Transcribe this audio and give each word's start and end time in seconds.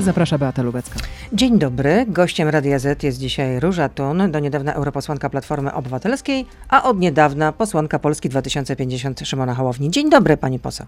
Zaprasza 0.00 0.38
Beata 0.38 0.62
Lubecka. 0.62 1.00
Dzień 1.32 1.58
dobry. 1.58 2.04
Gościem 2.08 2.48
Radia 2.48 2.78
Z 2.78 3.02
jest 3.02 3.18
dzisiaj 3.18 3.60
Róża 3.60 3.88
Tun, 3.88 4.30
do 4.30 4.38
niedawna 4.38 4.74
europosłanka 4.74 5.30
Platformy 5.30 5.72
Obywatelskiej, 5.72 6.46
a 6.68 6.82
od 6.82 6.98
niedawna 6.98 7.52
posłanka 7.52 7.98
Polski 7.98 8.28
2050 8.28 9.20
Szymona 9.20 9.54
Hołowni. 9.54 9.90
Dzień 9.90 10.10
dobry, 10.10 10.36
pani 10.36 10.58
poseł. 10.58 10.86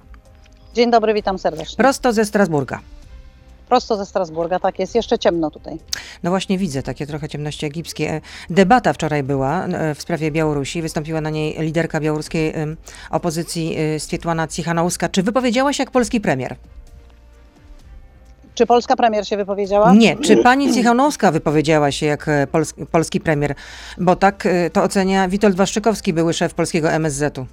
Dzień 0.75 0.91
dobry, 0.91 1.15
witam 1.15 1.38
serdecznie. 1.38 1.77
Prosto 1.77 2.12
ze 2.12 2.25
Strasburga. 2.25 2.81
Prosto 3.69 3.96
ze 3.96 4.07
Strasburga, 4.07 4.58
tak 4.58 4.78
jest. 4.78 4.94
Jeszcze 4.94 5.19
ciemno 5.19 5.51
tutaj. 5.51 5.79
No 6.22 6.31
właśnie 6.31 6.58
widzę 6.58 6.83
takie 6.83 7.06
trochę 7.06 7.29
ciemności 7.29 7.67
egipskie. 7.67 8.21
Debata 8.51 8.92
wczoraj 8.92 9.22
była 9.22 9.65
e, 9.65 9.95
w 9.95 10.03
sprawie 10.03 10.31
Białorusi. 10.31 10.83
Wystąpiła 10.83 11.21
na 11.21 11.31
niej 11.31 11.56
liderka 11.58 12.01
białoruskiej 12.01 12.54
opozycji 13.11 13.77
e, 13.79 14.01
Swietłana 14.01 14.49
Cichanouska. 14.49 15.08
Czy 15.08 15.22
wypowiedziała 15.22 15.72
się 15.72 15.83
jak 15.83 15.90
polski 15.90 16.20
premier? 16.20 16.56
Czy 18.61 18.66
polska 18.66 18.97
premier 18.97 19.27
się 19.27 19.37
wypowiedziała? 19.37 19.95
Nie. 19.95 20.16
Czy 20.16 20.37
pani 20.37 20.75
Cichanouska 20.75 21.30
wypowiedziała 21.30 21.93
się 21.93 22.07
jak 22.07 22.29
e, 22.29 22.47
pols 22.47 22.75
polski 22.93 23.21
premier? 23.21 23.55
Bo 23.98 24.17
tak 24.17 24.47
e, 24.47 24.71
to 24.71 24.83
ocenia 24.83 25.29
Witold 25.29 25.57
Waszczykowski, 25.57 26.12
były 26.12 26.33
szef 26.33 26.55
polskiego 26.55 26.91
MSZ-u. 26.91 27.47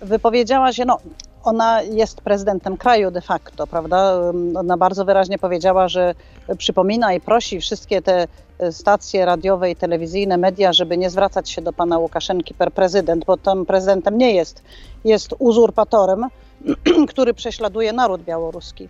Wypowiedziała 0.00 0.72
się, 0.72 0.84
no 0.84 0.98
ona 1.44 1.82
jest 1.82 2.20
prezydentem 2.20 2.76
kraju 2.76 3.10
de 3.10 3.20
facto, 3.20 3.66
prawda? 3.66 4.20
Ona 4.54 4.76
bardzo 4.76 5.04
wyraźnie 5.04 5.38
powiedziała, 5.38 5.88
że 5.88 6.14
przypomina 6.58 7.14
i 7.14 7.20
prosi 7.20 7.60
wszystkie 7.60 8.02
te 8.02 8.26
stacje 8.70 9.24
radiowe 9.24 9.70
i 9.70 9.76
telewizyjne, 9.76 10.36
media, 10.36 10.72
żeby 10.72 10.98
nie 10.98 11.10
zwracać 11.10 11.50
się 11.50 11.62
do 11.62 11.72
pana 11.72 11.98
Łukaszenki 11.98 12.54
per 12.54 12.72
prezydent, 12.72 13.24
bo 13.24 13.36
tam 13.36 13.66
prezydentem 13.66 14.18
nie 14.18 14.34
jest. 14.34 14.62
Jest 15.04 15.34
uzurpatorem, 15.38 16.26
który 17.10 17.34
prześladuje 17.34 17.92
naród 17.92 18.22
białoruski 18.22 18.88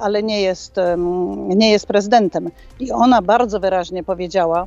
ale 0.00 0.22
nie 0.22 0.42
jest, 0.42 0.76
nie 1.48 1.70
jest 1.70 1.86
prezydentem. 1.86 2.50
I 2.80 2.92
ona 2.92 3.22
bardzo 3.22 3.60
wyraźnie 3.60 4.04
powiedziała 4.04 4.66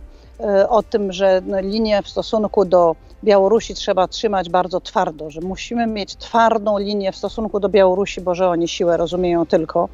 o 0.69 0.83
tym, 0.83 1.11
że 1.11 1.41
linię 1.61 2.01
w 2.03 2.09
stosunku 2.09 2.65
do 2.65 2.95
Białorusi 3.23 3.73
trzeba 3.73 4.07
trzymać 4.07 4.49
bardzo 4.49 4.81
twardo, 4.81 5.29
że 5.29 5.41
musimy 5.41 5.87
mieć 5.87 6.15
twardą 6.15 6.77
linię 6.77 7.11
w 7.11 7.15
stosunku 7.17 7.59
do 7.59 7.69
Białorusi, 7.69 8.21
bo 8.21 8.35
że 8.35 8.49
oni 8.49 8.67
siłę 8.67 8.97
rozumieją 8.97 9.45
tylko. 9.45 9.89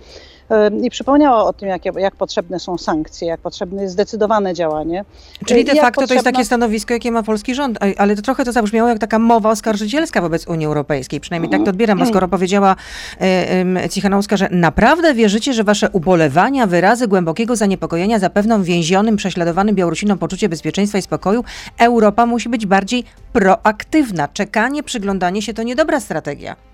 I 0.83 0.89
przypomniała 0.89 1.43
o 1.43 1.53
tym, 1.53 1.69
jak, 1.69 1.85
jak 1.85 2.15
potrzebne 2.15 2.59
są 2.59 2.77
sankcje, 2.77 3.27
jak 3.27 3.39
potrzebne 3.39 3.81
jest 3.81 3.93
zdecydowane 3.93 4.53
działanie. 4.53 5.05
Czyli 5.45 5.65
de 5.65 5.71
I 5.71 5.75
jak 5.75 5.85
facto 5.85 5.95
to 6.07 6.13
jest 6.13 6.13
potrzebna- 6.13 6.31
takie 6.31 6.45
stanowisko, 6.45 6.93
jakie 6.93 7.11
ma 7.11 7.23
polski 7.23 7.55
rząd, 7.55 7.77
ale 7.97 8.15
to 8.15 8.21
trochę 8.21 8.45
to 8.45 8.51
zabrzmiało 8.51 8.89
jak 8.89 8.99
taka 8.99 9.19
mowa 9.19 9.49
oskarżycielska 9.49 10.21
wobec 10.21 10.47
Unii 10.47 10.65
Europejskiej. 10.65 11.19
Przynajmniej 11.19 11.51
tak 11.51 11.63
to 11.63 11.69
odbieram, 11.69 11.99
bo 11.99 12.05
skoro 12.05 12.27
powiedziała 12.27 12.75
em, 13.19 13.79
Cichanouska, 13.89 14.37
że 14.37 14.47
naprawdę 14.51 15.13
wierzycie, 15.13 15.53
że 15.53 15.63
wasze 15.63 15.89
ubolewania, 15.89 16.67
wyrazy 16.67 17.07
głębokiego 17.07 17.55
zaniepokojenia 17.55 18.19
zapewną 18.19 18.63
więzionym, 18.63 19.15
prześladowanym 19.17 19.75
Białorusinom 19.75 20.17
poczucie 20.17 20.49
bezpieczeństwa 20.49 20.97
i 20.97 21.01
spokoju, 21.01 21.43
Europa 21.79 22.25
musi 22.25 22.49
być 22.49 22.65
bardziej 22.65 23.03
proaktywna. 23.33 24.27
Czekanie, 24.27 24.83
przyglądanie 24.83 25.41
się 25.41 25.53
to 25.53 25.63
niedobra 25.63 25.99
strategia. 25.99 26.66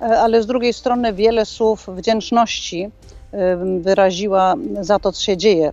E, 0.00 0.20
ale 0.20 0.42
z 0.42 0.46
drugiej 0.46 0.72
strony 0.72 1.12
wiele 1.12 1.46
słów 1.46 1.88
wdzięczności 1.88 2.90
ym, 3.34 3.82
wyraziła 3.82 4.54
za 4.80 4.98
to, 4.98 5.12
co 5.12 5.22
się 5.22 5.36
dzieje. 5.36 5.72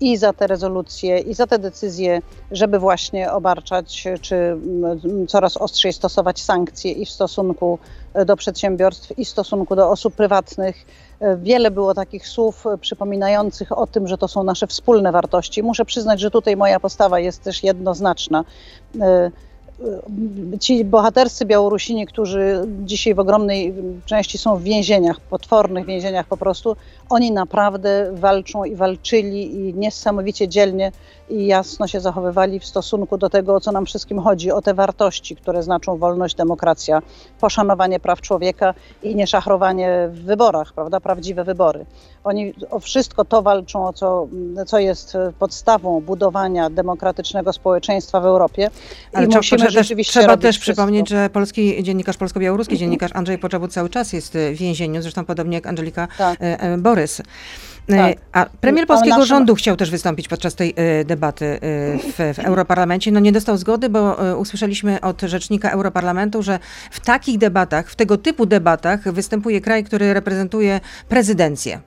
I 0.00 0.16
za 0.16 0.32
te 0.32 0.46
rezolucje, 0.46 1.18
i 1.18 1.34
za 1.34 1.46
te 1.46 1.58
decyzje, 1.58 2.22
żeby 2.50 2.78
właśnie 2.78 3.32
obarczać, 3.32 4.04
czy 4.20 4.36
mm, 4.36 5.26
coraz 5.28 5.56
ostrzej 5.56 5.92
stosować 5.92 6.42
sankcje 6.42 6.92
i 6.92 7.06
w 7.06 7.10
stosunku 7.10 7.78
e, 8.14 8.24
do 8.24 8.36
przedsiębiorstw, 8.36 9.18
i 9.18 9.24
w 9.24 9.28
stosunku 9.28 9.76
do 9.76 9.90
osób 9.90 10.14
prywatnych. 10.14 10.86
E, 11.20 11.36
Wiele 11.36 11.70
było 11.70 11.94
takich 11.94 12.28
słów 12.28 12.66
e, 12.66 12.78
przypominających 12.78 13.78
o 13.78 13.86
tym, 13.86 14.08
że 14.08 14.18
to 14.18 14.28
są 14.28 14.42
nasze 14.42 14.66
wspólne 14.66 15.12
wartości. 15.12 15.62
Muszę 15.62 15.84
przyznać, 15.84 16.20
że 16.20 16.30
tutaj 16.30 16.56
moja 16.56 16.80
postawa 16.80 17.20
jest 17.20 17.42
też 17.42 17.62
jednoznaczna. 17.62 18.44
E, 20.54 20.58
ci 20.58 20.84
bohaterscy 20.84 21.44
Białorusini, 21.44 22.06
którzy 22.06 22.62
dzisiaj 22.84 23.14
w 23.14 23.18
ogromnej 23.18 23.74
części 24.06 24.38
są 24.38 24.56
w 24.56 24.62
więzieniach, 24.62 25.20
potwornych 25.20 25.86
więzieniach 25.86 26.26
po 26.26 26.36
prostu, 26.36 26.76
oni 27.10 27.32
naprawdę 27.32 28.10
walczą 28.12 28.64
i 28.64 28.76
walczyli 28.76 29.54
i 29.54 29.74
niesamowicie 29.74 30.48
dzielnie 30.48 30.92
i 31.30 31.46
jasno 31.46 31.86
się 31.86 32.00
zachowywali 32.00 32.60
w 32.60 32.66
stosunku 32.66 33.18
do 33.18 33.30
tego, 33.30 33.54
o 33.54 33.60
co 33.60 33.72
nam 33.72 33.86
wszystkim 33.86 34.18
chodzi, 34.18 34.52
o 34.52 34.62
te 34.62 34.74
wartości, 34.74 35.36
które 35.36 35.62
znaczą 35.62 35.98
wolność, 35.98 36.34
demokracja, 36.34 37.02
poszanowanie 37.40 38.00
praw 38.00 38.20
człowieka 38.20 38.74
i 39.02 39.14
nie 39.14 39.26
szachrowanie 39.26 40.08
w 40.12 40.24
wyborach, 40.24 40.72
prawda, 40.72 41.00
prawdziwe 41.00 41.44
wybory. 41.44 41.86
Oni 42.24 42.54
o 42.70 42.80
wszystko 42.80 43.24
to 43.24 43.42
walczą, 43.42 43.86
o 43.86 43.92
co, 43.92 44.28
co 44.66 44.78
jest 44.78 45.16
podstawą 45.38 46.00
budowania 46.00 46.70
demokratycznego 46.70 47.52
społeczeństwa 47.52 48.20
w 48.20 48.24
Europie. 48.26 48.70
Ale 49.12 49.26
I 49.26 49.28
trzeba, 49.28 49.38
musimy 49.38 49.64
też, 49.64 49.72
rzeczywiście 49.74 50.20
trzeba 50.20 50.36
też 50.36 50.56
wszystko. 50.58 50.72
przypomnieć, 50.72 51.08
że 51.08 51.30
polski 51.30 51.82
dziennikarz, 51.82 52.16
polsko-białoruski 52.16 52.78
dziennikarz 52.78 53.10
Andrzej 53.14 53.38
Poczobut 53.38 53.72
cały 53.72 53.88
czas 53.90 54.12
jest 54.12 54.32
w 54.52 54.56
więzieniu, 54.56 55.02
zresztą 55.02 55.24
podobnie 55.24 55.54
jak 55.56 55.66
Angelika 55.66 56.08
Tak. 56.18 56.40
e, 56.42 56.60
e, 56.60 56.78
Borys. 56.78 57.20
E, 57.20 57.24
Tak. 57.96 58.16
A 58.32 58.46
premier 58.60 58.86
polskiego 58.86 59.16
naszym- 59.16 59.26
rządu 59.28 59.54
chciał 59.54 59.76
też 59.76 59.90
wystąpić 59.90 60.28
podczas 60.28 60.54
tej 60.54 60.74
debaty 61.04 61.58
w, 62.18 62.34
w 62.34 62.38
Europarlamencie. 62.38 63.12
No 63.12 63.20
nie 63.20 63.32
dostał 63.32 63.56
zgody, 63.56 63.88
bo 63.88 64.16
usłyszeliśmy 64.36 65.00
od 65.00 65.20
rzecznika 65.22 65.70
Europarlamentu, 65.70 66.42
że 66.42 66.58
w 66.90 67.00
takich 67.00 67.38
debatach, 67.38 67.90
w 67.90 67.96
tego 67.96 68.16
typu 68.18 68.46
debatach 68.46 69.12
występuje 69.12 69.60
kraj, 69.60 69.84
który 69.84 70.14
reprezentuje 70.14 70.80
prezydencję. 71.08 71.80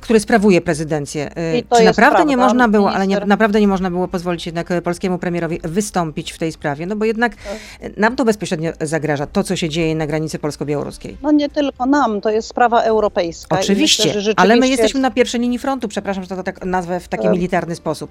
Który 0.00 0.20
sprawuje 0.20 0.60
prezydencję. 0.60 1.30
Czy 1.76 1.84
naprawdę 1.84 2.24
nie 2.24 2.36
można 2.36 2.68
było, 2.68 2.92
ale 2.92 3.06
nie, 3.06 3.20
naprawdę 3.26 3.60
nie 3.60 3.68
można 3.68 3.90
było 3.90 4.08
pozwolić 4.08 4.46
jednak 4.46 4.70
e, 4.70 4.82
polskiemu 4.82 5.18
premierowi 5.18 5.60
wystąpić 5.64 6.32
w 6.32 6.38
tej 6.38 6.52
sprawie? 6.52 6.86
No 6.86 6.96
bo 6.96 7.04
jednak 7.04 7.32
e, 7.80 7.90
nam 8.00 8.16
to 8.16 8.24
bezpośrednio 8.24 8.72
zagraża, 8.80 9.26
to 9.26 9.42
co 9.42 9.56
się 9.56 9.68
dzieje 9.68 9.94
na 9.94 10.06
granicy 10.06 10.38
polsko-białoruskiej. 10.38 11.16
No 11.22 11.30
nie 11.32 11.48
tylko 11.48 11.86
nam, 11.86 12.20
to 12.20 12.30
jest 12.30 12.48
sprawa 12.48 12.82
europejska. 12.82 13.58
Oczywiście, 13.60 14.04
myślę, 14.06 14.20
że 14.20 14.32
ale 14.36 14.48
my 14.48 14.54
rzeczywiście- 14.54 14.82
jesteśmy 14.82 15.00
na 15.00 15.10
pierwszej 15.10 15.40
linii 15.40 15.58
frontu, 15.58 15.88
przepraszam, 15.88 16.22
że 16.24 16.28
to 16.28 16.42
tak 16.42 16.64
nazwę 16.64 17.00
w 17.00 17.08
taki 17.08 17.26
E, 17.26 17.30
militarny 17.30 17.74
sposób. 17.76 18.10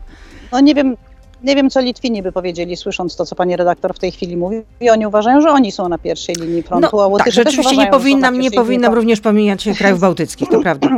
No 0.52 0.60
nie 0.60 0.76
wiem, 0.76 0.98
nie 1.44 1.56
wiem, 1.56 1.70
co 1.70 1.82
Litwini 1.82 2.24
by 2.24 2.32
powiedzieli, 2.32 2.78
słysząc 2.78 3.16
to, 3.16 3.26
co 3.26 3.36
pani 3.36 3.56
redaktor 3.56 3.94
w 3.96 4.00
tej 4.00 4.12
chwili 4.12 4.38
mówi. 4.38 4.62
I 4.82 4.90
oni 4.90 5.08
uważają, 5.08 5.42
że 5.42 5.50
oni 5.50 5.72
są 5.72 5.90
na 5.90 5.98
pierwszej 5.98 6.36
linii 6.36 6.64
frontu, 6.64 7.00
a 7.00 7.04
No, 7.04 7.08
Łotysze 7.08 7.44
tak, 7.44 7.52
rzeczywiście 7.54 7.78
nie 7.78 7.88
powinnam, 7.88 8.40
nie 8.40 8.52
powinnam 8.52 8.82
frontu. 8.84 8.96
również 8.96 9.20
pomijać 9.22 9.70
krajów 9.78 10.00
bałtyckich, 10.00 10.50
to 10.50 10.60
prawda. 10.68 10.90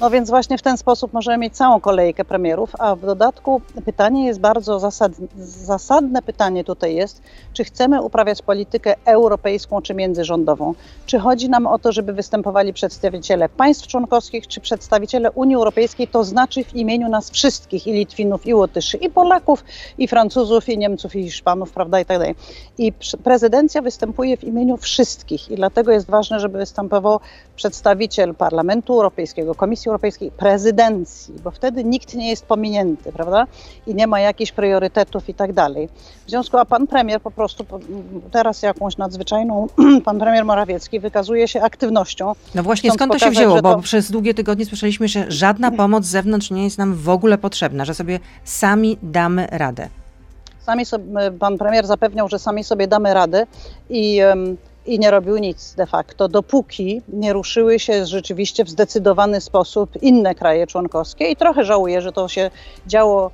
No 0.00 0.10
więc 0.10 0.30
właśnie 0.30 0.58
w 0.58 0.62
ten 0.62 0.76
sposób 0.76 1.12
możemy 1.12 1.38
mieć 1.38 1.56
całą 1.56 1.80
kolejkę 1.80 2.24
premierów, 2.24 2.72
a 2.78 2.96
w 2.96 3.00
dodatku 3.00 3.60
pytanie 3.84 4.26
jest 4.26 4.40
bardzo 4.40 4.78
zasadne, 4.78 5.26
zasadne 5.38 6.22
pytanie 6.22 6.64
tutaj 6.64 6.94
jest, 6.94 7.22
czy 7.52 7.64
chcemy 7.64 8.02
uprawiać 8.02 8.42
politykę 8.42 8.94
europejską 9.04 9.82
czy 9.82 9.94
międzyrządową? 9.94 10.74
Czy 11.06 11.18
chodzi 11.18 11.48
nam 11.48 11.66
o 11.66 11.78
to, 11.78 11.92
żeby 11.92 12.12
występowali 12.12 12.72
przedstawiciele 12.72 13.48
państw 13.48 13.86
członkowskich, 13.86 14.46
czy 14.46 14.60
przedstawiciele 14.60 15.30
Unii 15.30 15.56
Europejskiej, 15.56 16.08
to 16.08 16.24
znaczy 16.24 16.64
w 16.64 16.74
imieniu 16.74 17.08
nas 17.08 17.30
wszystkich, 17.30 17.86
i 17.86 17.92
Litwinów, 17.92 18.46
i 18.46 18.54
Łotyszy, 18.54 18.96
i 18.96 19.10
Polaków, 19.10 19.64
i 19.98 20.08
Francuzów, 20.08 20.68
i 20.68 20.78
Niemców, 20.78 21.16
i 21.16 21.22
Hiszpanów, 21.22 21.72
prawda, 21.72 22.00
i 22.00 22.04
tak 22.04 22.18
dalej. 22.18 22.34
I 22.78 22.92
prezydencja 23.24 23.82
występuje 23.82 24.36
w 24.36 24.44
imieniu 24.44 24.76
wszystkich 24.76 25.50
i 25.50 25.56
dlatego 25.56 25.92
jest 25.92 26.06
ważne, 26.10 26.40
żeby 26.40 26.58
występował 26.58 27.20
przedstawiciel 27.56 28.34
Parlamentu 28.34 28.92
Europejskiego, 28.92 29.54
Komisji 29.54 29.87
Europejskiej, 29.88 30.30
prezydencji, 30.30 31.34
bo 31.44 31.50
wtedy 31.50 31.84
nikt 31.84 32.14
nie 32.14 32.28
jest 32.30 32.46
pominięty, 32.46 33.12
prawda? 33.12 33.46
I 33.86 33.94
nie 33.94 34.06
ma 34.06 34.20
jakichś 34.20 34.52
priorytetów 34.52 35.28
i 35.28 35.34
tak 35.34 35.52
dalej. 35.52 35.88
W 36.26 36.30
związku, 36.30 36.56
a 36.58 36.64
pan 36.64 36.86
premier 36.86 37.20
po 37.20 37.30
prostu 37.30 37.64
teraz 38.30 38.62
jakąś 38.62 38.96
nadzwyczajną, 38.96 39.66
pan 40.04 40.18
premier 40.18 40.44
Morawiecki 40.44 41.00
wykazuje 41.00 41.48
się 41.48 41.62
aktywnością. 41.62 42.32
No 42.54 42.62
właśnie, 42.62 42.90
skąd 42.92 43.12
to 43.12 43.18
się 43.18 43.24
pokazać, 43.26 43.38
wzięło? 43.38 43.62
Bo 43.62 43.74
to- 43.74 43.80
przez 43.82 44.10
długie 44.10 44.34
tygodnie 44.34 44.66
słyszeliśmy, 44.66 45.08
że 45.08 45.24
żadna 45.28 45.70
pomoc 45.70 46.04
z 46.04 46.08
zewnątrz 46.10 46.50
nie 46.50 46.64
jest 46.64 46.78
nam 46.78 46.94
w 46.94 47.08
ogóle 47.08 47.38
potrzebna, 47.38 47.84
że 47.84 47.94
sobie 47.94 48.20
sami 48.44 48.98
damy 49.02 49.46
radę. 49.50 49.88
Sami 50.62 50.84
sobie, 50.86 51.04
pan 51.38 51.58
premier 51.58 51.86
zapewniał, 51.86 52.28
że 52.28 52.38
sami 52.38 52.64
sobie 52.64 52.86
damy 52.88 53.14
radę 53.14 53.46
i, 53.90 54.18
em, 54.20 54.56
i 54.86 54.98
nie 54.98 55.10
robił 55.10 55.36
nic 55.38 55.74
de 55.74 55.86
facto, 55.86 56.28
dopóki 56.28 57.02
nie 57.08 57.32
ruszyły 57.32 57.78
się 57.78 58.06
rzeczywiście 58.06 58.64
w 58.64 58.68
zdecydowany 58.68 59.40
sposób 59.40 60.02
inne 60.02 60.34
kraje 60.34 60.66
członkowskie. 60.66 61.30
I 61.30 61.36
trochę 61.36 61.64
żałuję, 61.64 62.00
że 62.00 62.12
to 62.12 62.28
się 62.28 62.50
działo 62.86 63.30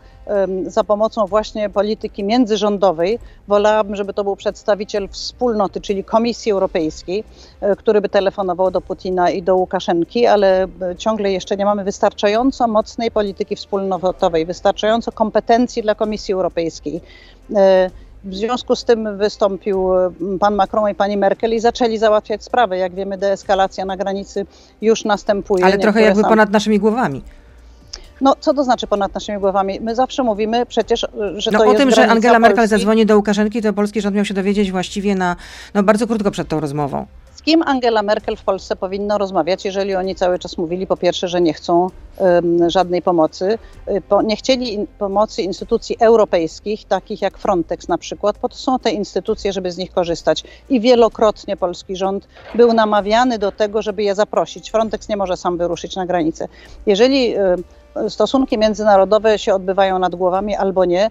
za 0.66 0.84
pomocą 0.84 1.26
właśnie 1.26 1.70
polityki 1.70 2.24
międzyrządowej. 2.24 3.18
Wolałabym, 3.48 3.96
żeby 3.96 4.14
to 4.14 4.24
był 4.24 4.36
przedstawiciel 4.36 5.08
wspólnoty, 5.08 5.80
czyli 5.80 6.04
Komisji 6.04 6.52
Europejskiej, 6.52 7.24
e, 7.60 7.76
który 7.76 8.00
by 8.00 8.08
telefonował 8.08 8.70
do 8.70 8.80
Putina 8.80 9.30
i 9.30 9.42
do 9.42 9.56
Łukaszenki, 9.56 10.26
ale 10.26 10.62
e, 10.62 10.96
ciągle 10.96 11.32
jeszcze 11.32 11.56
nie 11.56 11.64
mamy 11.64 11.84
wystarczająco 11.84 12.68
mocnej 12.68 13.10
polityki 13.10 13.56
wspólnotowej, 13.56 14.46
wystarczająco 14.46 15.12
kompetencji 15.12 15.82
dla 15.82 15.94
Komisji 15.94 16.34
Europejskiej. 16.34 17.00
E, 18.26 18.28
W 18.30 18.34
związku 18.34 18.76
z 18.76 18.84
tym 18.84 19.18
wystąpił 19.18 19.88
pan 20.40 20.54
Macron 20.54 20.90
i 20.90 20.94
pani 20.94 21.16
Merkel 21.16 21.54
i 21.54 21.60
zaczęli 21.60 21.98
załatwiać 21.98 22.44
sprawę. 22.44 22.78
Jak 22.78 22.94
wiemy, 22.94 23.18
deeskalacja 23.18 23.84
na 23.84 23.96
granicy 23.96 24.46
już 24.80 25.04
następuje. 25.04 25.64
Ale 25.64 25.78
trochę 25.78 26.02
jakby 26.02 26.22
ponad 26.22 26.50
naszymi 26.50 26.78
głowami. 26.78 27.22
No, 28.20 28.36
co 28.40 28.54
to 28.54 28.64
znaczy 28.64 28.86
ponad 28.86 29.14
naszymi 29.14 29.38
głowami? 29.38 29.80
My 29.80 29.94
zawsze 29.94 30.22
mówimy 30.22 30.66
przecież, 30.66 31.06
że 31.36 31.50
no, 31.50 31.58
to 31.58 31.64
o 31.64 31.68
jest 31.68 31.78
tym, 31.78 31.90
że 31.90 32.08
Angela 32.08 32.38
Merkel 32.38 32.56
Polski. 32.56 32.70
zadzwoni 32.70 33.06
do 33.06 33.16
Łukaszenki, 33.16 33.62
to 33.62 33.72
polski 33.72 34.00
rząd 34.00 34.16
miał 34.16 34.24
się 34.24 34.34
dowiedzieć 34.34 34.72
właściwie 34.72 35.14
na, 35.14 35.36
no, 35.74 35.82
bardzo 35.82 36.06
krótko 36.06 36.30
przed 36.30 36.48
tą 36.48 36.60
rozmową. 36.60 37.06
Kim 37.44 37.62
Angela 37.62 38.02
Merkel 38.02 38.36
w 38.36 38.42
Polsce 38.42 38.76
powinno 38.76 39.18
rozmawiać, 39.18 39.64
jeżeli 39.64 39.94
oni 39.94 40.14
cały 40.14 40.38
czas 40.38 40.58
mówili, 40.58 40.86
po 40.86 40.96
pierwsze, 40.96 41.28
że 41.28 41.40
nie 41.40 41.52
chcą 41.54 41.90
żadnej 42.66 43.02
pomocy, 43.02 43.58
po, 44.08 44.22
nie 44.22 44.36
chcieli 44.36 44.86
pomocy 44.98 45.42
instytucji 45.42 45.96
europejskich, 46.00 46.84
takich 46.84 47.22
jak 47.22 47.38
Frontex 47.38 47.88
na 47.88 47.98
przykład, 47.98 48.38
po 48.38 48.48
to 48.48 48.56
są 48.56 48.78
te 48.78 48.90
instytucje, 48.90 49.52
żeby 49.52 49.70
z 49.70 49.76
nich 49.76 49.92
korzystać. 49.92 50.44
I 50.68 50.80
wielokrotnie 50.80 51.56
polski 51.56 51.96
rząd 51.96 52.28
był 52.54 52.72
namawiany 52.72 53.38
do 53.38 53.52
tego, 53.52 53.82
żeby 53.82 54.02
je 54.02 54.14
zaprosić. 54.14 54.70
Frontex 54.70 55.08
nie 55.08 55.16
może 55.16 55.36
sam 55.36 55.58
wyruszyć 55.58 55.96
na 55.96 56.06
granicę. 56.06 56.48
Jeżeli 56.86 57.34
um, 57.36 57.64
stosunki 58.08 58.58
międzynarodowe 58.58 59.38
się 59.38 59.54
odbywają 59.54 59.98
nad 59.98 60.14
głowami 60.14 60.56
albo 60.56 60.84
nie, 60.84 61.10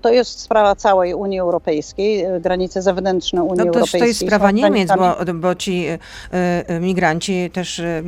to 0.00 0.12
jest 0.12 0.40
sprawa 0.40 0.74
całej 0.74 1.14
Unii 1.14 1.40
Europejskiej, 1.40 2.26
granice 2.40 2.82
zewnętrzne 2.82 3.42
Unii 3.42 3.58
no 3.58 3.64
to, 3.64 3.68
Europejskiej. 3.68 4.00
To 4.00 4.06
jest 4.06 4.20
sprawa 4.20 4.50
Niemiec, 4.50 4.88
bo, 4.98 5.16
bo 5.34 5.54
ci 5.54 5.86
y, 5.88 6.80
migranci 6.80 7.50
też, 7.50 7.78
y, 7.78 8.02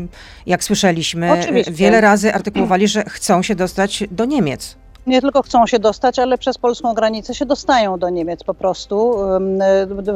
jak 0.46 0.64
słyszeliśmy, 0.64 1.32
Oczywiście. 1.32 1.72
wiele 1.72 2.00
razy 2.00 2.34
artykułowali, 2.34 2.88
że 2.88 3.04
chcą 3.04 3.42
się 3.42 3.54
dostać 3.54 4.04
do 4.10 4.24
Niemiec 4.24 4.76
nie 5.06 5.20
tylko 5.20 5.42
chcą 5.42 5.66
się 5.66 5.78
dostać, 5.78 6.18
ale 6.18 6.38
przez 6.38 6.58
polską 6.58 6.94
granicę 6.94 7.34
się 7.34 7.46
dostają 7.46 7.98
do 7.98 8.08
Niemiec 8.08 8.44
po 8.44 8.54
prostu. 8.54 9.16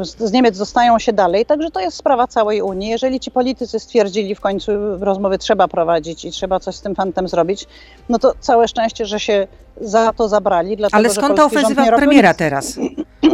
Z 0.05 0.31
Niemiec 0.31 0.57
dostają 0.57 0.99
się 0.99 1.13
dalej, 1.13 1.45
także 1.45 1.71
to 1.71 1.79
jest 1.79 1.97
sprawa 1.97 2.27
całej 2.27 2.61
Unii. 2.61 2.89
Jeżeli 2.89 3.19
ci 3.19 3.31
politycy 3.31 3.79
stwierdzili 3.79 4.35
w 4.35 4.41
końcu 4.41 4.71
rozmowy 4.99 5.37
trzeba 5.37 5.67
prowadzić 5.67 6.25
i 6.25 6.31
trzeba 6.31 6.59
coś 6.59 6.75
z 6.75 6.81
tym 6.81 6.95
fantem 6.95 7.27
zrobić, 7.27 7.67
no 8.09 8.19
to 8.19 8.33
całe 8.39 8.67
szczęście, 8.67 9.05
że 9.05 9.19
się 9.19 9.47
za 9.81 10.13
to 10.13 10.29
zabrali. 10.29 10.77
Dlatego, 10.77 10.97
ale 10.97 11.09
skąd 11.09 11.35
ta 11.35 11.45
ofensywa 11.45 11.91
premiera 11.91 12.33
teraz? 12.33 12.77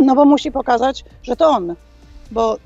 No 0.05 0.15
bo 0.15 0.25
musi 0.25 0.51
pokazać, 0.51 1.05
że 1.23 1.35
to 1.35 1.49
on. 1.49 1.75
Bo 2.31 2.57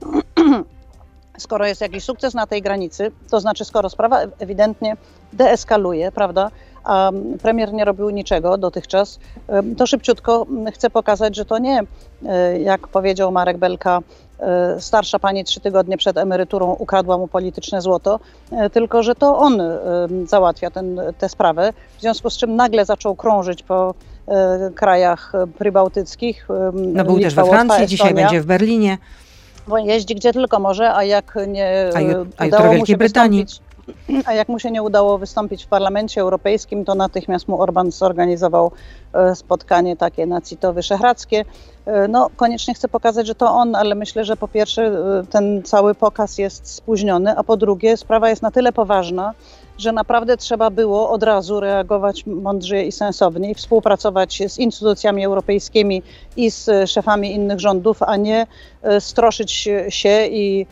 skoro 1.38 1.66
jest 1.66 1.80
jakiś 1.80 2.04
sukces 2.04 2.34
na 2.34 2.46
tej 2.46 2.62
granicy, 2.62 3.10
to 3.30 3.40
znaczy 3.40 3.64
skoro 3.64 3.90
sprawa 3.90 4.20
ewidentnie 4.38 4.96
deeskaluje, 5.32 6.12
prawda, 6.12 6.50
a 6.88 7.10
premier 7.42 7.72
nie 7.72 7.84
robił 7.84 8.10
niczego 8.10 8.58
dotychczas, 8.58 9.18
to 9.76 9.86
szybciutko 9.86 10.46
chce 10.74 10.90
pokazać, 10.90 11.36
że 11.36 11.44
to 11.44 11.58
nie, 11.58 11.80
jak 12.60 12.88
powiedział 12.88 13.32
Marek 13.32 13.58
Belka, 13.58 14.00
starsza 14.78 15.18
pani 15.18 15.44
trzy 15.44 15.60
tygodnie 15.60 15.96
przed 15.96 16.16
emeryturą 16.16 16.72
ukradła 16.72 17.18
mu 17.18 17.28
polityczne 17.28 17.82
złoto, 17.82 18.20
tylko 18.72 19.02
że 19.02 19.14
to 19.14 19.38
on 19.38 19.62
załatwia 20.26 20.70
tę 21.18 21.28
sprawę, 21.28 21.72
w 21.98 22.00
związku 22.00 22.30
z 22.30 22.36
czym 22.36 22.56
nagle 22.56 22.84
zaczął 22.84 23.16
krążyć 23.16 23.62
po 23.62 23.94
krajach 24.74 25.32
prybałtyckich. 25.58 26.48
No 26.72 27.04
był 27.04 27.20
też 27.20 27.34
we 27.34 27.44
Francji, 27.44 27.86
dzisiaj 27.86 28.14
będzie 28.14 28.40
w 28.40 28.46
Berlinie. 28.46 28.98
Bo 29.68 29.78
jeździ 29.78 30.14
gdzie 30.14 30.32
tylko 30.32 30.60
może, 30.60 30.94
a 30.94 31.04
jak 31.04 31.38
nie 31.48 31.90
a, 31.94 32.00
ju, 32.00 32.26
a 32.38 32.46
udało 32.46 32.74
mu 32.74 32.86
się 32.86 32.96
Brytanii. 32.96 33.44
wystąpić 33.44 33.67
a 34.26 34.32
jak 34.32 34.48
mu 34.48 34.58
się 34.58 34.70
nie 34.70 34.82
udało 34.82 35.18
wystąpić 35.18 35.64
w 35.64 35.66
Parlamencie 35.66 36.20
Europejskim, 36.20 36.84
to 36.84 36.94
natychmiast 36.94 37.48
mu 37.48 37.60
Orban 37.60 37.90
zorganizował 37.90 38.72
spotkanie 39.34 39.96
takie 39.96 40.26
nacito-wyszehradzkie. 40.26 41.44
No, 42.08 42.30
koniecznie 42.36 42.74
chcę 42.74 42.88
pokazać, 42.88 43.26
że 43.26 43.34
to 43.34 43.50
on, 43.50 43.74
ale 43.74 43.94
myślę, 43.94 44.24
że 44.24 44.36
po 44.36 44.48
pierwsze 44.48 44.92
ten 45.30 45.62
cały 45.62 45.94
pokaz 45.94 46.38
jest 46.38 46.70
spóźniony, 46.70 47.36
a 47.36 47.44
po 47.44 47.56
drugie 47.56 47.96
sprawa 47.96 48.30
jest 48.30 48.42
na 48.42 48.50
tyle 48.50 48.72
poważna, 48.72 49.34
że 49.78 49.92
naprawdę 49.92 50.36
trzeba 50.36 50.70
było 50.70 51.10
od 51.10 51.22
razu 51.22 51.60
reagować 51.60 52.26
mądrze 52.26 52.84
i 52.84 52.92
sensownie 52.92 53.50
i 53.50 53.54
współpracować 53.54 54.42
z 54.48 54.58
instytucjami 54.58 55.24
europejskimi 55.24 56.02
i 56.36 56.50
z 56.50 56.90
szefami 56.90 57.34
innych 57.34 57.60
rządów, 57.60 58.02
a 58.02 58.16
nie 58.16 58.46
stroszyć 59.00 59.68
się 59.88 60.26
i 60.26 60.66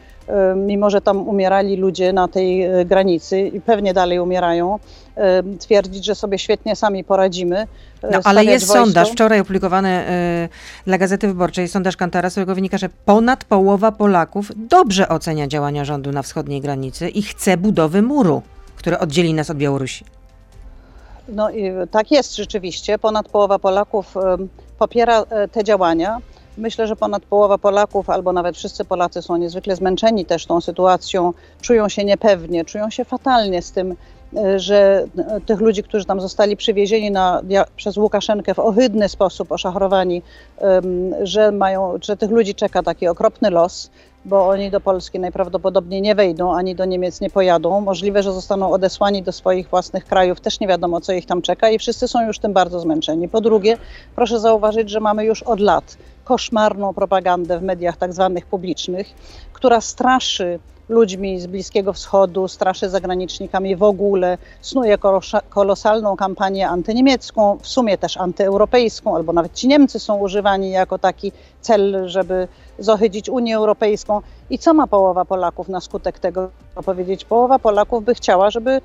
mimo 0.56 0.90
że 0.90 1.00
tam 1.00 1.28
umierali 1.28 1.76
ludzie 1.76 2.12
na 2.12 2.28
tej 2.28 2.66
granicy 2.84 3.40
i 3.40 3.60
pewnie 3.60 3.94
dalej 3.94 4.18
umierają, 4.20 4.78
twierdzić, 5.58 6.04
że 6.04 6.14
sobie 6.14 6.38
świetnie 6.38 6.76
sami 6.76 7.04
poradzimy. 7.04 7.66
No, 8.02 8.20
ale 8.24 8.44
jest 8.44 8.66
wojsko. 8.66 8.84
sondaż, 8.84 9.10
wczoraj 9.10 9.40
opublikowany 9.40 10.04
dla 10.84 10.98
Gazety 10.98 11.26
Wyborczej, 11.28 11.68
sondaż 11.68 11.96
Kantara, 11.96 12.30
z 12.30 12.32
którego 12.32 12.54
wynika, 12.54 12.78
że 12.78 12.88
ponad 13.04 13.44
połowa 13.44 13.92
Polaków 13.92 14.52
dobrze 14.56 15.08
ocenia 15.08 15.46
działania 15.46 15.84
rządu 15.84 16.12
na 16.12 16.22
wschodniej 16.22 16.60
granicy 16.60 17.08
i 17.08 17.22
chce 17.22 17.56
budowy 17.56 18.02
muru, 18.02 18.42
który 18.76 18.98
oddzieli 18.98 19.34
nas 19.34 19.50
od 19.50 19.56
Białorusi. 19.56 20.04
No 21.28 21.50
i 21.50 21.72
tak 21.90 22.10
jest 22.10 22.36
rzeczywiście. 22.36 22.98
Ponad 22.98 23.28
połowa 23.28 23.58
Polaków 23.58 24.14
popiera 24.78 25.24
te 25.52 25.64
działania. 25.64 26.18
Myślę, 26.56 26.86
że 26.86 26.96
ponad 26.96 27.22
połowa 27.22 27.58
Polaków, 27.58 28.10
albo 28.10 28.32
nawet 28.32 28.56
wszyscy 28.56 28.84
Polacy 28.84 29.22
są 29.22 29.36
niezwykle 29.36 29.76
zmęczeni 29.76 30.24
też 30.24 30.46
tą 30.46 30.60
sytuacją, 30.60 31.32
czują 31.60 31.88
się 31.88 32.04
niepewnie, 32.04 32.64
czują 32.64 32.90
się 32.90 33.04
fatalnie 33.04 33.62
z 33.62 33.72
tym, 33.72 33.96
że 34.56 35.06
tych 35.46 35.60
ludzi, 35.60 35.82
którzy 35.82 36.04
tam 36.04 36.20
zostali 36.20 36.56
przywiezieni 36.56 37.10
na, 37.10 37.42
przez 37.76 37.96
Łukaszenkę 37.96 38.54
w 38.54 38.58
ohydny 38.58 39.08
sposób, 39.08 39.52
oszachrowani, 39.52 40.22
że, 41.22 41.52
mają, 41.52 41.94
że 42.02 42.16
tych 42.16 42.30
ludzi 42.30 42.54
czeka 42.54 42.82
taki 42.82 43.08
okropny 43.08 43.50
los, 43.50 43.90
bo 44.26 44.48
oni 44.48 44.70
do 44.70 44.80
Polski 44.80 45.18
najprawdopodobniej 45.18 46.02
nie 46.02 46.14
wejdą, 46.14 46.54
ani 46.54 46.74
do 46.74 46.84
Niemiec 46.84 47.20
nie 47.20 47.30
pojadą. 47.30 47.80
Możliwe, 47.80 48.22
że 48.22 48.32
zostaną 48.32 48.70
odesłani 48.72 49.22
do 49.22 49.32
swoich 49.32 49.68
własnych 49.68 50.04
krajów, 50.04 50.40
też 50.40 50.60
nie 50.60 50.68
wiadomo, 50.68 51.00
co 51.00 51.12
ich 51.12 51.26
tam 51.26 51.42
czeka 51.42 51.70
i 51.70 51.78
wszyscy 51.78 52.08
są 52.08 52.26
już 52.26 52.38
tym 52.38 52.52
bardzo 52.52 52.80
zmęczeni. 52.80 53.28
Po 53.28 53.40
drugie, 53.40 53.76
proszę 54.14 54.40
zauważyć, 54.40 54.90
że 54.90 55.00
mamy 55.00 55.24
już 55.24 55.42
od 55.42 55.60
lat 55.60 55.96
koszmarną 56.24 56.94
propagandę 56.94 57.58
w 57.58 57.62
mediach 57.62 57.96
tak 57.96 58.12
zwanych 58.12 58.46
publicznych, 58.46 59.14
która 59.52 59.80
straszy 59.80 60.58
ludźmi 60.88 61.40
z 61.40 61.46
Bliskiego 61.46 61.92
Wschodu, 61.92 62.48
straszy 62.48 62.88
zagranicznikami 62.88 63.76
w 63.76 63.82
ogóle, 63.82 64.38
snuje 64.60 64.98
kolosalną 65.48 66.16
kampanię 66.16 66.68
antyniemiecką, 66.68 67.58
w 67.62 67.68
sumie 67.68 67.98
też 67.98 68.16
antyeuropejską, 68.16 69.16
albo 69.16 69.32
nawet 69.32 69.54
ci 69.54 69.68
Niemcy 69.68 69.98
są 69.98 70.16
używani 70.18 70.70
jako 70.70 70.98
taki 70.98 71.32
cel, 71.66 72.08
żeby 72.08 72.48
zohydzić 72.78 73.28
Unię 73.28 73.56
Europejską. 73.56 74.20
I 74.50 74.58
co 74.58 74.74
ma 74.74 74.86
połowa 74.86 75.24
Polaków 75.24 75.68
na 75.68 75.80
skutek 75.80 76.18
tego 76.18 76.50
powiedzieć? 76.84 77.24
Połowa 77.24 77.58
Polaków 77.58 78.04
by 78.04 78.14
chciała, 78.14 78.50
żeby 78.50 78.80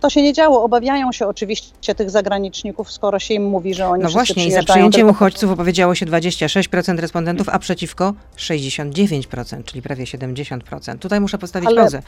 to 0.00 0.10
się 0.10 0.22
nie 0.22 0.32
działo. 0.32 0.62
Obawiają 0.62 1.12
się 1.12 1.26
oczywiście 1.26 1.94
tych 1.94 2.10
zagraniczników, 2.10 2.92
skoro 2.92 3.18
się 3.18 3.34
im 3.34 3.44
mówi, 3.44 3.74
że 3.74 3.88
oni 3.88 4.02
No 4.02 4.08
właśnie, 4.08 4.46
i 4.46 4.52
za 4.52 4.62
przyjęciem 4.62 5.06
tylko... 5.06 5.10
uchodźców 5.10 5.50
opowiedziało 5.50 5.94
się 5.94 6.06
26% 6.06 6.98
respondentów, 6.98 7.48
a 7.48 7.58
przeciwko 7.58 8.12
69%, 8.36 9.64
czyli 9.64 9.82
prawie 9.82 10.04
70%. 10.04 10.98
Tutaj 10.98 11.20
muszę 11.20 11.38
postawić 11.38 11.68
Ale 11.68 11.80
pauzę, 11.80 12.02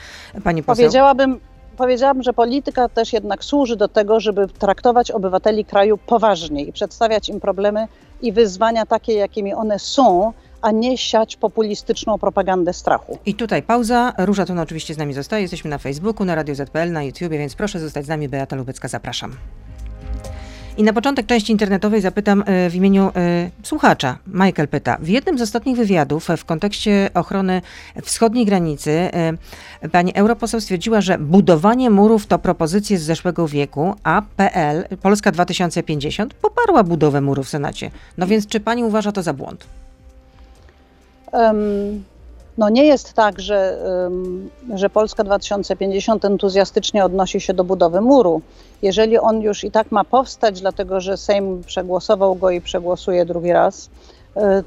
pani 0.45 0.63
poseł. 0.63 0.77
Powiedziałabym, 0.77 1.41
powiedziałabym, 1.81 2.23
że 2.23 2.33
polityka 2.33 2.89
też 2.89 3.13
jednak 3.13 3.45
służy 3.45 3.77
do 3.77 3.89
tego, 3.89 4.21
żeby 4.21 4.49
traktować 4.49 5.11
obywateli 5.11 5.65
kraju 5.65 5.99
poważnie 5.99 6.65
i 6.65 6.73
przedstawiać 6.73 7.29
im 7.29 7.41
problemy 7.41 7.89
i 8.23 8.33
wyzwania 8.33 8.87
takie, 8.87 9.13
jakimi 9.13 9.55
one 9.55 9.79
są, 9.79 10.33
a 10.63 10.71
nie 10.71 10.99
siać 10.99 11.37
populistyczną 11.37 12.19
propagandę 12.19 12.73
strachu. 12.73 13.19
I 13.27 13.35
tutaj 13.35 13.63
pauza. 13.63 14.13
Róża 14.19 14.47
Tun 14.47 14.59
oczywiście 14.59 14.95
z 14.95 14.99
nami 14.99 15.15
zostaje. 15.15 15.43
Jesteśmy 15.43 15.71
na 15.71 15.79
Facebooku, 15.79 16.27
na 16.27 16.35
Radio 16.35 16.55
ZPL, 16.55 16.93
na 16.93 17.03
YouTubie, 17.03 17.39
więc 17.39 17.55
proszę 17.55 17.81
zostać 17.81 18.05
z 18.05 18.09
nami. 18.09 18.29
Beata 18.29 18.57
Lubecka, 18.57 18.89
zapraszam. 18.89 19.37
I 20.81 20.83
na 20.83 20.93
początek 20.93 21.27
części 21.27 21.53
internetowej 21.53 22.01
zapytam 22.01 22.45
w 22.71 22.75
imieniu 22.75 23.13
słuchacza. 23.63 24.19
Michael 24.27 24.69
pyta. 24.69 24.99
W 25.01 25.09
jednym 25.09 25.39
z 25.39 25.43
ostatnich 25.43 25.77
wywiadów 25.77 26.29
w 26.37 26.45
kontekście 26.45 27.11
ochrony 27.15 27.63
wschodniej 28.03 28.47
granicy 28.47 29.11
pani 29.93 30.15
europoseł 30.15 30.61
stwierdziła, 30.61 31.01
że 31.01 31.19
budowanie 31.19 31.91
murów 31.91 32.27
to 32.27 32.39
propozycje 32.39 32.99
z 32.99 33.03
zeszłego 33.03 33.49
wieku, 33.49 33.95
a 34.03 34.23
PL, 34.37 34.97
Polska 35.03 35.33
2050, 35.33 36.35
poparła 36.35 36.83
budowę 36.83 37.21
muru 37.21 37.43
w 37.43 37.49
Senacie. 37.49 37.91
No 38.19 38.27
więc 38.27 38.47
czy 38.47 38.61
pani 38.61 38.85
uważa 38.85 39.13
to 39.13 39.23
za 39.23 39.33
błąd? 39.33 39.67
Um, 41.33 42.05
no 42.61 42.69
nie 42.69 42.85
jest 42.85 43.13
tak, 43.13 43.41
że, 43.41 43.79
że 44.75 44.91
Polska 44.91 45.25
2050 45.25 46.25
entuzjastycznie 46.25 47.05
odnosi 47.05 47.41
się 47.41 47.55
do 47.55 47.65
budowy 47.65 48.01
muru. 48.01 48.43
Jeżeli 48.83 49.19
on 49.19 49.41
już 49.41 49.65
i 49.65 49.71
tak 49.71 49.93
ma 49.93 50.05
powstać, 50.05 50.61
dlatego 50.61 51.01
że 51.01 51.17
Sejm 51.17 51.63
przegłosował 51.65 52.35
go 52.35 52.51
i 52.51 52.61
przegłosuje 52.61 53.25
drugi 53.25 53.53
raz, 53.53 53.91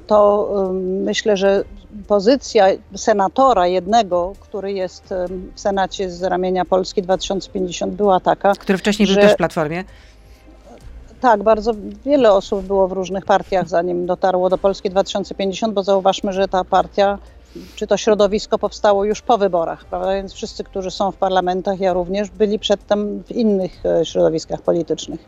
to 0.07 0.50
um, 0.51 1.03
myślę, 1.03 1.38
że 1.38 1.63
pozycja 2.07 2.67
senatora 2.95 3.67
jednego, 3.67 4.33
który 4.39 4.73
jest 4.73 5.13
w 5.55 5.59
Senacie 5.59 6.09
z 6.09 6.23
ramienia 6.23 6.65
Polski 6.65 7.01
2050 7.01 7.93
była 7.93 8.19
taka. 8.19 8.53
Który 8.55 8.77
wcześniej 8.77 9.07
że, 9.07 9.13
był 9.13 9.23
też 9.23 9.33
w 9.33 9.38
Platformie? 9.38 9.83
Tak, 11.21 11.43
bardzo 11.43 11.71
wiele 12.05 12.33
osób 12.33 12.65
było 12.65 12.88
w 12.88 12.91
różnych 12.91 13.25
partiach, 13.25 13.69
zanim 13.69 14.05
dotarło 14.05 14.50
do 14.50 14.57
Polski 14.57 14.89
2050, 14.89 15.73
bo 15.73 15.83
zauważmy, 15.83 16.33
że 16.33 16.47
ta 16.47 16.63
partia 16.63 17.17
czy 17.75 17.88
to 17.88 17.98
środowisko 17.98 18.60
powstało 18.60 19.05
już 19.05 19.22
po 19.22 19.38
wyborach, 19.38 19.86
prawda? 19.86 20.13
Więc 20.13 20.33
wszyscy, 20.33 20.63
którzy 20.63 20.91
są 20.91 21.12
w 21.12 21.15
parlamentach, 21.15 21.79
ja 21.79 21.93
również, 21.93 22.29
byli 22.29 22.60
przedtem 22.60 23.24
w 23.24 23.31
innych 23.31 23.86
e, 23.86 24.05
środowiskach 24.05 24.62
politycznych. 24.62 25.19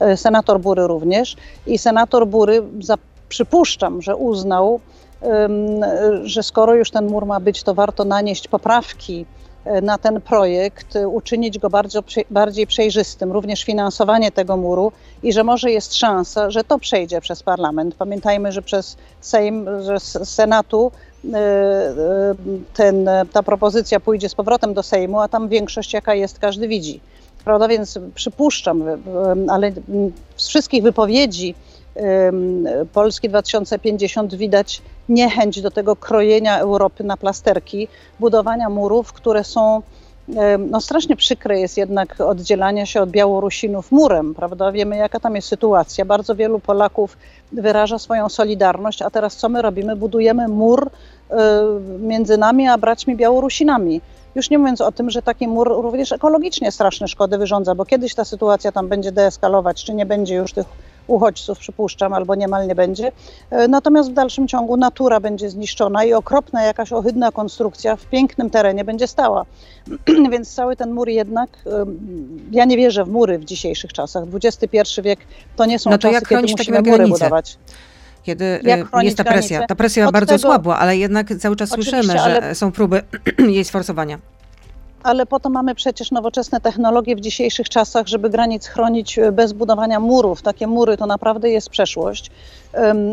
E, 0.00 0.16
senator 0.16 0.60
Bury 0.60 0.86
również. 0.86 1.36
I 1.66 1.78
senator 1.78 2.26
Bury, 2.26 2.62
za, 2.80 2.94
przypuszczam, 3.28 4.02
że 4.02 4.16
uznał, 4.16 4.80
że 6.22 6.42
skoro 6.42 6.74
już 6.74 6.90
ten 6.90 7.06
mur 7.06 7.26
ma 7.26 7.40
być, 7.40 7.62
to 7.62 7.74
warto 7.74 8.04
nanieść 8.04 8.48
poprawki 8.48 9.26
e, 9.64 9.80
na 9.80 9.98
ten 9.98 10.20
projekt, 10.20 10.98
uczynić 11.06 11.58
go 11.58 11.70
bardzo, 11.70 12.00
bardziej 12.30 12.66
przejrzystym, 12.66 13.32
również 13.32 13.64
finansowanie 13.64 14.32
tego 14.32 14.56
muru 14.56 14.92
i 15.22 15.32
że 15.32 15.44
może 15.44 15.70
jest 15.70 15.94
szansa, 15.94 16.50
że 16.50 16.64
to 16.64 16.78
przejdzie 16.78 17.20
przez 17.20 17.42
parlament. 17.42 17.94
Pamiętajmy, 17.94 18.52
że 18.52 18.62
przez 18.62 18.96
Sejm, 19.20 19.66
że 19.82 20.00
z 20.00 20.28
Senatu 20.28 20.92
ten, 22.74 23.10
ta 23.32 23.42
propozycja 23.42 24.00
pójdzie 24.00 24.28
z 24.28 24.34
powrotem 24.34 24.74
do 24.74 24.82
Sejmu, 24.82 25.20
a 25.20 25.28
tam 25.28 25.48
większość 25.48 25.92
jaka 25.92 26.14
jest, 26.14 26.38
każdy 26.38 26.68
widzi. 26.68 27.00
Prawda? 27.44 27.68
Więc 27.68 27.98
przypuszczam, 28.14 28.84
ale 29.48 29.72
z 30.36 30.48
wszystkich 30.48 30.82
wypowiedzi 30.82 31.54
Polski 32.92 33.28
2050 33.28 34.34
widać 34.34 34.82
niechęć 35.08 35.60
do 35.60 35.70
tego 35.70 35.96
krojenia 35.96 36.58
Europy 36.58 37.04
na 37.04 37.16
plasterki, 37.16 37.88
budowania 38.20 38.68
murów, 38.68 39.12
które 39.12 39.44
są 39.44 39.82
no 40.58 40.80
strasznie 40.80 41.16
przykre 41.16 41.60
jest 41.60 41.76
jednak 41.76 42.20
oddzielanie 42.20 42.86
się 42.86 43.02
od 43.02 43.10
Białorusinów 43.10 43.92
murem, 43.92 44.34
prawda? 44.34 44.72
Wiemy, 44.72 44.96
jaka 44.96 45.20
tam 45.20 45.36
jest 45.36 45.48
sytuacja. 45.48 46.04
Bardzo 46.04 46.34
wielu 46.34 46.58
Polaków 46.58 47.16
wyraża 47.52 47.98
swoją 47.98 48.28
solidarność, 48.28 49.02
a 49.02 49.10
teraz 49.10 49.36
co 49.36 49.48
my 49.48 49.62
robimy? 49.62 49.96
Budujemy 49.96 50.48
mur 50.48 50.90
między 51.98 52.38
nami 52.38 52.68
a 52.68 52.78
braćmi 52.78 53.16
Białorusinami. 53.16 54.00
Już 54.34 54.50
nie 54.50 54.58
mówiąc 54.58 54.80
o 54.80 54.92
tym, 54.92 55.10
że 55.10 55.22
taki 55.22 55.48
mur 55.48 55.68
również 55.68 56.12
ekologicznie 56.12 56.72
straszne 56.72 57.08
szkody 57.08 57.38
wyrządza, 57.38 57.74
bo 57.74 57.84
kiedyś 57.84 58.14
ta 58.14 58.24
sytuacja 58.24 58.72
tam 58.72 58.88
będzie 58.88 59.12
deeskalować, 59.12 59.84
czy 59.84 59.94
nie 59.94 60.06
będzie 60.06 60.34
już 60.34 60.52
tych 60.52 60.66
uchodźców, 61.06 61.58
przypuszczam, 61.58 62.12
albo 62.12 62.34
niemal 62.34 62.66
nie 62.66 62.74
będzie. 62.74 63.12
E, 63.50 63.68
natomiast 63.68 64.10
w 64.10 64.12
dalszym 64.12 64.48
ciągu 64.48 64.76
natura 64.76 65.20
będzie 65.20 65.50
zniszczona 65.50 66.04
i 66.04 66.12
okropna 66.12 66.62
jakaś 66.62 66.92
ohydna 66.92 67.32
konstrukcja 67.32 67.96
w 67.96 68.06
pięknym 68.06 68.50
terenie 68.50 68.84
będzie 68.84 69.06
stała. 69.06 69.46
Więc 70.32 70.54
cały 70.54 70.76
ten 70.76 70.92
mur 70.92 71.08
jednak, 71.08 71.50
ja 72.52 72.64
nie 72.64 72.76
wierzę 72.76 73.04
w 73.04 73.08
mury 73.08 73.38
w 73.38 73.44
dzisiejszych 73.44 73.92
czasach. 73.92 74.24
XXI 74.34 75.02
wiek 75.02 75.18
to 75.56 75.66
nie 75.66 75.78
są 75.78 75.90
no 75.90 75.98
to 75.98 76.02
czasy, 76.02 76.14
jak 76.14 76.28
kiedy 76.28 76.42
musimy 76.42 76.78
mury 76.78 76.92
granice? 76.92 77.18
budować 77.18 77.58
kiedy 78.26 78.44
y, 78.44 79.04
jest 79.04 79.16
ta 79.16 79.24
presja. 79.24 79.66
Ta 79.66 79.74
presja 79.74 80.06
Od 80.06 80.12
bardzo 80.12 80.34
tego, 80.34 80.38
słabła, 80.38 80.78
ale 80.78 80.96
jednak 80.96 81.34
cały 81.38 81.56
czas 81.56 81.70
słyszymy, 81.70 82.02
że 82.02 82.20
ale... 82.20 82.54
są 82.54 82.72
próby 82.72 83.02
jej 83.56 83.64
sforsowania 83.64 84.18
ale 85.06 85.26
po 85.26 85.40
to 85.40 85.50
mamy 85.50 85.74
przecież 85.74 86.10
nowoczesne 86.10 86.60
technologie 86.60 87.16
w 87.16 87.20
dzisiejszych 87.20 87.68
czasach, 87.68 88.06
żeby 88.06 88.30
granic 88.30 88.66
chronić 88.66 89.18
e, 89.18 89.32
bez 89.32 89.52
budowania 89.52 90.00
murów. 90.00 90.42
Takie 90.42 90.66
mury 90.66 90.96
to 90.96 91.06
naprawdę 91.06 91.50
jest 91.50 91.70
przeszłość. 91.70 92.30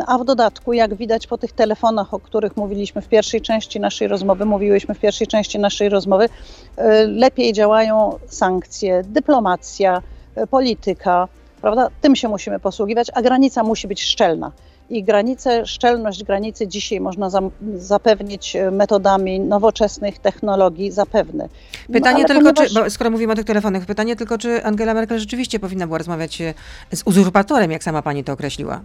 A 0.08 0.17
w 0.17 0.25
dodatku, 0.25 0.74
jak 0.74 0.96
widać 0.96 1.27
po 1.27 1.38
tych 1.38 1.51
telefonach, 1.51 2.13
o 2.13 2.20
których 2.20 2.58
mówiliśmy 2.58 3.01
w 3.01 3.08
pierwszej 3.08 3.41
części 3.41 3.79
naszej 3.79 4.08
rozmowy, 4.08 4.46
mówiłyśmy 4.46 4.96
w 4.96 5.00
pierwszej 5.00 5.27
części 5.27 5.60
naszej 5.60 5.89
rozmowy, 5.89 6.29
e, 6.77 7.08
lepiej 7.08 7.53
działają 7.53 8.20
sankcje, 8.27 9.03
dyplomacja, 9.03 10.01
polityka, 10.50 11.27
prawda? 11.62 11.89
Tym 12.01 12.15
się 12.15 12.27
musimy 12.27 12.60
posługiwać, 12.60 13.08
a 13.13 13.22
granica 13.22 13.63
musi 13.63 13.88
być 13.88 14.03
szczelna 14.03 14.51
i 14.89 15.03
granice, 15.03 15.65
szczelność 15.65 16.23
granicy 16.23 16.67
dzisiaj 16.67 16.99
można 16.99 17.29
za, 17.29 17.41
zapewnić 17.75 18.55
e, 18.55 18.71
metodami 18.71 19.39
nowoczesnych 19.39 20.19
technologii, 20.19 20.91
zapewne. 20.91 21.49
Pytanie 21.91 22.21
no, 22.21 22.27
tylko, 22.27 22.41
ponieważ... 22.41 22.73
czy, 22.73 22.83
bo 22.83 22.89
skoro 22.89 23.09
mówimy 23.09 23.33
o 23.33 23.35
tych 23.35 23.45
telefonach, 23.45 23.85
pytanie 23.85 24.15
tylko, 24.15 24.37
czy 24.37 24.63
Angela 24.63 24.93
Merkel 24.93 25.19
rzeczywiście 25.19 25.59
powinna 25.59 25.85
była 25.85 25.97
rozmawiać 25.97 26.41
e, 26.41 26.53
z 26.93 27.03
uzurpatorem, 27.05 27.71
jak 27.71 27.83
sama 27.83 28.01
pani 28.01 28.23
to 28.23 28.33
określiła? 28.33 28.81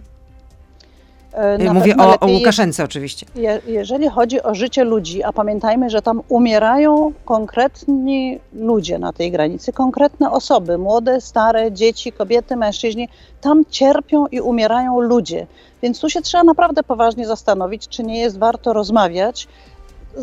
E, 1.33 1.73
Mówię 1.73 1.97
o, 1.97 2.19
o 2.19 2.27
Łukaszence 2.27 2.83
oczywiście. 2.83 3.25
Je, 3.35 3.61
jeżeli 3.67 4.09
chodzi 4.09 4.43
o 4.43 4.55
życie 4.55 4.83
ludzi, 4.83 5.23
a 5.23 5.33
pamiętajmy, 5.33 5.89
że 5.89 6.01
tam 6.01 6.21
umierają 6.29 7.13
konkretni 7.25 8.39
ludzie 8.53 8.99
na 8.99 9.13
tej 9.13 9.31
granicy, 9.31 9.73
konkretne 9.73 10.31
osoby, 10.31 10.77
młode, 10.77 11.21
stare, 11.21 11.71
dzieci, 11.71 12.11
kobiety, 12.11 12.55
mężczyźni, 12.55 13.09
tam 13.41 13.63
cierpią 13.69 14.27
i 14.27 14.41
umierają 14.41 14.99
ludzie. 14.99 15.47
Więc 15.81 15.99
tu 15.99 16.09
się 16.09 16.21
trzeba 16.21 16.43
naprawdę 16.43 16.83
poważnie 16.83 17.27
zastanowić, 17.27 17.87
czy 17.87 18.03
nie 18.03 18.19
jest 18.19 18.39
warto 18.39 18.73
rozmawiać 18.73 19.47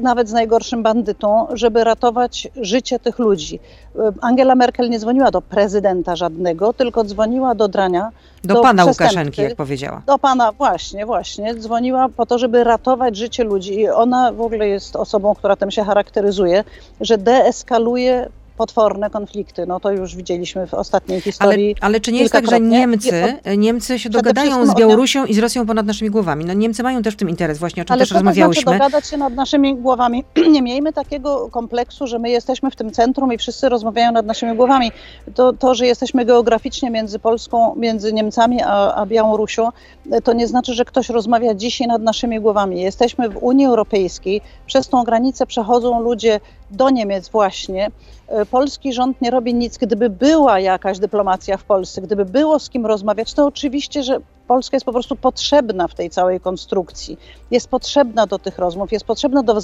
nawet 0.02 0.28
z 0.28 0.32
najgorszym 0.32 0.82
bandytą, 0.82 1.46
żeby 1.52 1.84
ratować 1.84 2.48
życie 2.56 2.98
tych 2.98 3.18
ludzi. 3.18 3.60
Angela 4.20 4.54
Merkel 4.54 4.90
nie 4.90 4.98
dzwoniła 4.98 5.30
do 5.30 5.42
prezydenta 5.42 6.16
żadnego, 6.16 6.72
tylko 6.72 7.04
dzwoniła 7.04 7.54
do 7.54 7.68
Drania. 7.68 8.10
Do, 8.44 8.54
do 8.54 8.60
pana 8.60 8.84
Łukaszenki, 8.84 9.42
jak 9.42 9.56
powiedziała. 9.56 10.02
Do 10.06 10.18
pana, 10.18 10.52
właśnie, 10.52 11.06
właśnie. 11.06 11.54
Dzwoniła 11.54 12.08
po 12.08 12.26
to, 12.26 12.38
żeby 12.38 12.64
ratować 12.64 13.16
życie 13.16 13.44
ludzi. 13.44 13.80
I 13.80 13.88
ona 13.88 14.32
w 14.32 14.40
ogóle 14.40 14.68
jest 14.68 14.96
osobą, 14.96 15.34
która 15.34 15.56
tym 15.56 15.70
się 15.70 15.84
charakteryzuje, 15.84 16.64
że 17.00 17.18
deeskaluje 17.18 18.28
potworne 18.56 19.10
konflikty. 19.10 19.66
No 19.66 19.80
to 19.80 19.90
już 19.90 20.16
widzieliśmy 20.16 20.66
w 20.66 20.74
ostatniej 20.74 21.20
historii. 21.20 21.74
Ale, 21.80 21.86
ale 21.86 22.00
czy 22.00 22.12
nie 22.12 22.20
jest 22.20 22.32
tak, 22.32 22.50
że 22.50 22.60
Niemcy, 22.60 23.36
Niemcy 23.56 23.98
się 23.98 24.10
dogadają 24.10 24.66
z 24.66 24.74
Białorusią 24.74 25.24
i 25.24 25.34
z 25.34 25.38
Rosją 25.38 25.66
ponad 25.66 25.86
naszymi 25.86 26.10
głowami? 26.10 26.44
No 26.44 26.52
Niemcy 26.52 26.82
mają 26.82 27.02
też 27.02 27.14
w 27.14 27.16
tym 27.16 27.28
interes, 27.28 27.58
właśnie 27.58 27.82
o 27.82 27.86
czym 27.86 27.92
ale 27.92 28.02
też 28.02 28.10
rozmawiałyśmy. 28.10 28.62
Ale 28.66 28.76
znaczy 28.76 28.90
dogadać 28.90 29.10
się 29.10 29.16
nad 29.16 29.34
naszymi 29.34 29.76
głowami? 29.76 30.24
nie 30.54 30.62
miejmy 30.62 30.92
takiego 30.92 31.48
kompleksu, 31.50 32.06
że 32.06 32.18
my 32.18 32.30
jesteśmy 32.30 32.70
w 32.70 32.76
tym 32.76 32.90
centrum 32.90 33.32
i 33.32 33.38
wszyscy 33.38 33.68
rozmawiają 33.68 34.12
nad 34.12 34.26
naszymi 34.26 34.56
głowami. 34.56 34.92
To, 35.34 35.52
to 35.52 35.74
że 35.74 35.86
jesteśmy 35.86 36.24
geograficznie 36.24 36.90
między 36.90 37.18
Polską, 37.18 37.74
między 37.74 38.12
Niemcami 38.12 38.62
a, 38.62 38.94
a 38.94 39.06
Białorusią, 39.06 39.68
to 40.24 40.32
nie 40.32 40.46
znaczy, 40.46 40.74
że 40.74 40.84
ktoś 40.84 41.08
rozmawia 41.08 41.54
dzisiaj 41.54 41.88
nad 41.88 42.02
naszymi 42.02 42.40
głowami. 42.40 42.80
Jesteśmy 42.80 43.28
w 43.28 43.36
Unii 43.42 43.66
Europejskiej, 43.66 44.40
przez 44.66 44.88
tą 44.88 45.04
granicę 45.04 45.46
przechodzą 45.46 46.00
ludzie 46.00 46.40
do 46.70 46.90
Niemiec 46.90 47.28
właśnie. 47.28 47.90
E, 48.28 48.46
polski 48.46 48.92
rząd 48.92 49.20
nie 49.20 49.30
robi 49.30 49.54
nic. 49.54 49.78
Gdyby 49.78 50.10
była 50.10 50.60
jakaś 50.60 50.98
dyplomacja 50.98 51.56
w 51.56 51.64
Polsce, 51.64 52.02
gdyby 52.02 52.24
było 52.24 52.58
z 52.58 52.70
kim 52.70 52.86
rozmawiać, 52.86 53.34
to 53.34 53.46
oczywiście, 53.46 54.02
że 54.02 54.20
Polska 54.46 54.76
jest 54.76 54.86
po 54.86 54.92
prostu 54.92 55.16
potrzebna 55.16 55.88
w 55.88 55.94
tej 55.94 56.10
całej 56.10 56.40
konstrukcji. 56.40 57.18
Jest 57.50 57.68
potrzebna 57.68 58.26
do 58.26 58.38
tych 58.38 58.58
rozmów, 58.58 58.92
jest 58.92 59.04
potrzebna 59.04 59.42
do 59.42 59.54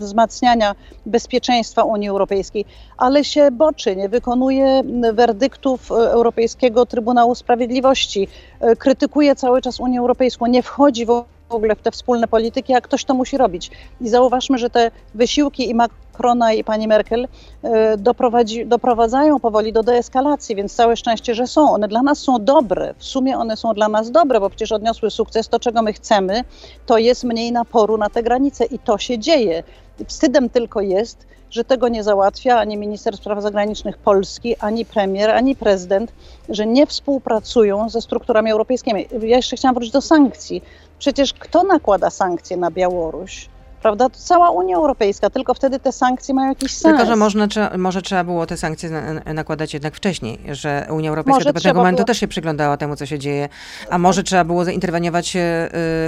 wzmacniania 0.00 0.74
bezpieczeństwa 1.06 1.82
Unii 1.82 2.08
Europejskiej, 2.08 2.64
ale 2.96 3.24
się 3.24 3.50
boczy, 3.50 3.96
nie 3.96 4.08
wykonuje 4.08 4.82
werdyktów 5.12 5.92
e, 5.92 5.94
Europejskiego 5.94 6.86
Trybunału 6.86 7.34
Sprawiedliwości, 7.34 8.28
e, 8.60 8.76
krytykuje 8.76 9.36
cały 9.36 9.62
czas 9.62 9.80
Unię 9.80 10.00
Europejską, 10.00 10.46
nie 10.46 10.62
wchodzi 10.62 11.06
w 11.06 11.24
w 11.52 11.54
ogóle 11.54 11.76
w 11.76 11.82
te 11.82 11.90
wspólne 11.90 12.28
polityki, 12.28 12.74
a 12.74 12.80
ktoś 12.80 13.04
to 13.04 13.14
musi 13.14 13.36
robić. 13.36 13.70
I 14.00 14.08
zauważmy, 14.08 14.58
że 14.58 14.70
te 14.70 14.90
wysiłki 15.14 15.70
i 15.70 15.74
Macrona 15.74 16.52
i 16.52 16.64
pani 16.64 16.88
Merkel 16.88 17.28
e, 17.62 17.96
doprowadzi, 17.96 18.66
doprowadzają 18.66 19.40
powoli 19.40 19.72
do 19.72 19.82
deeskalacji, 19.82 20.56
więc 20.56 20.74
całe 20.74 20.96
szczęście, 20.96 21.34
że 21.34 21.46
są. 21.46 21.72
One 21.72 21.88
dla 21.88 22.02
nas 22.02 22.18
są 22.18 22.44
dobre. 22.44 22.94
W 22.98 23.04
sumie 23.04 23.38
one 23.38 23.56
są 23.56 23.74
dla 23.74 23.88
nas 23.88 24.10
dobre, 24.10 24.40
bo 24.40 24.50
przecież 24.50 24.72
odniosły 24.72 25.10
sukces. 25.10 25.48
To, 25.48 25.60
czego 25.60 25.82
my 25.82 25.92
chcemy, 25.92 26.44
to 26.86 26.98
jest 26.98 27.24
mniej 27.24 27.52
naporu 27.52 27.98
na 27.98 28.10
te 28.10 28.22
granice 28.22 28.64
i 28.64 28.78
to 28.78 28.98
się 28.98 29.18
dzieje. 29.18 29.62
Wstydem 30.06 30.50
tylko 30.50 30.80
jest, 30.80 31.26
że 31.52 31.64
tego 31.64 31.88
nie 31.88 32.02
załatwia 32.02 32.58
ani 32.58 32.76
minister 32.76 33.16
spraw 33.16 33.42
zagranicznych 33.42 33.98
Polski, 33.98 34.56
ani 34.56 34.84
premier, 34.84 35.30
ani 35.30 35.56
prezydent, 35.56 36.12
że 36.48 36.66
nie 36.66 36.86
współpracują 36.86 37.88
ze 37.88 38.00
strukturami 38.00 38.50
europejskimi. 38.50 39.06
Ja 39.22 39.36
jeszcze 39.36 39.56
chciałam 39.56 39.74
wrócić 39.74 39.92
do 39.92 40.00
sankcji. 40.00 40.62
Przecież 41.02 41.32
kto 41.32 41.62
nakłada 41.62 42.10
sankcje 42.10 42.56
na 42.56 42.70
Białoruś? 42.70 43.48
Prawda? 43.82 44.08
To 44.08 44.18
cała 44.18 44.50
Unia 44.50 44.76
Europejska, 44.76 45.30
tylko 45.30 45.54
wtedy 45.54 45.78
te 45.80 45.92
sankcje 45.92 46.34
mają 46.34 46.48
jakiś 46.48 46.72
sens. 46.72 46.96
Tylko, 46.96 47.06
że 47.06 47.16
można, 47.16 47.46
może 47.78 48.02
trzeba 48.02 48.24
było 48.24 48.46
te 48.46 48.56
sankcje 48.56 48.90
nakładać 49.34 49.74
jednak 49.74 49.94
wcześniej, 49.94 50.38
że 50.52 50.86
Unia 50.90 51.08
Europejska 51.10 51.36
może 51.36 51.44
do 51.44 51.52
pewnego 51.52 51.78
momentu 51.78 51.96
było... 51.96 52.06
też 52.06 52.18
się 52.18 52.28
przyglądała 52.28 52.76
temu, 52.76 52.96
co 52.96 53.06
się 53.06 53.18
dzieje, 53.18 53.48
a 53.90 53.98
może 53.98 54.22
trzeba 54.22 54.44
było 54.44 54.64
zainterweniować 54.64 55.34
yy, 55.34 55.42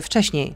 wcześniej. 0.02 0.54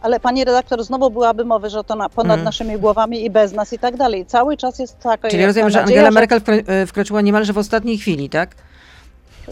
Ale 0.00 0.20
pani 0.20 0.44
redaktor, 0.44 0.84
znowu 0.84 1.10
byłaby 1.10 1.44
mowy, 1.44 1.70
że 1.70 1.84
to 1.84 1.94
na, 1.94 2.08
ponad 2.08 2.34
mm. 2.34 2.44
naszymi 2.44 2.78
głowami 2.78 3.24
i 3.24 3.30
bez 3.30 3.52
nas 3.52 3.72
i 3.72 3.78
tak 3.78 3.96
dalej. 3.96 4.26
Cały 4.26 4.56
czas 4.56 4.78
jest 4.78 4.98
taka. 4.98 5.28
Czyli 5.28 5.46
rozumiem, 5.46 5.70
że 5.70 5.82
Angela 5.82 6.10
Merkel 6.10 6.40
y, 6.82 6.86
wkroczyła 6.86 7.20
niemalże 7.20 7.52
w 7.52 7.58
ostatniej 7.58 7.98
chwili, 7.98 8.28
tak? 8.30 8.54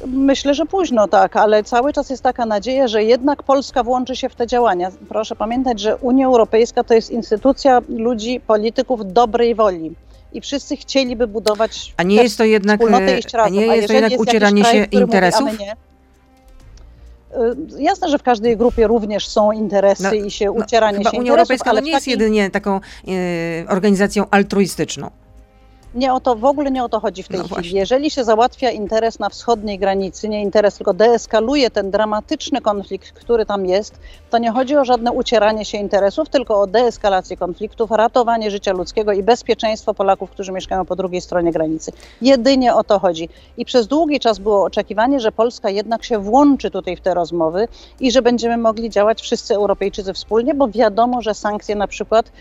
Myślę, 0.06 0.54
że 0.54 0.66
późno 0.66 1.08
tak, 1.08 1.36
ale 1.36 1.64
cały 1.64 1.92
czas 1.92 2.10
jest 2.10 2.22
taka 2.22 2.46
nadzieja, 2.46 2.88
że 2.88 3.04
jednak 3.04 3.42
Polska 3.42 3.82
włączy 3.82 4.16
się 4.16 4.28
w 4.28 4.34
te 4.34 4.46
działania. 4.46 4.90
Proszę 5.08 5.36
pamiętać, 5.36 5.80
że 5.80 5.96
Unia 5.96 6.26
Europejska 6.26 6.84
to 6.84 6.94
jest 6.94 7.10
instytucja 7.10 7.80
ludzi, 7.88 8.40
polityków 8.46 9.12
dobrej 9.12 9.54
woli. 9.54 9.94
I 10.32 10.40
wszyscy 10.40 10.76
chcieliby 10.76 11.26
budować 11.26 11.94
A 11.96 12.02
nie 12.02 12.22
jest 12.22 12.38
to 12.38 12.44
jednak, 12.44 12.80
wspólnotę 12.80 13.18
iść 13.18 13.32
razem. 13.32 13.52
A 13.52 13.60
nie 13.60 13.76
jest 13.76 13.88
to 13.88 13.94
jednak 13.94 14.20
ucieranie 14.20 14.62
kraj, 14.62 14.74
się 14.74 14.84
interesów? 14.84 15.40
Mówi, 15.52 15.64
Y, 17.78 17.82
Jasne, 17.82 18.08
że 18.08 18.18
w 18.18 18.22
każdej 18.22 18.56
grupie 18.56 18.86
również 18.86 19.28
są 19.28 19.52
interesy 19.52 20.02
No, 20.02 20.12
i 20.12 20.30
się 20.30 20.46
No, 20.46 20.52
ucieranie 20.52 20.98
chyba 20.98 21.10
się 21.10 21.16
Unia 21.18 21.26
interesów, 21.26 21.38
Europejska 21.40 21.70
ale 21.70 21.80
no 21.80 21.84
nie 21.84 21.90
jest 21.92 22.04
takiej- 22.04 22.12
jedynie 22.12 22.50
taką 22.50 22.76
e, 22.76 22.80
organizacją 23.68 24.24
altruistyczną. 24.30 25.10
Nie 25.94 26.14
o 26.14 26.20
to, 26.20 26.36
w 26.36 26.44
ogóle 26.44 26.70
nie 26.70 26.84
o 26.84 26.88
to 26.88 27.00
chodzi 27.00 27.22
w 27.22 27.28
tej 27.28 27.38
No 27.38 27.44
chwili. 27.44 27.54
właśnie. 27.54 27.78
Jeżeli 27.78 28.10
się 28.10 28.24
załatwia 28.24 28.70
interes 28.70 29.18
na 29.18 29.28
wschodniej 29.28 29.78
granicy, 29.78 30.28
nie 30.28 30.42
interes, 30.42 30.76
tylko 30.76 30.94
deeskaluje 30.94 31.70
ten 31.70 31.90
dramatyczny 31.90 32.60
konflikt, 32.60 33.12
który 33.12 33.46
tam 33.46 33.66
jest, 33.66 33.98
to 34.30 34.38
nie 34.38 34.50
chodzi 34.50 34.76
o 34.76 34.84
żadne 34.84 35.12
ucieranie 35.12 35.64
się 35.64 35.78
interesów, 35.78 36.28
tylko 36.28 36.60
o 36.60 36.66
deeskalację 36.66 37.36
konfliktów, 37.36 37.90
ratowanie 37.90 38.50
życia 38.50 38.72
ludzkiego 38.72 39.12
i 39.12 39.22
bezpieczeństwo 39.22 39.94
Polaków, 39.94 40.30
którzy 40.30 40.52
mieszkają 40.52 40.84
po 40.84 40.96
drugiej 40.96 41.20
stronie 41.20 41.52
granicy. 41.52 41.92
Jedynie 42.22 42.74
o 42.74 42.84
to 42.84 42.98
chodzi. 42.98 43.28
I 43.56 43.64
przez 43.64 43.86
długi 43.86 44.20
czas 44.20 44.38
było 44.38 44.64
oczekiwanie, 44.64 45.20
że 45.20 45.32
Polska 45.32 45.70
jednak 45.70 46.04
się 46.04 46.18
włączy 46.18 46.70
tutaj 46.70 46.96
w 46.96 47.00
te 47.00 47.14
rozmowy 47.14 47.68
i 48.00 48.10
że 48.12 48.22
będziemy 48.22 48.56
mogli 48.56 48.90
działać 48.90 49.22
wszyscy 49.22 49.54
Europejczycy 49.54 50.12
wspólnie, 50.12 50.54
bo 50.54 50.68
wiadomo, 50.68 51.22
że 51.22 51.34
sankcje 51.34 51.74
na 51.76 51.86
przykład 51.86 52.32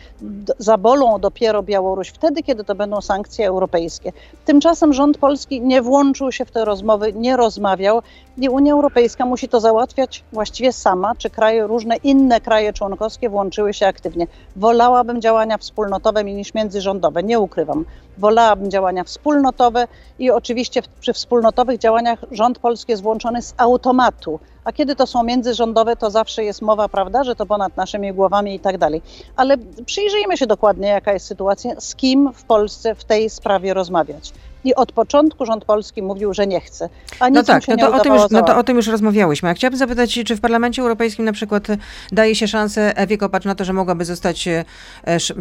zabolą 0.58 1.20
dopiero 1.20 1.64
Białoruś 1.64 2.10
wtedy, 2.10 2.44
kiedy 2.44 2.64
to 2.64 2.76
będą 2.76 3.02
sankcje 3.02 3.39
europejskie. 3.48 4.12
Tymczasem 4.46 4.94
rząd 4.94 5.18
polski 5.18 5.62
nie 5.62 5.82
włączył 5.82 6.32
się 6.32 6.46
w 6.46 6.52
te 6.52 6.66
rozmowy, 6.66 7.14
nie 7.14 7.38
rozmawiał 7.38 8.02
i 8.38 8.50
Unia 8.50 8.74
Europejska 8.74 9.26
musi 9.26 9.50
to 9.50 9.60
załatwiać 9.60 10.24
właściwie 10.34 10.74
sama, 10.74 11.16
czy 11.16 11.30
kraje, 11.30 11.68
różne 11.68 11.96
inne 11.96 12.42
kraje 12.42 12.74
członkowskie 12.74 13.30
włączyły 13.30 13.74
się 13.74 13.88
aktywnie. 13.88 14.28
Wolałabym 14.56 15.22
działania 15.22 15.58
wspólnotowe 15.58 16.24
niż 16.24 16.54
międzyrządowe, 16.54 17.24
nie 17.24 17.40
ukrywam. 17.40 17.86
Wolałabym 18.20 18.72
działania 18.72 19.04
wspólnotowe 19.04 19.88
i 20.20 20.32
oczywiście 20.32 20.82
przy 21.00 21.14
wspólnotowych 21.14 21.80
działaniach 21.80 22.20
rząd 22.32 22.60
polski 22.60 22.92
jest 22.92 23.04
włączony 23.04 23.42
z 23.42 23.54
automatu. 23.58 24.40
A 24.64 24.72
kiedy 24.72 24.96
to 24.96 25.08
są 25.08 25.24
międzyrządowe, 25.24 25.96
to 25.96 26.12
zawsze 26.12 26.44
jest 26.44 26.62
mowa, 26.62 26.90
prawda, 26.90 27.24
że 27.24 27.36
to 27.36 27.46
ponad 27.46 27.78
naszymi 27.78 28.14
głowami 28.14 28.56
i 28.56 28.60
tak 28.60 28.78
dalej. 28.78 29.02
Ale 29.36 29.58
przyjrzyjmy 29.86 30.38
się 30.38 30.48
dokładnie, 30.48 30.88
jaka 30.88 31.14
jest 31.14 31.26
sytuacja, 31.26 31.80
z 31.80 31.96
kim 31.96 32.34
w 32.34 32.44
Polsce 32.44 32.96
w 32.96 33.04
tej 33.04 33.30
sprawie 33.30 33.74
rozmawiać. 33.74 34.34
I 34.64 34.76
od 34.76 34.92
początku 34.92 35.46
rząd 35.46 35.66
polski 35.66 36.02
mówił, 36.02 36.34
że 36.34 36.48
nie 36.48 36.62
chce. 36.62 36.90
A 37.20 37.30
No 37.30 37.44
tak, 37.44 37.68
no 37.68 37.78
to, 37.78 37.94
o 37.94 38.00
tym 38.00 38.14
już, 38.14 38.24
no 38.32 38.42
to 38.42 38.58
o 38.58 38.64
tym 38.64 38.78
już 38.78 38.88
rozmawiałyśmy. 38.88 39.50
A 39.50 39.54
chciałabym 39.54 39.80
zapytać, 39.80 40.20
czy 40.26 40.36
w 40.36 40.42
Parlamencie 40.42 40.82
Europejskim 40.82 41.26
na 41.26 41.32
przykład 41.32 41.68
daje 42.12 42.36
się 42.36 42.48
szansę 42.48 42.98
Ewie 42.98 43.18
Kopacz 43.18 43.46
na 43.46 43.56
to, 43.56 43.66
że 43.66 43.74
mogłaby 43.74 44.06
zostać 44.06 44.48
e, 44.48 44.66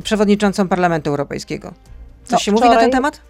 przewodniczącą 0.03 0.69
Parlamentu 0.69 1.11
Europejskiego? 1.11 1.73
Coś 2.29 2.33
No, 2.33 2.39
się 2.39 2.53
mówi 2.53 2.69
na 2.69 2.77
ten 2.77 2.79
wczoraj- 2.79 2.93
temat? 2.93 3.21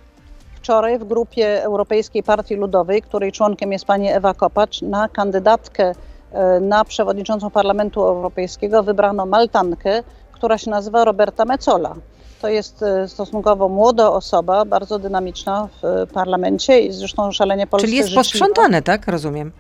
Wczoraj 0.56 0.98
w 0.98 1.04
grupie 1.04 1.62
Europejskiej 1.64 2.22
Partii 2.22 2.54
Ludowej, 2.56 3.02
której 3.02 3.32
członkiem 3.32 3.72
jest 3.72 3.84
pani 3.84 4.08
Ewa 4.08 4.34
Kopacz, 4.34 4.82
na 4.82 5.08
kandydatkę 5.08 5.92
e, 6.32 6.60
na 6.60 6.84
przewodniczącą 6.84 7.50
Parlamentu 7.50 8.02
Europejskiego 8.02 8.82
wybrano 8.82 9.26
Maltankę, 9.26 10.02
która 10.32 10.58
się 10.58 10.70
nazywa 10.70 11.04
Roberta 11.04 11.44
Mecola. 11.44 11.94
To 12.42 12.48
jest 12.48 12.82
e, 12.82 13.08
stosunkowo 13.08 13.68
młoda 13.68 14.10
osoba, 14.10 14.64
bardzo 14.64 14.98
dynamiczna 14.98 15.68
w 15.82 15.84
e, 15.84 16.06
parlamencie 16.06 16.80
i 16.80 16.92
zresztą 16.92 17.32
szalenie 17.32 17.66
polskie 17.66 17.86
Czyli 17.86 17.96
jest 17.96 18.08
życzliwa. 18.08 18.20
posprzątane, 18.20 18.82
tak? 18.82 19.08
Rozumiem. 19.08 19.52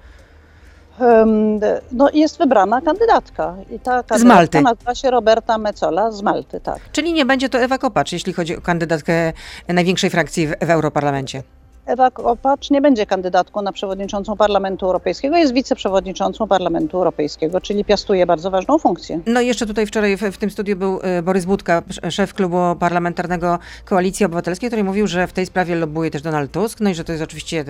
No, 1.92 2.10
jest 2.14 2.38
wybrana 2.38 2.80
kandydatka 2.80 3.56
i 3.70 3.80
ta 3.80 4.02
kandydatka 4.02 4.34
Malty. 4.34 4.60
nazywa 4.60 4.94
się 4.94 5.10
Roberta 5.10 5.58
Mecola 5.58 6.10
z 6.10 6.22
Malty, 6.22 6.60
tak. 6.60 6.78
Czyli 6.92 7.12
nie 7.12 7.26
będzie 7.26 7.48
to 7.48 7.58
Ewa 7.58 7.78
Kopacz, 7.78 8.12
jeśli 8.12 8.32
chodzi 8.32 8.56
o 8.56 8.60
kandydatkę 8.60 9.32
największej 9.68 10.10
frakcji 10.10 10.46
w, 10.46 10.50
w 10.60 10.70
Europarlamencie. 10.70 11.42
Ewa 11.88 12.10
Kopacz 12.10 12.70
nie 12.70 12.80
będzie 12.80 13.06
kandydatką 13.06 13.62
na 13.62 13.72
przewodniczącą 13.72 14.36
Parlamentu 14.36 14.86
Europejskiego, 14.86 15.36
jest 15.36 15.52
wiceprzewodniczącą 15.54 16.46
Parlamentu 16.48 16.96
Europejskiego, 16.96 17.60
czyli 17.60 17.84
piastuje 17.84 18.26
bardzo 18.26 18.50
ważną 18.50 18.78
funkcję. 18.78 19.20
No 19.26 19.40
i 19.40 19.46
jeszcze 19.46 19.66
tutaj 19.66 19.86
wczoraj 19.86 20.16
w, 20.16 20.20
w 20.20 20.38
tym 20.38 20.50
studiu 20.50 20.76
był 20.76 21.00
e, 21.02 21.22
Borys 21.22 21.44
Budka, 21.44 21.82
sz- 21.88 22.14
szef 22.14 22.34
klubu 22.34 22.56
parlamentarnego 22.80 23.58
Koalicji 23.84 24.26
Obywatelskiej, 24.26 24.68
który 24.70 24.84
mówił, 24.84 25.06
że 25.06 25.26
w 25.26 25.32
tej 25.32 25.46
sprawie 25.46 25.74
lobbuje 25.74 26.10
też 26.10 26.22
Donald 26.22 26.52
Tusk, 26.52 26.80
no 26.80 26.90
i 26.90 26.94
że 26.94 27.04
to 27.04 27.12
jest 27.12 27.24
oczywiście 27.24 27.64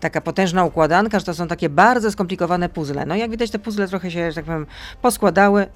taka 0.00 0.20
potężna 0.20 0.64
układanka, 0.64 1.18
że 1.18 1.24
to 1.24 1.34
są 1.34 1.48
takie 1.48 1.68
bardzo 1.68 2.10
skomplikowane 2.12 2.68
puzzle. 2.68 3.06
No 3.06 3.16
jak 3.16 3.30
widać 3.30 3.50
te 3.50 3.58
puzzle 3.58 3.88
trochę 3.88 4.10
się, 4.10 4.30
że 4.30 4.34
tak 4.34 4.44
powiem, 4.44 4.66
poskładały. 5.02 5.66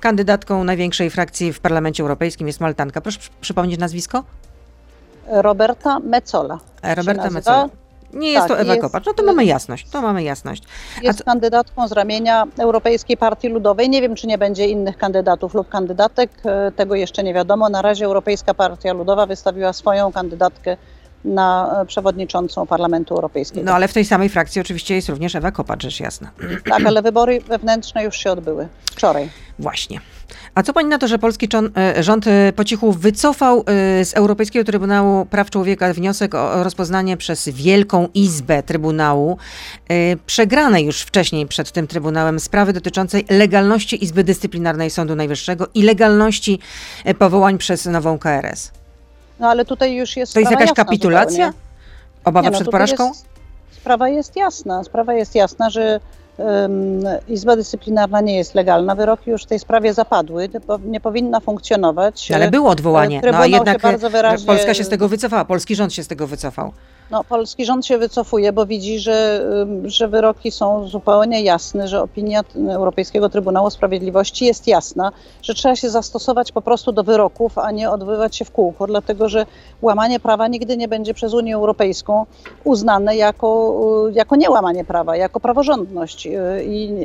Kandydatką 0.00 0.64
największej 0.64 1.10
frakcji 1.10 1.52
w 1.52 1.60
Parlamencie 1.60 2.02
Europejskim 2.02 2.46
jest 2.46 2.60
Maltanka. 2.60 3.00
Proszę 3.00 3.18
przy- 3.18 3.30
przypomnieć 3.40 3.80
nazwisko? 3.80 4.24
Roberta 5.28 5.98
Mecola. 5.98 6.58
E, 6.82 6.94
Roberta. 6.94 7.30
Metzola. 7.30 7.68
Nie 8.14 8.30
jest 8.30 8.48
Tak, 8.48 8.56
to 8.56 8.62
Ewa 8.62 8.72
jest- 8.74 8.82
Kopacz. 8.82 9.06
No 9.06 9.14
to 9.14 9.22
mamy 9.22 9.44
jasność, 9.44 9.90
to 9.90 10.02
mamy 10.02 10.22
jasność. 10.22 10.62
Jest 11.02 11.24
kandydatką 11.24 11.88
z 11.88 11.92
ramienia 11.92 12.44
Europejskiej 12.58 13.16
Partii 13.16 13.48
Ludowej. 13.48 13.90
Nie 13.90 14.02
wiem, 14.02 14.14
czy 14.14 14.26
nie 14.26 14.38
będzie 14.38 14.66
innych 14.66 14.96
kandydatów 14.98 15.54
lub 15.54 15.68
kandydatek, 15.68 16.30
e, 16.44 16.72
tego 16.72 16.94
jeszcze 16.94 17.22
nie 17.22 17.34
wiadomo. 17.34 17.68
Na 17.68 17.82
razie 17.82 18.04
Europejska 18.04 18.54
Partia 18.54 18.92
Ludowa 18.92 19.26
wystawiła 19.26 19.72
swoją 19.72 20.12
kandydatkę 20.12 20.76
na 21.24 21.78
e, 21.82 21.86
przewodniczącą 21.86 22.66
Parlamentu 22.66 23.14
Europejskiego. 23.14 23.66
No 23.66 23.72
ale 23.72 23.88
w 23.88 23.92
tej 23.92 24.04
samej 24.04 24.28
frakcji 24.28 24.60
oczywiście 24.60 24.94
jest 24.94 25.08
również 25.08 25.34
Ewa 25.34 25.50
Kopacz, 25.50 25.82
rzecz 25.82 26.00
jasna. 26.00 26.30
Tak, 26.70 26.86
ale 26.86 27.02
wybory 27.02 27.40
wewnętrzne 27.40 28.04
już 28.04 28.16
się 28.16 28.30
odbyły 28.30 28.68
wczoraj. 28.90 29.30
Właśnie. 29.58 30.00
A 30.56 30.62
co 30.62 30.72
pani 30.72 30.88
na 30.88 30.98
to, 30.98 31.08
że 31.08 31.18
polski 31.18 31.48
e, 31.76 32.02
rząd 32.02 32.26
e, 32.26 32.52
po 32.52 32.64
cichu 32.64 32.92
wycofał 32.92 33.58
e, 33.58 34.04
z 34.04 34.14
Europejskiego 34.14 34.64
Trybunału 34.64 35.26
Praw 35.26 35.50
Człowieka 35.50 35.92
wniosek 35.92 36.34
o 36.34 36.64
rozpoznanie 36.64 37.16
przez 37.16 37.48
Wielką 37.48 38.08
Izbę 38.14 38.62
Trybunału 38.62 39.38
przegranej 40.26 40.84
już 40.84 41.00
wcześniej 41.00 41.46
przed 41.46 41.72
tym 41.72 41.86
Trybunałem 41.86 42.40
sprawy 42.40 42.72
dotyczącej 42.72 43.24
legalności 43.30 44.04
Izby 44.04 44.24
Dyscyplinarnej 44.24 44.90
Sądu 44.90 45.16
Najwyższego 45.16 45.68
i 45.74 45.82
legalności 45.82 46.58
powołań 47.18 47.58
przez 47.58 47.86
nową 47.86 48.18
KRS? 48.18 48.70
No 49.40 49.48
ale 49.48 49.64
tutaj 49.64 49.94
już 49.94 50.16
jest 50.16 50.34
To 50.34 50.40
jest 50.40 50.52
jakaś 50.52 50.72
kapitulacja? 50.72 51.46
zupełnie. 51.46 51.66
Obawa 52.24 52.48
Nie, 52.48 52.50
no, 52.50 52.58
przed 52.58 52.70
porażką? 52.70 53.08
Jest, 53.08 53.26
sprawa 53.72 54.08
jest 54.08 54.36
jasna. 54.36 54.84
Sprawa 54.84 55.14
jest 55.14 55.34
jasna, 55.34 55.70
że 55.70 56.00
Izba 57.28 57.56
Dyscyplinarna 57.56 58.20
nie 58.20 58.36
jest 58.36 58.54
legalna. 58.54 58.94
Wyroki 58.94 59.30
już 59.30 59.42
w 59.42 59.46
tej 59.46 59.58
sprawie 59.58 59.94
zapadły, 59.94 60.48
nie 60.54 60.60
po- 60.60 60.78
nie 60.78 61.00
powinna 61.00 61.40
funkcjonować. 61.40 62.30
No, 62.30 62.36
ale 62.36 62.50
było 62.50 62.70
odwołanie. 62.70 63.16
No, 63.16 63.18
a 63.18 63.22
Trybunał 63.22 63.44
się 63.48 63.50
jednak 63.54 63.84
e, 63.84 63.98
Polska 64.46 64.74
się 64.74 64.84
z 64.84 64.88
tego 64.88 65.08
wycofała, 65.08 65.44
polski 65.44 65.76
rząd 65.76 65.92
się 65.94 66.04
z 66.04 66.08
tego 66.08 66.26
wycofał. 66.26 66.72
No, 67.10 67.24
polski 67.24 67.64
rząd 67.64 67.86
się 67.86 67.98
wycofuje, 67.98 68.52
bo 68.52 68.66
widzi, 68.66 68.98
że, 68.98 69.46
że 69.84 70.08
wyroki 70.08 70.50
są 70.50 70.88
zupełnie 70.88 71.42
jasne, 71.42 71.88
że 71.88 72.02
opinia 72.02 72.40
Europejskiego 72.70 73.28
Trybunału 73.28 73.70
Sprawiedliwości 73.70 74.44
jest 74.44 74.66
jasna, 74.66 75.12
że 75.42 75.54
trzeba 75.54 75.76
się 75.76 75.90
zastosować 75.90 76.52
po 76.52 76.62
prostu 76.62 76.92
do 76.92 77.04
wyroków, 77.04 77.58
a 77.58 77.70
nie 77.70 77.90
odbywać 77.90 78.36
się 78.36 78.44
w 78.44 78.50
kółko, 78.50 78.86
dlatego 78.86 79.28
że 79.28 79.46
łamanie 79.82 80.20
prawa 80.20 80.48
nigdy 80.48 80.76
nie 80.76 80.88
będzie 80.88 81.14
przez 81.14 81.34
Unię 81.34 81.54
Europejską 81.54 82.26
uznane 82.64 83.16
jako, 83.16 83.80
y, 84.08 84.12
jako 84.12 84.36
niełamanie 84.36 84.84
prawa, 84.84 85.16
jako 85.16 85.40
praworządność. 85.40 86.26
Y, 86.26 86.64
I 86.64 87.04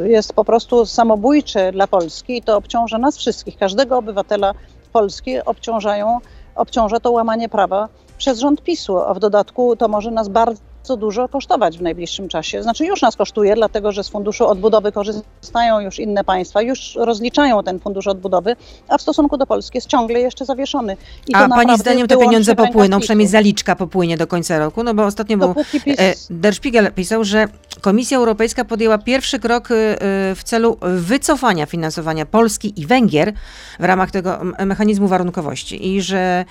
y, 0.00 0.08
jest 0.08 0.32
po 0.32 0.44
prostu 0.44 0.86
samobójcze 0.86 1.72
dla 1.72 1.86
Polski 1.86 2.36
i 2.36 2.42
to 2.42 2.56
obciąża 2.56 2.98
nas 2.98 3.16
wszystkich, 3.16 3.58
każdego 3.58 3.98
obywatela 3.98 4.54
Polski 4.92 5.40
obciążają, 5.40 6.18
obciąża 6.54 7.00
to 7.00 7.10
łamanie 7.10 7.48
prawa 7.48 7.88
przez 8.22 8.38
rząd 8.38 8.62
PiSu, 8.62 8.98
a 8.98 9.14
w 9.14 9.18
dodatku 9.18 9.76
to 9.76 9.88
może 9.88 10.10
nas 10.10 10.28
bardzo 10.28 10.71
dużo 10.88 11.28
kosztować 11.28 11.78
w 11.78 11.82
najbliższym 11.82 12.28
czasie. 12.28 12.62
Znaczy 12.62 12.86
już 12.86 13.02
nas 13.02 13.16
kosztuje, 13.16 13.54
dlatego 13.54 13.92
że 13.92 14.04
z 14.04 14.08
funduszu 14.08 14.46
odbudowy 14.46 14.92
korzystają 14.92 15.80
już 15.80 15.98
inne 15.98 16.24
państwa, 16.24 16.62
już 16.62 16.94
rozliczają 16.94 17.62
ten 17.62 17.80
fundusz 17.80 18.06
odbudowy, 18.06 18.56
a 18.88 18.98
w 18.98 19.02
stosunku 19.02 19.36
do 19.36 19.46
Polski 19.46 19.76
jest 19.76 19.86
ciągle 19.86 20.20
jeszcze 20.20 20.44
zawieszony. 20.44 20.96
I 21.28 21.32
to 21.32 21.38
A 21.38 21.48
pani 21.48 21.78
zdaniem 21.78 22.08
te 22.08 22.16
pieniądze 22.16 22.54
popłyną, 22.54 23.00
przynajmniej 23.00 23.28
zaliczka 23.28 23.76
popłynie 23.76 24.16
do 24.16 24.26
końca 24.26 24.58
roku? 24.58 24.82
No 24.82 24.94
bo 24.94 25.04
ostatnio 25.04 25.38
był 25.38 25.54
PiS... 25.84 26.00
E, 26.00 26.14
Der 26.30 26.54
Spiegel 26.54 26.92
pisał, 26.92 27.24
że 27.24 27.48
Komisja 27.80 28.18
Europejska 28.18 28.64
podjęła 28.64 28.98
pierwszy 28.98 29.38
krok 29.38 29.70
y, 29.70 29.74
y, 29.74 29.96
w 30.34 30.40
celu 30.44 30.76
wycofania 30.82 31.66
finansowania 31.66 32.26
Polski 32.26 32.80
i 32.80 32.86
Węgier 32.86 33.32
w 33.80 33.84
ramach 33.84 34.10
tego 34.10 34.38
mechanizmu 34.66 35.08
warunkowości 35.08 35.88
i 35.88 36.02
że 36.02 36.44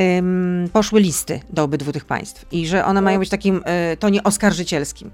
ym, 0.00 0.70
poszły 0.72 1.00
listy 1.00 1.40
do 1.50 1.62
obydwu 1.62 1.92
tych 1.92 2.04
państw 2.04 2.46
i 2.52 2.66
że 2.66 2.84
one 2.84 3.02
mają 3.02 3.18
być 3.18 3.28
takim 3.28 3.62
tonie 3.98 4.22
oskarżycielskim. 4.22 5.10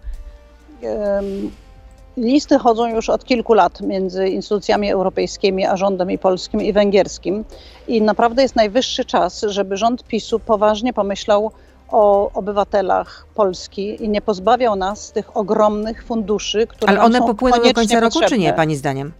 Listy 2.16 2.58
chodzą 2.58 2.86
już 2.86 3.10
od 3.10 3.24
kilku 3.24 3.54
lat 3.54 3.80
między 3.80 4.28
instytucjami 4.28 4.90
europejskimi 4.90 5.66
a 5.66 5.76
rządem 5.76 6.10
i 6.10 6.18
polskim 6.18 6.62
i 6.62 6.72
węgierskim. 6.72 7.44
I 7.88 8.02
naprawdę 8.02 8.42
jest 8.42 8.56
najwyższy 8.56 9.04
czas, 9.04 9.40
żeby 9.40 9.76
rząd 9.76 10.04
PiSu 10.04 10.38
poważnie 10.38 10.92
pomyślał 10.92 11.52
o 11.88 12.30
obywatelach 12.34 13.26
Polski 13.34 14.04
i 14.04 14.08
nie 14.08 14.22
pozbawiał 14.22 14.76
nas 14.76 15.12
tych 15.12 15.36
ogromnych 15.36 16.04
funduszy, 16.04 16.66
które 16.66 16.92
Ale 16.92 17.02
one 17.02 17.18
są 17.18 17.26
popłyną 17.26 17.56
do 17.56 17.72
końca 17.72 18.00
roku, 18.00 18.12
czy 18.12 18.20
potrzebne. 18.20 18.44
nie, 18.44 18.52
pani 18.52 18.76
zdaniem? 18.76 19.12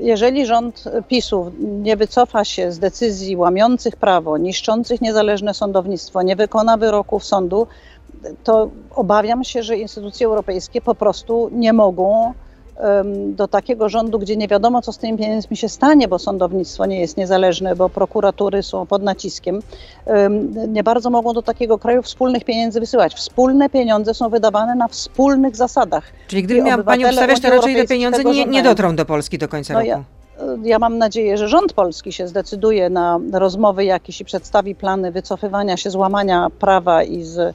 jeżeli 0.00 0.46
rząd 0.46 0.84
PiSu 1.08 1.52
nie 1.58 1.96
wycofa 1.96 2.44
się 2.44 2.72
z 2.72 2.78
decyzji 2.78 3.36
łamiących 3.36 3.96
prawo, 3.96 4.38
niszczących 4.38 5.00
niezależne 5.00 5.54
sądownictwo, 5.54 6.22
nie 6.22 6.36
wykona 6.36 6.76
wyroków 6.76 7.24
sądu, 7.24 7.66
to 8.44 8.70
obawiam 8.94 9.44
się, 9.44 9.62
że 9.62 9.76
instytucje 9.76 10.26
europejskie 10.26 10.80
po 10.80 10.94
prostu 10.94 11.50
nie 11.52 11.72
mogą 11.72 12.32
do 13.26 13.48
takiego 13.48 13.88
rządu, 13.88 14.18
gdzie 14.18 14.36
nie 14.36 14.48
wiadomo, 14.48 14.82
co 14.82 14.92
z 14.92 14.98
tymi 14.98 15.18
pieniędzmi 15.18 15.56
się 15.56 15.68
stanie, 15.68 16.08
bo 16.08 16.18
sądownictwo 16.18 16.86
nie 16.86 17.00
jest 17.00 17.16
niezależne, 17.16 17.76
bo 17.76 17.88
prokuratury 17.88 18.62
są 18.62 18.86
pod 18.86 19.02
naciskiem, 19.02 19.60
nie 20.68 20.82
bardzo 20.82 21.10
mogą 21.10 21.32
do 21.32 21.42
takiego 21.42 21.78
kraju 21.78 22.02
wspólnych 22.02 22.44
pieniędzy 22.44 22.80
wysyłać. 22.80 23.14
Wspólne 23.14 23.70
pieniądze 23.70 24.14
są 24.14 24.28
wydawane 24.28 24.74
na 24.74 24.88
wspólnych 24.88 25.56
zasadach. 25.56 26.04
Czyli 26.28 26.42
gdyby 26.42 26.62
miała 26.62 26.82
Pani 26.82 27.04
obstawiać, 27.04 27.40
to 27.40 27.50
raczej 27.50 27.76
te 27.76 27.86
pieniądze 27.86 28.24
nie, 28.24 28.46
nie 28.46 28.62
dotrą 28.62 28.96
do 28.96 29.06
Polski 29.06 29.38
do 29.38 29.48
końca 29.48 29.74
no 29.74 29.80
roku. 29.80 29.88
Ja, 29.88 30.04
ja 30.62 30.78
mam 30.78 30.98
nadzieję, 30.98 31.38
że 31.38 31.48
rząd 31.48 31.72
polski 31.72 32.12
się 32.12 32.28
zdecyduje 32.28 32.90
na 32.90 33.20
rozmowy 33.32 33.84
jakieś 33.84 34.20
i 34.20 34.24
przedstawi 34.24 34.74
plany 34.74 35.12
wycofywania 35.12 35.76
się, 35.76 35.90
złamania 35.90 36.48
prawa 36.58 37.02
i 37.02 37.22
z 37.22 37.38
e, 37.38 37.54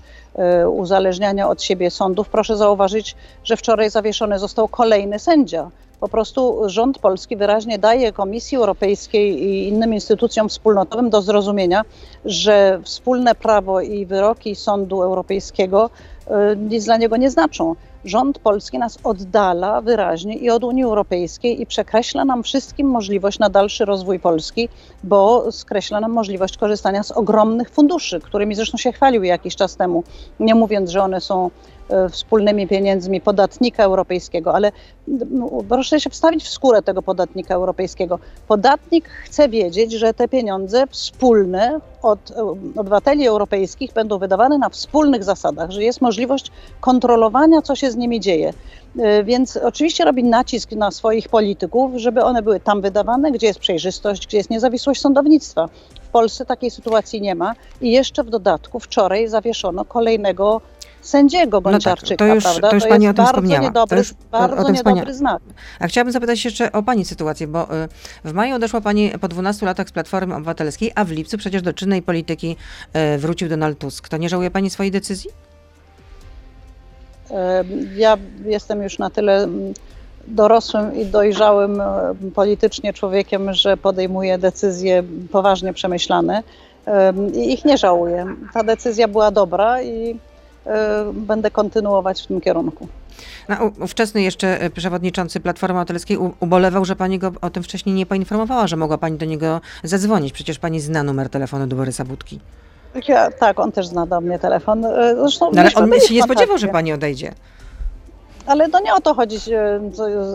uzależniania 0.70 1.50
od 1.50 1.64
siebie 1.64 1.92
sądów. 1.92 2.30
Proszę 2.30 2.58
zauważyć, 2.58 3.16
że 3.44 3.58
wczoraj 3.58 3.90
zawieszony 3.90 4.40
został 4.40 4.68
kolejny 4.68 5.20
sędzia. 5.20 5.72
Po 6.00 6.10
prostu 6.10 6.62
rząd 6.66 7.00
polski 7.00 7.36
wyraźnie 7.38 7.80
daje 7.80 8.14
Komisji 8.14 8.58
Europejskiej 8.58 9.44
i 9.44 9.68
innym 9.68 9.94
instytucjom 9.94 10.50
wspólnotowym 10.50 11.10
do 11.10 11.22
zrozumienia, 11.22 11.82
że 12.26 12.80
wspólne 12.84 13.36
prawo 13.36 13.82
i 13.82 14.06
wyroki 14.06 14.56
Sądu 14.56 15.02
Europejskiego 15.02 15.90
e, 16.28 16.56
nic 16.56 16.86
dla 16.86 16.98
niego 16.98 17.18
nie 17.18 17.32
znaczą 17.32 17.76
rząd 18.06 18.40
polski 18.40 18.80
nas 18.80 18.98
oddala 19.04 19.82
wyraźnie 19.82 20.36
i 20.38 20.50
od 20.50 20.64
Unii 20.64 20.84
Europejskiej 20.84 21.62
i 21.62 21.66
przekreśla 21.66 22.26
nam 22.26 22.44
wszystkim 22.44 22.88
możliwość 22.88 23.40
na 23.40 23.50
dalszy 23.50 23.86
rozwój 23.86 24.20
Polski, 24.20 24.70
bo 25.04 25.52
skreśla 25.52 26.00
nam 26.00 26.12
możliwość 26.12 26.58
korzystania 26.58 27.04
z 27.04 27.12
ogromnych 27.12 27.70
funduszy, 27.70 28.20
którymi 28.20 28.56
zresztą 28.56 28.78
się 28.78 28.92
chwalił 28.92 29.24
jakiś 29.24 29.56
czas 29.56 29.76
temu, 29.76 30.04
nie 30.40 30.56
mówiąc, 30.56 30.90
że 30.90 31.04
one 31.04 31.22
są 31.22 31.50
wspólnymi 32.12 32.68
pieniędzmi 32.68 33.22
podatnika 33.22 33.84
europejskiego, 33.84 34.56
ale 34.56 34.72
proszę 35.70 36.00
się 36.00 36.10
wstawić 36.10 36.44
w 36.44 36.50
skórę 36.50 36.82
tego 36.82 37.02
podatnika 37.02 37.56
europejskiego. 37.56 38.20
Podatnik 38.48 39.06
chce 39.10 39.50
wiedzieć, 39.50 39.92
że 39.92 40.14
te 40.14 40.28
pieniądze 40.28 40.88
wspólne 40.88 41.80
od 42.02 42.32
e, 42.32 42.44
obywateli 42.76 43.28
europejskich 43.28 43.94
będą 43.94 44.20
wydawane 44.20 44.58
na 44.58 44.70
wspólnych 44.70 45.24
zasadach, 45.24 45.72
że 45.72 45.84
jest 45.84 46.02
możliwość 46.02 46.52
kontrolowania, 46.82 47.62
co 47.62 47.76
się 47.76 47.92
z 47.92 47.96
nimi 47.96 48.20
dzieje. 48.20 48.54
E, 49.00 49.24
więc 49.24 49.58
oczywiście 49.58 50.06
robi 50.06 50.24
nacisk 50.24 50.72
na 50.72 50.92
swoich 50.92 51.30
polityków, 51.30 51.92
żeby 51.96 52.24
one 52.24 52.42
były 52.42 52.60
tam 52.60 52.82
wydawane, 52.82 53.32
gdzie 53.32 53.48
jest 53.48 53.60
przejrzystość, 53.60 54.28
gdzie 54.28 54.38
jest 54.38 54.50
niezawisłość 54.50 55.02
sądownictwa. 55.02 55.70
W 56.02 56.10
Polsce 56.10 56.46
takiej 56.46 56.72
sytuacji 56.72 57.22
nie 57.22 57.36
ma 57.36 57.54
i 57.82 57.92
jeszcze 57.92 58.24
w 58.24 58.30
dodatku 58.30 58.80
wczoraj 58.80 59.28
zawieszono 59.28 59.86
kolejnego 59.86 60.62
sędziego 61.06 61.62
Bąciarczyka, 61.62 62.26
no 62.26 62.28
tak, 62.28 62.28
to 62.28 62.36
już, 62.36 62.44
prawda? 62.44 62.70
To 62.70 62.76
już 62.76 62.84
to 62.84 62.90
pani 62.90 63.08
o 63.08 63.10
tym 63.10 63.16
bardzo 63.16 63.32
wspomniała. 63.32 63.64
Niedobry, 63.64 63.96
to 63.96 63.96
już 63.96 64.14
bardzo 64.32 64.58
o 64.58 64.64
tym 64.64 64.76
niedobry 64.76 65.14
znak. 65.14 65.42
A 65.80 65.88
chciałabym 65.88 66.12
zapytać 66.12 66.46
jeszcze 66.46 66.72
o 66.72 66.84
pani 66.84 67.06
sytuację, 67.06 67.48
bo 67.48 67.64
y, 67.64 67.88
w 68.24 68.34
maju 68.34 68.56
odeszła 68.56 68.82
pani 68.82 69.12
po 69.22 69.28
12 69.28 69.66
latach 69.66 69.90
z 69.90 69.92
Platformy 69.92 70.36
Obywatelskiej, 70.36 70.92
a 70.96 71.06
w 71.06 71.12
lipcu 71.12 71.38
przecież 71.38 71.62
do 71.62 71.74
czynnej 71.74 72.02
polityki 72.02 72.56
y, 73.16 73.18
wrócił 73.18 73.50
Donald 73.50 73.80
Tusk. 73.80 74.10
To 74.10 74.18
nie 74.18 74.30
żałuje 74.30 74.52
pani 74.52 74.70
swojej 74.70 74.92
decyzji? 74.92 75.30
Ja 77.96 78.18
jestem 78.46 78.84
już 78.84 79.00
na 79.00 79.10
tyle 79.10 79.44
mm, 79.44 79.74
dorosłym 80.28 80.96
i 80.96 81.06
dojrzałym 81.06 81.82
politycznie 82.36 82.94
człowiekiem, 82.94 83.54
że 83.54 83.78
podejmuję 83.78 84.38
decyzje 84.38 85.04
poważnie 85.32 85.74
przemyślane 85.74 86.44
i 87.34 87.54
ich 87.54 87.66
nie 87.66 87.78
żałuję. 87.78 88.26
Ta 88.54 88.64
decyzja 88.64 89.08
była 89.08 89.32
dobra 89.32 89.82
i 89.82 90.20
E, 90.20 90.35
będę 91.14 91.52
kontynuować 91.52 92.24
w 92.24 92.28
tym 92.28 92.42
kierunku. 92.42 92.88
No, 93.50 93.72
ówczesny 93.80 94.22
jeszcze 94.22 94.62
e, 94.62 94.70
przewodniczący 94.70 95.40
Platformy 95.40 95.74
Obywatelskiej 95.74 96.18
ubolewał, 96.40 96.86
że 96.86 96.96
pani 96.96 97.20
go 97.20 97.32
o 97.42 97.50
tym 97.50 97.64
wcześniej 97.64 97.96
nie 97.96 98.06
poinformowała, 98.06 98.68
że 98.68 98.76
mogła 98.76 98.98
pani 98.98 99.18
do 99.18 99.26
niego 99.26 99.62
zadzwonić. 99.84 100.34
Przecież 100.34 100.60
pani 100.60 100.80
zna 100.80 101.04
numer 101.04 101.30
telefonu 101.30 101.68
do 101.68 101.76
Borysa 101.76 102.06
Budki. 102.06 102.40
Ja, 103.08 103.32
tak, 103.32 103.60
on 103.60 103.72
też 103.72 103.88
zna 103.88 104.06
do 104.06 104.22
mnie 104.22 104.40
telefon. 104.40 104.86
E, 104.86 105.16
zresztą, 105.16 105.52
no, 105.54 105.62
ale 105.62 105.74
on 105.74 106.00
się 106.00 106.14
nie 106.14 106.24
spodziewał, 106.24 106.58
że 106.58 106.68
pani 106.68 106.94
odejdzie. 106.94 107.34
Ale 108.46 108.70
to 108.70 108.80
nie 108.80 108.94
o 108.94 109.02
to 109.02 109.14
chodzi, 109.14 109.38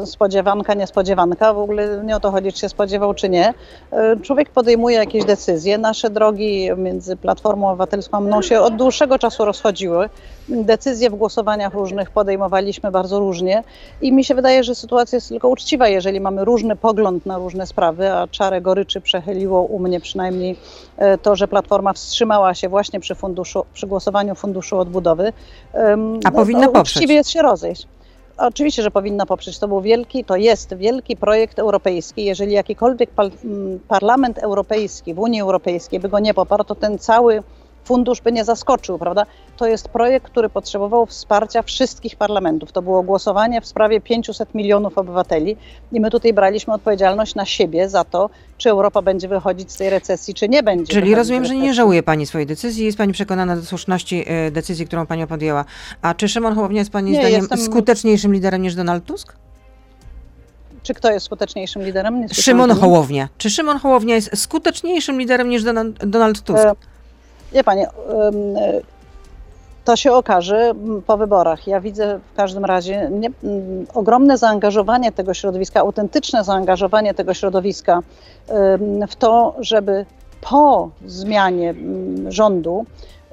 spodziewanka, 0.05 0.75
niespodziewanka, 0.75 1.55
w 1.55 1.59
ogóle 1.59 2.03
nie 2.05 2.17
o 2.17 2.21
to 2.21 2.31
chodzi, 2.31 2.53
czy 2.53 2.59
się 2.59 2.69
spodziewał, 2.69 3.15
czy 3.15 3.29
nie. 3.29 3.55
E, 3.93 4.17
człowiek 4.17 4.51
podejmuje 4.51 4.97
jakieś 4.97 5.25
decyzje. 5.25 5.79
Nasze 5.79 6.11
drogi 6.11 6.71
między 6.77 7.17
Platformą 7.17 7.69
Obywatelską 7.69 8.17
a 8.17 8.21
mną 8.21 8.43
się 8.43 8.61
od 8.61 8.77
dłuższego 8.77 9.19
czasu 9.19 9.45
rozchodziły. 9.45 10.09
Decyzje 10.49 11.11
w 11.11 11.15
głosowaniach 11.15 11.75
różnych 11.75 12.11
podejmowaliśmy 12.11 12.91
bardzo 12.91 13.19
różnie 13.19 13.65
i 14.03 14.13
mi 14.13 14.25
się 14.25 14.35
wydaje, 14.35 14.65
że 14.65 14.75
sytuacja 14.75 15.17
jest 15.17 15.29
tylko 15.29 15.49
uczciwa, 15.49 15.89
jeżeli 15.89 16.21
mamy 16.21 16.45
różny 16.45 16.77
pogląd 16.77 17.27
na 17.27 17.39
różne 17.39 17.67
sprawy, 17.67 18.13
a 18.13 18.29
czarę 18.29 18.61
goryczy 18.61 19.01
przechyliło 19.01 19.63
u 19.63 19.79
mnie 19.79 20.01
przynajmniej 20.01 20.57
e, 20.97 21.19
to, 21.19 21.37
że 21.37 21.49
Platforma 21.49 21.93
wstrzymała 21.93 22.55
się 22.55 22.69
właśnie 22.69 23.01
przy, 23.01 23.15
funduszu, 23.15 23.65
przy 23.75 23.87
głosowaniu 23.87 24.35
Funduszu 24.35 24.79
Odbudowy. 24.79 25.33
A 26.25 26.31
powinna 26.31 26.67
no, 26.67 26.73
poprzeć. 26.73 26.97
Uczciwie 26.97 27.15
jest 27.15 27.31
się 27.31 27.43
rozejść. 27.43 27.87
Oczywiście, 28.41 28.83
że 28.83 28.91
powinna 28.91 29.27
poprzeć. 29.27 29.59
To 29.59 29.69
był 29.69 29.81
wielki, 29.81 30.25
to 30.25 30.37
jest 30.37 30.75
wielki 30.75 31.17
projekt 31.17 31.59
europejski. 31.59 32.25
Jeżeli 32.25 32.53
jakikolwiek 32.53 33.11
parlament 33.89 34.39
europejski 34.39 35.15
w 35.15 35.19
Unii 35.19 35.41
Europejskiej 35.41 36.01
by 36.01 36.09
go 36.09 36.19
nie 36.19 36.35
poparł, 36.35 36.65
to 36.65 36.75
ten 36.75 36.99
cały 36.99 37.43
fundusz 37.85 38.21
by 38.21 38.33
nie 38.33 38.45
zaskoczył, 38.45 38.99
prawda? 38.99 39.27
To 39.57 39.67
jest 39.67 39.89
projekt, 39.89 40.27
który 40.27 40.49
potrzebował 40.49 41.07
wsparcia 41.07 41.63
wszystkich 41.63 42.17
parlamentów. 42.17 42.73
To 42.73 42.83
było 42.83 43.03
głosowanie 43.03 43.61
w 43.61 43.67
sprawie 43.67 44.01
500 44.01 44.55
milionów 44.55 44.99
obywateli 44.99 45.57
i 45.93 46.01
my 46.01 46.11
tutaj 46.11 46.33
braliśmy 46.33 46.75
odpowiedzialność 46.75 47.35
na 47.35 47.45
siebie 47.45 47.89
za 47.89 48.05
to, 48.05 48.31
czy 48.59 48.71
Europa 48.71 49.03
będzie 49.03 49.29
wychodzić 49.29 49.73
z 49.73 49.77
tej 49.77 49.91
recesji, 49.91 50.35
czy 50.35 50.49
nie 50.49 50.63
będzie. 50.63 50.93
Czyli 50.93 51.15
rozumiem, 51.15 51.45
że 51.45 51.55
nie 51.55 51.75
żałuje 51.75 52.03
Pani 52.03 52.27
swojej 52.27 52.47
decyzji, 52.47 52.85
jest 52.85 52.99
Pani 52.99 53.13
przekonana 53.13 53.57
do 53.57 53.63
słuszności 53.63 54.25
e, 54.27 54.51
decyzji, 54.51 54.87
którą 54.87 55.07
Pani 55.07 55.27
podjęła. 55.27 55.65
A 56.03 56.15
czy 56.15 56.29
Szymon 56.29 56.55
Hołownia 56.55 56.79
jest 56.79 56.91
Pani 56.91 57.11
nie, 57.11 57.19
zdaniem 57.19 57.41
jestem... 57.41 57.59
skuteczniejszym 57.59 58.33
liderem 58.33 58.63
niż 58.63 58.75
Donald 58.75 59.05
Tusk? 59.05 59.37
Czy 60.83 60.95
kto 60.95 61.11
jest 61.11 61.27
skuteczniejszym 61.27 61.83
liderem? 61.83 62.27
Szymon 62.33 62.71
Hołownia. 62.71 63.29
Czy 63.39 63.51
Szymon 63.51 63.79
Hołownia 63.79 64.15
jest 64.15 64.39
skuteczniejszym 64.39 65.19
liderem 65.19 65.49
niż 65.49 65.63
Donald, 65.63 66.05
Donald 66.07 66.43
Tusk? 66.43 66.65
E 66.65 66.90
Wie 67.53 67.65
Pani, 67.65 67.85
to 69.85 69.97
się 69.97 70.13
okaże 70.13 70.73
po 71.07 71.17
wyborach. 71.17 71.67
Ja 71.67 71.81
widzę 71.81 72.21
w 72.33 72.37
każdym 72.37 72.65
razie 72.65 73.11
nie, 73.13 73.31
ogromne 73.95 74.39
zaangażowanie 74.39 75.13
tego 75.13 75.35
środowiska, 75.35 75.81
autentyczne 75.81 76.45
zaangażowanie 76.45 77.15
tego 77.15 77.35
środowiska 77.35 78.01
w 79.09 79.17
to, 79.17 79.55
żeby 79.61 80.07
po 80.41 80.91
zmianie 81.07 81.75
rządu 82.29 82.87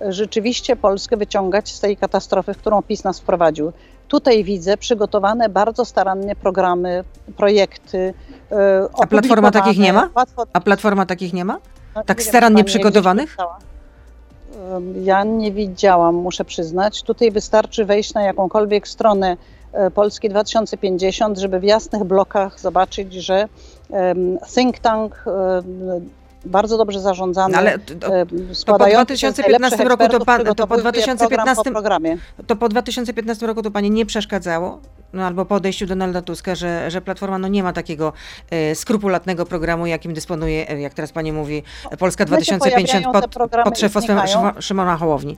rzeczywiście 0.09 0.75
Polskę 0.75 1.17
wyciągać 1.17 1.71
z 1.73 1.79
tej 1.79 1.97
katastrofy, 1.97 2.53
w 2.53 2.57
którą 2.57 2.81
PiS 2.81 3.03
nas 3.03 3.19
wprowadził. 3.19 3.71
Tutaj 4.07 4.43
widzę 4.43 4.77
przygotowane 4.77 5.49
bardzo 5.49 5.85
starannie 5.85 6.35
programy, 6.35 7.03
projekty. 7.37 8.13
E, 8.51 8.87
A 9.01 9.07
Platforma 9.07 9.51
takich 9.51 9.77
nie 9.77 9.93
ma? 9.93 10.09
A 10.53 10.61
Platforma 10.61 11.05
takich 11.05 11.33
nie 11.33 11.45
ma? 11.45 11.57
Tak 12.05 12.23
starannie 12.23 12.63
przygotowanych? 12.63 13.37
Ja 15.03 15.23
nie 15.23 15.51
widziałam, 15.51 16.15
muszę 16.15 16.45
przyznać. 16.45 17.03
Tutaj 17.03 17.31
wystarczy 17.31 17.85
wejść 17.85 18.13
na 18.13 18.21
jakąkolwiek 18.21 18.87
stronę 18.87 19.37
e, 19.73 19.91
Polski 19.91 20.29
2050, 20.29 21.37
żeby 21.37 21.59
w 21.59 21.63
jasnych 21.63 22.03
blokach 22.03 22.59
zobaczyć, 22.59 23.13
że 23.13 23.47
think 24.55 24.79
tank 24.79 25.23
bardzo 26.47 26.77
dobrze 26.77 26.99
zarządzany, 26.99 27.51
no 27.51 27.57
ale 27.59 27.79
to, 27.79 27.93
e, 27.93 28.25
to 28.65 28.77
po 28.77 28.85
2015 28.85 29.83
roku 29.83 30.07
to, 30.07 30.25
pan, 30.25 30.45
to 30.55 30.67
po 30.67 30.77
2015 30.77 31.71
to 32.47 32.55
po 32.55 32.69
2015 32.69 33.47
roku 33.47 33.61
to 33.61 33.71
pani 33.71 33.91
nie 33.91 34.05
przeszkadzało, 34.05 34.79
no 35.13 35.23
albo 35.23 35.45
po 35.45 35.55
odejściu 35.55 35.85
Donalda 35.85 36.21
Tuska, 36.21 36.55
że, 36.55 36.91
że 36.91 37.01
Platforma 37.01 37.37
no 37.37 37.47
nie 37.47 37.63
ma 37.63 37.73
takiego 37.73 38.13
e, 38.49 38.75
skrupulatnego 38.75 39.45
programu, 39.45 39.85
jakim 39.85 40.13
dysponuje, 40.13 40.69
e, 40.69 40.81
jak 40.81 40.93
teraz 40.93 41.11
pani 41.11 41.31
mówi, 41.31 41.63
Polska 41.99 42.25
2050 42.25 43.05
pod, 43.13 43.25
pod 43.63 43.79
szefostwem 43.79 44.19
Szymona 44.59 44.97
Hołowni. 44.97 45.37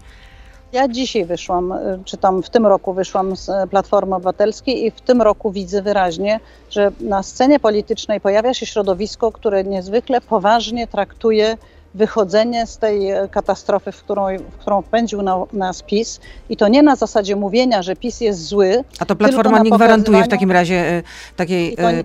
Ja 0.71 0.87
dzisiaj 0.87 1.25
wyszłam, 1.25 1.71
y, 1.71 1.99
czy 2.05 2.17
tam 2.17 2.43
w 2.43 2.49
tym 2.49 2.65
roku 2.65 2.93
wyszłam 2.93 3.35
z 3.35 3.49
y, 3.49 3.53
Platformy 3.69 4.15
Obywatelskiej 4.15 4.85
i 4.85 4.91
w 4.91 5.01
tym 5.01 5.21
roku 5.21 5.51
widzę 5.51 5.81
wyraźnie, 5.81 6.39
że 6.69 6.91
na 6.99 7.23
scenie 7.23 7.59
politycznej 7.59 8.21
pojawia 8.21 8.53
się 8.53 8.65
środowisko, 8.65 9.31
które 9.31 9.63
niezwykle 9.63 10.21
poważnie 10.21 10.87
traktuje 10.87 11.57
wychodzenie 11.93 12.67
z 12.67 12.77
tej 12.77 13.09
katastrofy, 13.31 13.91
w 13.91 14.03
którą, 14.03 14.37
w 14.37 14.57
którą 14.57 14.81
wpędził 14.81 15.21
na, 15.21 15.37
nas 15.53 15.81
PiS. 15.81 16.19
I 16.49 16.57
to 16.57 16.67
nie 16.67 16.83
na 16.83 16.95
zasadzie 16.95 17.35
mówienia, 17.35 17.81
że 17.81 17.95
PiS 17.95 18.21
jest 18.21 18.45
zły. 18.45 18.83
A 18.99 19.05
to 19.05 19.15
Platforma 19.15 19.59
nie 19.59 19.71
gwarantuje 19.71 20.23
w 20.23 20.27
takim 20.27 20.51
razie 20.51 21.03
takiej, 21.35 21.77
nie, 21.79 22.03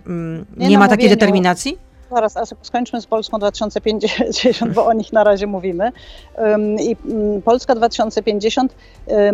nie, 0.57 0.69
nie 0.69 0.79
ma 0.79 0.89
takiej 0.89 1.09
determinacji? 1.09 1.79
zaraz, 2.15 2.55
skończmy 2.63 3.01
z 3.01 3.07
Polską 3.07 3.39
2050, 3.39 4.73
bo 4.75 4.87
o 4.87 4.93
nich 4.93 5.13
na 5.13 5.25
razie 5.25 5.47
mówimy. 5.47 5.93
I 6.81 6.97
mm, 7.07 7.43
Polska 7.43 7.75
2050 7.75 8.75
e, 9.09 9.33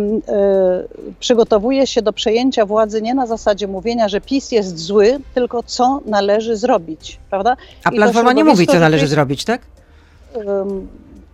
przygotowuje 1.19 1.87
się 1.87 2.01
do 2.01 2.13
przejęcia 2.13 2.65
władzy 2.65 3.01
nie 3.01 3.13
na 3.13 3.27
zasadzie 3.27 3.67
mówienia, 3.67 4.09
że 4.09 4.21
PiS 4.21 4.51
jest 4.51 4.79
zły, 4.79 5.19
tylko 5.33 5.63
co 5.63 6.01
należy 6.05 6.55
zrobić, 6.55 7.19
prawda? 7.29 7.57
A 7.83 7.91
Platforma 7.91 8.33
nie 8.33 8.43
mówi, 8.43 8.67
co 8.67 8.79
należy 8.79 9.07
zrobić, 9.07 9.45
tak? 9.45 9.61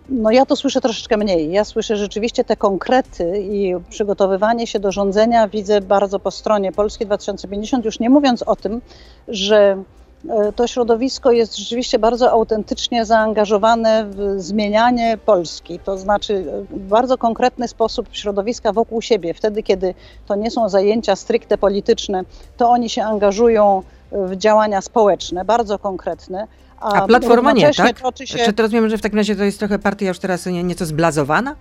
No 0.09 0.31
ja 0.31 0.45
to 0.45 0.55
słyszę 0.55 0.81
troszeczkę 0.81 1.17
mniej. 1.17 1.51
Ja 1.51 1.63
słyszę 1.63 1.97
rzeczywiście 1.97 2.43
te 2.43 2.55
konkrety 2.55 3.39
i 3.41 3.75
przygotowywanie 3.89 4.67
się 4.67 4.79
do 4.79 4.91
rządzenia 4.91 5.47
widzę 5.47 5.81
bardzo 5.81 6.19
po 6.19 6.31
stronie 6.31 6.71
Polski 6.71 7.05
2050, 7.05 7.85
już 7.85 7.99
nie 7.99 8.09
mówiąc 8.09 8.43
o 8.43 8.55
tym, 8.55 8.81
że 9.27 9.83
E, 10.29 10.53
to 10.53 10.67
środowisko 10.67 11.31
jest 11.31 11.57
rzeczywiście 11.57 11.99
bardzo 11.99 12.31
autentycznie 12.31 13.05
zaangażowane 13.05 14.05
w 14.09 14.41
zmienianie 14.41 15.17
Polski. 15.25 15.79
To 15.79 15.97
znaczy 15.97 16.33
e, 16.33 16.61
w 16.61 16.87
bardzo 16.87 17.17
konkretny 17.17 17.67
sposób 17.67 18.07
środowiska 18.11 18.73
wokół 18.73 19.01
siebie. 19.01 19.33
Wtedy, 19.33 19.63
kiedy 19.63 19.93
to 20.27 20.35
nie 20.35 20.51
są 20.51 20.69
zajęcia 20.69 21.15
stricte 21.15 21.57
polityczne, 21.57 22.23
to 22.57 22.69
oni 22.69 22.89
się 22.89 23.03
angażują 23.03 23.83
w 24.11 24.35
działania 24.35 24.81
społeczne, 24.81 25.45
bardzo 25.45 25.79
konkretne. 25.79 26.47
A, 26.79 27.07
Platforma 27.07 27.51
nie, 27.51 27.73
tak? 27.73 27.99
Się... 28.23 28.37
Czy 28.37 28.53
to 28.53 28.63
rozumiem, 28.63 28.89
że 28.89 28.97
w 28.97 29.01
takim 29.01 29.17
razie 29.17 29.35
to 29.35 29.43
jest 29.43 29.59
trochę 29.59 29.79
partia 29.79 30.07
już 30.07 30.19
teraz 30.19 30.45
nieco 30.45 30.85
zblazowana? 30.85 31.55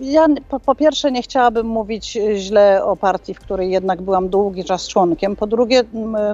Ja 0.00 0.26
po, 0.48 0.60
po, 0.60 0.74
pierwsze 0.74 1.12
nie 1.12 1.22
chciałabym 1.22 1.66
mówić 1.66 2.18
źle 2.36 2.84
o 2.84 2.96
partii, 2.96 3.34
w 3.34 3.40
której 3.40 3.70
jednak 3.70 4.02
byłam 4.02 4.28
długi 4.28 4.64
czas 4.64 4.88
członkiem. 4.88 5.36
Po 5.36 5.46
drugie, 5.46 5.84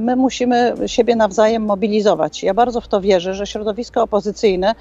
my 0.00 0.16
musimy 0.16 0.74
siebie 0.86 1.16
nawzajem 1.16 1.64
mobilizować. 1.64 2.42
Ja 2.42 2.54
bardzo 2.54 2.80
w 2.80 2.88
to 2.88 3.00
wierzę, 3.00 3.34
że 3.34 3.46
środowiska 3.46 4.02
opozycyjne 4.02 4.70
e, 4.70 4.74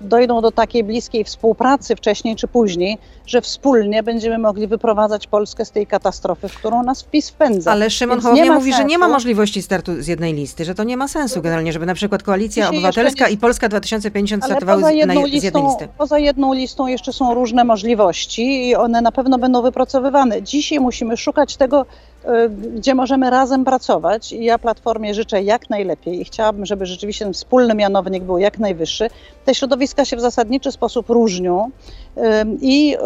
dojdą 0.00 0.40
do 0.40 0.50
takiej 0.50 0.84
bliskiej 0.84 1.24
współpracy 1.24 1.96
wcześniej 1.96 2.36
czy 2.36 2.48
później, 2.48 2.98
że 3.26 3.40
wspólnie 3.40 4.02
będziemy 4.02 4.38
mogli 4.38 4.66
wyprowadzać 4.66 5.26
Polskę 5.26 5.64
z 5.64 5.70
tej 5.70 5.86
katastrofy, 5.86 6.48
w 6.48 6.54
którą 6.54 6.82
nas 6.82 7.02
wpis 7.02 7.30
wpędza. 7.30 7.72
Ale 7.72 7.90
Szymon 7.90 8.20
Hołownia 8.20 8.52
mówi, 8.52 8.70
sensu. 8.70 8.82
że 8.82 8.84
nie 8.84 8.98
ma 8.98 9.08
możliwości 9.08 9.62
startu 9.62 10.02
z 10.02 10.06
jednej 10.06 10.34
listy, 10.34 10.64
że 10.64 10.74
to 10.74 10.84
nie 10.84 10.96
ma 10.96 11.08
sensu 11.08 11.42
generalnie, 11.42 11.72
żeby 11.72 11.86
na 11.86 11.94
przykład 11.94 12.22
Koalicja 12.22 12.64
Dzisiaj 12.64 12.76
Obywatelska 12.78 13.26
nie... 13.26 13.32
i 13.32 13.38
Polska 13.38 13.68
2050 13.68 14.44
startowały 14.44 14.82
z, 14.82 14.84
listą, 14.84 14.96
z 14.96 15.42
jednej 15.42 15.64
listy. 15.64 15.88
Poza 15.98 16.18
jedną 16.18 16.54
listą 16.54 16.86
jeszcze 16.86 17.12
są 17.12 17.34
różne 17.34 17.64
możliwości 17.64 18.68
i 18.68 18.74
one 18.74 19.00
na 19.00 19.12
pewno 19.12 19.38
będą 19.38 19.62
wypracowywane. 19.62 20.42
Dzisiaj 20.42 20.80
musimy 20.80 21.16
szukać 21.16 21.56
tego, 21.56 21.80
e, 21.80 21.86
gdzie 22.74 22.94
możemy 22.94 23.30
razem 23.30 23.64
pracować. 23.64 24.32
I 24.32 24.44
ja 24.44 24.58
Platformie 24.58 25.14
życzę 25.14 25.42
jak 25.42 25.70
najlepiej 25.70 26.20
i 26.20 26.24
chciałabym, 26.24 26.66
żeby 26.66 26.86
rzeczywiście 26.86 27.24
ten 27.24 27.34
wspólny 27.34 27.74
mianownik 27.74 28.24
był 28.24 28.38
jak 28.38 28.58
najwyższy. 28.58 29.08
Te 29.44 29.54
środowiska 29.54 30.04
się 30.04 30.16
w 30.16 30.20
zasadniczy 30.20 30.72
sposób 30.72 31.08
różnią, 31.08 31.70
i, 32.60 32.96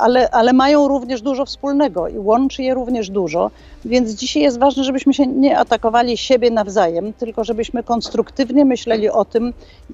ale, 0.00 0.30
ale 0.30 0.52
mają 0.52 0.88
również 0.88 1.22
dużo 1.22 1.44
wspólnego 1.44 2.08
i 2.08 2.18
łączy 2.18 2.62
je 2.62 2.74
również 2.74 3.10
dużo. 3.10 3.50
Więc 3.84 4.10
dzisiaj 4.10 4.42
jest 4.42 4.58
ważne, 4.58 4.84
żebyśmy 4.84 5.14
się 5.14 5.26
nie 5.26 5.58
atakowali 5.58 6.16
siebie 6.16 6.50
nawzajem, 6.50 7.12
tylko 7.12 7.44
żebyśmy 7.44 7.82
konstruktywnie 7.82 8.64
myśleli 8.64 9.08
o 9.10 9.24
tym, 9.24 9.52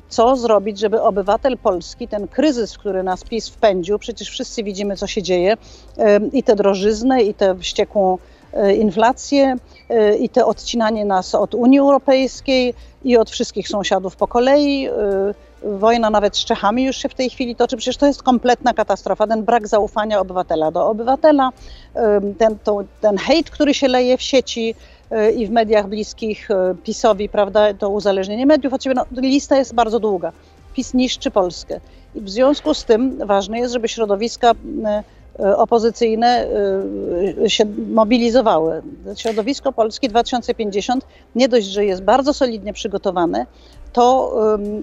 co 0.08 0.36
zrobić, 0.36 0.78
żeby 0.78 1.02
obywatel 1.02 1.58
polski, 1.58 2.08
ten 2.08 2.28
kryzys, 2.28 2.78
który 2.78 3.02
nas 3.02 3.24
PiS 3.24 3.48
wpędził, 3.48 3.98
przecież 3.98 4.28
wszyscy 4.28 4.62
widzimy, 4.62 4.96
co 4.96 5.06
się 5.06 5.22
dzieje, 5.22 5.56
i 6.32 6.42
tę 6.42 6.56
drożyznę, 6.56 7.22
i 7.22 7.34
tę 7.34 7.58
wściekłą 7.58 8.18
inflację, 8.78 9.56
e, 9.88 10.16
i 10.16 10.28
te 10.28 10.46
odcinanie 10.46 11.04
nas 11.04 11.34
od 11.34 11.54
Unii 11.54 11.78
Europejskiej 11.78 12.74
i 13.04 13.16
od 13.16 13.30
wszystkich 13.30 13.68
sąsiadów 13.68 14.16
po 14.16 14.28
kolei 14.28 14.88
e, 14.88 14.92
wojna 15.62 16.10
nawet 16.10 16.36
z 16.36 16.44
Czechami 16.44 16.84
już 16.84 16.96
się 16.96 17.08
w 17.08 17.14
tej 17.14 17.30
chwili 17.30 17.56
toczy. 17.56 17.76
Przecież 17.76 17.96
to 17.96 18.06
jest 18.06 18.22
kompletna 18.22 18.74
katastrofa. 18.74 19.26
Ten 19.26 19.42
brak 19.42 19.68
zaufania 19.68 20.20
obywatela 20.20 20.70
do 20.70 20.86
obywatela, 20.86 21.50
ten, 22.38 22.58
to, 22.64 22.84
ten 23.00 23.16
hejt, 23.16 23.50
który 23.50 23.74
się 23.74 23.88
leje 23.88 24.18
w 24.18 24.22
sieci 24.22 24.74
i 25.36 25.46
w 25.46 25.50
mediach 25.50 25.88
bliskich 25.88 26.48
PiSowi, 26.84 27.28
prawda, 27.28 27.74
to 27.74 27.90
uzależnienie 27.90 28.46
mediów 28.46 28.74
od 28.74 28.84
siebie. 28.84 28.94
No, 28.94 29.20
lista 29.20 29.56
jest 29.56 29.74
bardzo 29.74 30.00
długa. 30.00 30.32
PiS 30.74 30.94
niszczy 30.94 31.30
Polskę. 31.30 31.80
I 32.14 32.20
w 32.20 32.30
związku 32.30 32.74
z 32.74 32.84
tym 32.84 33.26
ważne 33.26 33.58
jest, 33.58 33.72
żeby 33.72 33.88
środowiska 33.88 34.52
opozycyjne 35.38 36.46
się 37.46 37.64
mobilizowały. 37.92 38.82
Środowisko 39.16 39.72
Polski 39.72 40.08
2050 40.08 41.06
nie 41.34 41.48
dość, 41.48 41.66
że 41.66 41.84
jest 41.84 42.02
bardzo 42.02 42.34
solidnie 42.34 42.72
przygotowane, 42.72 43.46
to, 43.92 44.36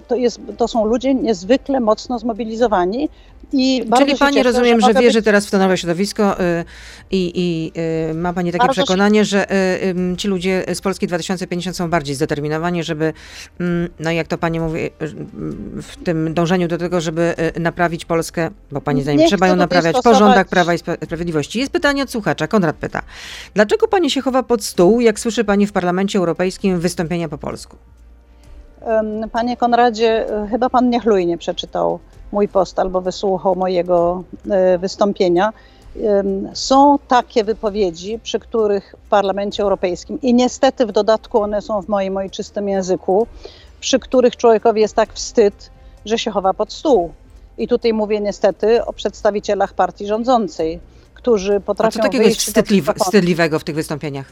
to, 0.07 0.15
jest, 0.15 0.39
to 0.57 0.67
są 0.67 0.85
ludzie 0.85 1.13
niezwykle 1.13 1.79
mocno 1.79 2.19
zmobilizowani. 2.19 3.09
I 3.53 3.85
Czyli 3.97 4.17
pani 4.17 4.35
cieszę, 4.35 4.43
rozumiem, 4.43 4.81
że, 4.81 4.87
że 4.87 4.93
wierzy 4.93 5.17
być... 5.17 5.25
teraz 5.25 5.47
w 5.47 5.51
to 5.51 5.57
nowe 5.57 5.77
środowisko 5.77 6.41
y, 6.41 6.65
i, 7.11 7.71
y, 8.11 8.13
ma 8.13 8.33
pani 8.33 8.51
takie 8.51 8.67
bardzo 8.67 8.83
przekonanie, 8.83 9.25
że 9.25 9.53
y, 9.85 10.17
ci 10.17 10.27
ludzie 10.27 10.65
z 10.73 10.81
Polski 10.81 11.07
2050 11.07 11.77
są 11.77 11.89
bardziej 11.89 12.15
zdeterminowani, 12.15 12.83
żeby, 12.83 13.13
mm, 13.59 13.89
no 13.99 14.11
jak 14.11 14.27
to 14.27 14.37
pani 14.37 14.59
mówi, 14.59 14.89
w 15.81 16.03
tym 16.03 16.33
dążeniu 16.33 16.67
do 16.67 16.77
tego, 16.77 17.01
żeby 17.01 17.35
naprawić 17.59 18.05
Polskę, 18.05 18.49
bo 18.71 18.81
pani 18.81 19.01
zdaniem 19.01 19.27
trzeba 19.27 19.47
ją 19.47 19.55
naprawiać 19.55 19.97
stosować... 19.97 20.47
Prawa 20.47 20.73
i 20.73 20.77
Sprawiedliwości. 20.77 21.59
Jest 21.59 21.71
pytanie 21.71 22.03
od 22.03 22.11
słuchacza. 22.11 22.47
Konrad 22.47 22.75
pyta, 22.75 23.01
dlaczego 23.53 23.87
pani 23.87 24.11
się 24.11 24.21
chowa 24.21 24.43
pod 24.43 24.63
stół, 24.63 25.01
jak 25.01 25.19
słyszy 25.19 25.43
pani 25.43 25.67
w 25.67 25.71
Parlamencie 25.71 26.19
Europejskim 26.19 26.79
wystąpienia 26.79 27.29
po 27.29 27.37
polsku? 27.37 27.77
Panie 29.31 29.57
Konradzie, 29.57 30.25
chyba 30.49 30.69
pan 30.69 30.89
niechlujnie 30.89 31.37
przeczytał 31.37 31.99
mój 32.31 32.47
post 32.47 32.79
albo 32.79 33.01
wysłuchał 33.01 33.55
mojego 33.55 34.23
e, 34.49 34.77
wystąpienia. 34.77 35.53
Są 36.53 36.99
takie 37.07 37.43
wypowiedzi, 37.43 38.19
przy 38.23 38.39
których 38.39 38.95
w 39.05 39.09
Parlamencie 39.09 39.63
Europejskim, 39.63 40.21
i 40.21 40.33
niestety 40.33 40.85
w 40.85 40.91
dodatku 40.91 41.41
one 41.41 41.61
są 41.61 41.81
w 41.81 41.87
moim 41.87 42.17
ojczystym 42.17 42.69
języku, 42.69 43.27
przy 43.79 43.99
których 43.99 44.37
człowiekowi 44.37 44.81
jest 44.81 44.95
tak 44.95 45.13
wstyd, 45.13 45.69
że 46.05 46.17
się 46.17 46.31
chowa 46.31 46.53
pod 46.53 46.73
stół. 46.73 47.11
I 47.57 47.67
tutaj 47.67 47.93
mówię 47.93 48.19
niestety 48.19 48.85
o 48.85 48.93
przedstawicielach 48.93 49.73
partii 49.73 50.07
rządzącej, 50.07 50.79
którzy 51.13 51.59
potrafią. 51.59 51.99
A 51.99 52.03
co 52.03 52.09
takiego 52.09 52.23
jest 52.23 52.41
wstydliwego 52.99 53.59
w 53.59 53.63
tych 53.63 53.75
wystąpieniach? 53.75 54.25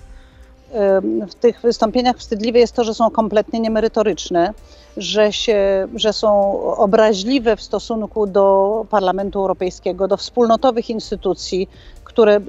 W 1.29 1.35
tych 1.39 1.61
wystąpieniach 1.61 2.17
wstydliwe 2.17 2.59
jest 2.59 2.73
to, 2.73 2.83
że 2.83 2.93
są 2.93 3.09
kompletnie 3.09 3.59
niemerytoryczne, 3.59 4.53
że, 4.97 5.33
się, 5.33 5.87
że 5.95 6.13
są 6.13 6.61
obraźliwe 6.61 7.55
w 7.55 7.61
stosunku 7.61 8.27
do 8.27 8.85
Parlamentu 8.89 9.39
Europejskiego, 9.39 10.07
do 10.07 10.17
wspólnotowych 10.17 10.89
instytucji, 10.89 11.69
które, 12.03 12.41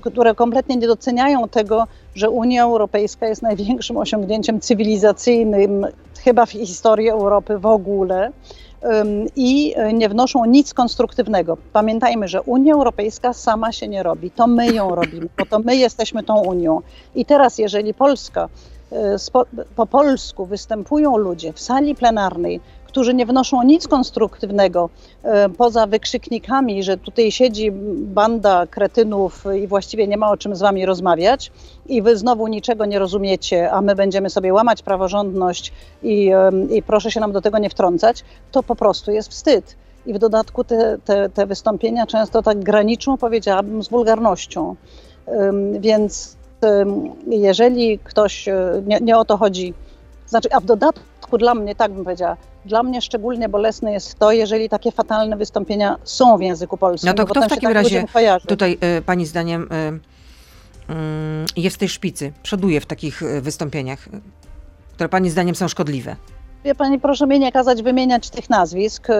które 0.00 0.34
kompletnie 0.34 0.76
nie 0.76 0.86
doceniają 0.86 1.48
tego, 1.48 1.84
że 2.14 2.30
Unia 2.30 2.62
Europejska 2.62 3.26
jest 3.28 3.42
największym 3.42 3.96
osiągnięciem 3.96 4.60
cywilizacyjnym 4.60 5.86
chyba 6.24 6.46
w 6.46 6.50
historii 6.50 7.08
Europy 7.08 7.58
w 7.58 7.66
ogóle 7.66 8.32
i 9.36 9.74
e, 9.76 9.92
nie 9.92 10.08
wnoszą 10.08 10.44
nic 10.44 10.74
konstruktywnego. 10.74 11.56
Pamiętajmy, 11.72 12.28
że 12.28 12.42
Unia 12.42 12.74
Europejska 12.74 13.32
sama 13.32 13.72
się 13.72 13.88
nie 13.88 14.02
robi, 14.02 14.30
to 14.30 14.46
my 14.46 14.66
ją 14.66 14.94
robimy, 14.94 15.28
bo 15.38 15.46
to 15.46 15.58
my 15.58 15.76
jesteśmy 15.76 16.22
tą 16.22 16.40
Unią. 16.40 16.80
I 17.14 17.24
teraz, 17.24 17.58
jeżeli 17.58 17.94
Polska 17.94 18.48
e, 18.92 19.16
po 19.76 19.86
polsku 19.86 20.46
występują 20.46 21.16
ludzie 21.16 21.52
w 21.52 21.60
sali 21.60 21.94
plenarnej, 21.94 22.60
którzy 22.90 23.14
nie 23.14 23.26
wnoszą 23.26 23.62
nic 23.62 23.88
konstruktywnego 23.88 24.90
e, 25.22 25.48
poza 25.48 25.86
wykrzyknikami, 25.86 26.82
że 26.82 26.96
tutaj 26.96 27.32
siedzi 27.32 27.72
banda 27.96 28.66
kretynów 28.66 29.44
i 29.62 29.66
właściwie 29.66 30.08
nie 30.08 30.16
ma 30.16 30.30
o 30.30 30.36
czym 30.36 30.56
z 30.56 30.60
wami 30.60 30.86
rozmawiać 30.86 31.52
i 31.86 32.02
wy 32.02 32.16
znowu 32.16 32.46
niczego 32.46 32.86
nie 32.86 32.98
rozumiecie, 32.98 33.70
a 33.72 33.80
my 33.80 33.94
będziemy 33.94 34.30
sobie 34.30 34.52
łamać 34.52 34.82
praworządność 34.82 35.72
i, 36.02 36.30
i 36.70 36.82
proszę 36.82 37.10
się 37.10 37.20
nam 37.20 37.32
do 37.32 37.40
tego 37.40 37.58
nie 37.58 37.70
wtrącać, 37.70 38.24
to 38.52 38.62
po 38.62 38.76
prostu 38.76 39.10
jest 39.10 39.28
wstyd. 39.28 39.76
I 40.06 40.14
w 40.14 40.18
dodatku 40.18 40.64
te, 40.64 40.98
te, 41.04 41.28
te 41.28 41.46
wystąpienia 41.46 42.06
często 42.06 42.42
tak 42.42 42.58
graniczą, 42.58 43.16
powiedziałabym, 43.16 43.82
z 43.82 43.88
wulgarnością. 43.88 44.76
Więc 45.80 46.36
jeżeli 47.26 47.98
ktoś, 47.98 48.48
e, 48.48 48.82
nie, 48.86 48.98
nie 49.00 49.18
o 49.18 49.24
to 49.24 49.36
chodzi, 49.36 49.74
znaczy, 50.26 50.48
a 50.52 50.60
w 50.60 50.64
dodatku 50.64 51.38
dla 51.38 51.54
mnie, 51.54 51.74
tak 51.74 51.92
bym 51.92 52.04
powiedziała, 52.04 52.36
dla 52.64 52.82
mnie 52.82 53.02
szczególnie 53.02 53.48
bolesne 53.48 53.92
jest 53.92 54.18
to, 54.18 54.32
jeżeli 54.32 54.68
takie 54.68 54.92
fatalne 54.92 55.36
wystąpienia 55.36 55.96
są 56.04 56.36
w 56.38 56.40
języku 56.40 56.76
polskim. 56.76 57.08
No 57.08 57.14
to 57.14 57.26
kto 57.26 57.42
w 57.42 57.48
takim 57.48 57.68
tak 57.68 57.74
razie 57.74 58.04
tutaj 58.48 58.78
y, 58.98 59.02
pani 59.02 59.26
zdaniem 59.26 59.68
y, 59.72 60.92
y, 61.56 61.60
jest 61.60 61.76
w 61.76 61.78
tej 61.78 61.88
szpicy, 61.88 62.32
przoduje 62.42 62.80
w 62.80 62.86
takich 62.86 63.22
wystąpieniach, 63.40 64.08
które 64.94 65.08
pani 65.08 65.30
zdaniem 65.30 65.54
są 65.54 65.68
szkodliwe? 65.68 66.16
Wie 66.64 66.74
pani, 66.74 66.98
proszę 67.00 67.26
mnie 67.26 67.38
nie 67.38 67.52
kazać 67.52 67.82
wymieniać 67.82 68.30
tych 68.30 68.50
nazwisk, 68.50 69.10
y, 69.10 69.12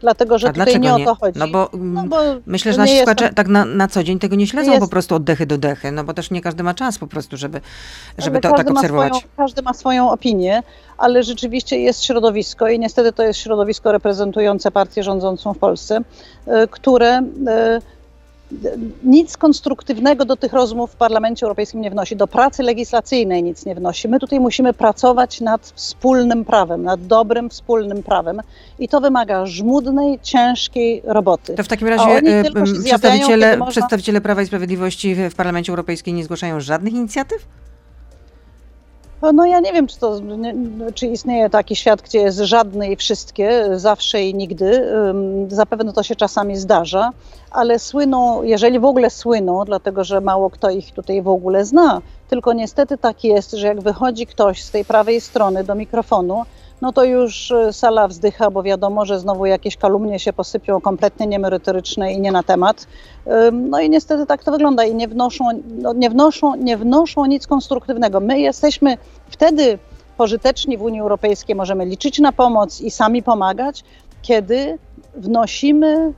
dlatego 0.00 0.38
że 0.38 0.48
A 0.48 0.52
tutaj 0.52 0.80
nie 0.80 0.94
o 0.94 0.98
to 0.98 1.14
chodzi. 1.14 1.38
No 1.38 1.48
bo, 1.48 1.68
No 1.72 1.78
mm, 2.00 2.08
bo 2.08 2.16
myślę, 2.46 2.72
że 2.72 2.78
nasi 2.78 2.92
jestem- 2.94 3.16
słuchacze 3.16 3.34
tak 3.34 3.48
na, 3.48 3.64
na 3.64 3.88
co 3.88 4.02
dzień 4.04 4.18
tego 4.18 4.36
nie 4.36 4.46
śledzą 4.46 4.70
Jest- 4.70 4.82
po 4.82 4.88
prostu 4.90 5.14
od 5.14 5.24
dechy 5.24 5.46
do 5.46 5.58
dechy, 5.58 5.92
no 5.92 6.04
bo 6.04 6.14
też 6.14 6.30
nie 6.30 6.40
każdy 6.40 6.62
ma 6.62 6.74
czas 6.74 6.98
po 6.98 7.06
prostu, 7.06 7.36
żeby, 7.36 7.60
żeby 8.18 8.40
to 8.40 8.52
tak 8.52 8.70
obserwować. 8.70 9.16
Swoją, 9.16 9.28
każdy 9.36 9.62
ma 9.62 9.74
swoją 9.74 10.10
opinię, 10.10 10.62
ale 10.98 11.22
rzeczywiście 11.22 11.78
jest 11.78 12.04
środowisko 12.04 12.68
i 12.68 12.78
niestety 12.78 13.12
to 13.12 13.22
jest 13.22 13.40
środowisko 13.40 13.92
reprezentujące 13.92 14.70
partię 14.70 15.02
rządzącą 15.02 15.54
w 15.54 15.58
Polsce, 15.58 15.98
y, 16.48 16.68
które 16.70 17.18
y, 17.18 17.22
nic 19.04 19.36
konstruktywnego 19.36 20.24
do 20.24 20.36
tych 20.36 20.52
rozmów 20.52 20.90
w 20.92 20.96
Parlamencie 20.96 21.46
Europejskim 21.46 21.80
nie 21.80 21.90
wnosi, 21.90 22.16
do 22.16 22.26
pracy 22.26 22.62
legislacyjnej 22.62 23.42
nic 23.42 23.66
nie 23.66 23.74
wnosi. 23.74 24.08
My 24.08 24.18
tutaj 24.18 24.40
musimy 24.40 24.72
pracować 24.72 25.40
nad 25.40 25.72
wspólnym 25.74 26.44
prawem, 26.44 26.82
nad 26.82 27.06
dobrym 27.06 27.50
wspólnym 27.50 28.02
prawem 28.02 28.40
i 28.78 28.88
to 28.88 29.00
wymaga 29.00 29.46
żmudnej, 29.46 30.18
ciężkiej 30.22 31.02
roboty. 31.04 31.54
To 31.54 31.62
w 31.64 31.68
takim 31.68 31.88
razie 31.88 32.10
e, 32.10 32.42
tylko 32.42 32.66
się 32.66 32.72
m, 32.72 32.82
zjawiają, 32.82 32.98
przedstawiciele, 32.98 33.56
można- 33.56 33.70
przedstawiciele 33.70 34.20
Prawa 34.20 34.42
i 34.42 34.46
Sprawiedliwości 34.46 35.14
w 35.14 35.30
w 35.30 35.34
Parlamencie 35.34 35.72
Europejskim 35.72 36.16
nie 36.16 36.24
zgłaszają 36.24 36.60
żadnych 36.60 36.92
inicjatyw? 36.92 37.46
No 39.22 39.46
ja 39.46 39.60
nie 39.60 39.72
wiem, 39.72 39.86
czy, 39.86 39.98
to, 39.98 40.20
czy 40.94 41.06
istnieje 41.06 41.50
taki 41.50 41.76
świat, 41.76 42.02
gdzie 42.02 42.18
jest 42.18 42.38
żadne 42.38 42.88
i 42.88 42.96
wszystkie, 42.96 43.68
zawsze 43.78 44.22
i 44.22 44.34
nigdy. 44.34 44.92
Zapewne 45.48 45.92
to 45.92 46.02
się 46.02 46.16
czasami 46.16 46.56
zdarza, 46.56 47.10
ale 47.50 47.78
słyną, 47.78 48.42
jeżeli 48.42 48.78
w 48.78 48.84
ogóle 48.84 49.10
słyną, 49.10 49.64
dlatego 49.64 50.04
że 50.04 50.20
mało 50.20 50.50
kto 50.50 50.70
ich 50.70 50.92
tutaj 50.92 51.22
w 51.22 51.28
ogóle 51.28 51.64
zna, 51.64 52.02
tylko 52.28 52.52
niestety 52.52 52.98
tak 52.98 53.24
jest, 53.24 53.50
że 53.50 53.66
jak 53.66 53.80
wychodzi 53.80 54.26
ktoś 54.26 54.62
z 54.62 54.70
tej 54.70 54.84
prawej 54.84 55.20
strony 55.20 55.64
do 55.64 55.74
mikrofonu, 55.74 56.42
no 56.80 56.92
to 56.92 57.04
już 57.04 57.50
y, 57.50 57.72
sala 57.72 58.08
wzdycha, 58.08 58.50
bo 58.50 58.62
wiadomo, 58.62 59.04
że 59.04 59.20
znowu 59.20 59.46
jakieś 59.46 59.76
kalumnie 59.76 60.18
się 60.18 60.32
posypią 60.32 60.80
kompletnie 60.80 61.26
niemerytoryczne 61.26 62.12
i 62.12 62.20
nie 62.20 62.32
na 62.32 62.42
temat. 62.42 62.86
No 63.52 63.80
i 63.80 63.90
niestety 63.90 64.26
tak 64.26 64.44
to 64.44 64.52
wygląda 64.52 64.84
i 64.84 64.94
nie 64.94 65.08
wnoszą, 65.08 65.44
no 65.68 65.92
nie 65.92 66.10
wnoszą, 66.10 66.54
nie 66.54 66.76
wnoszą 66.76 67.26
nic 67.26 67.46
konstruktywnego. 67.46 68.20
My 68.20 68.40
jesteśmy 68.40 68.98
wtedy 69.28 69.78
pożyteczni 70.16 70.78
w 70.78 70.82
Unii 70.82 71.00
Europejskiej, 71.00 71.56
możemy 71.56 71.84
liczyć 71.84 72.18
na 72.18 72.32
pomoc 72.32 72.80
i 72.80 72.90
sami 72.90 73.22
pomagać, 73.22 73.84
kiedy 74.22 74.78
wnosimy 75.14 76.12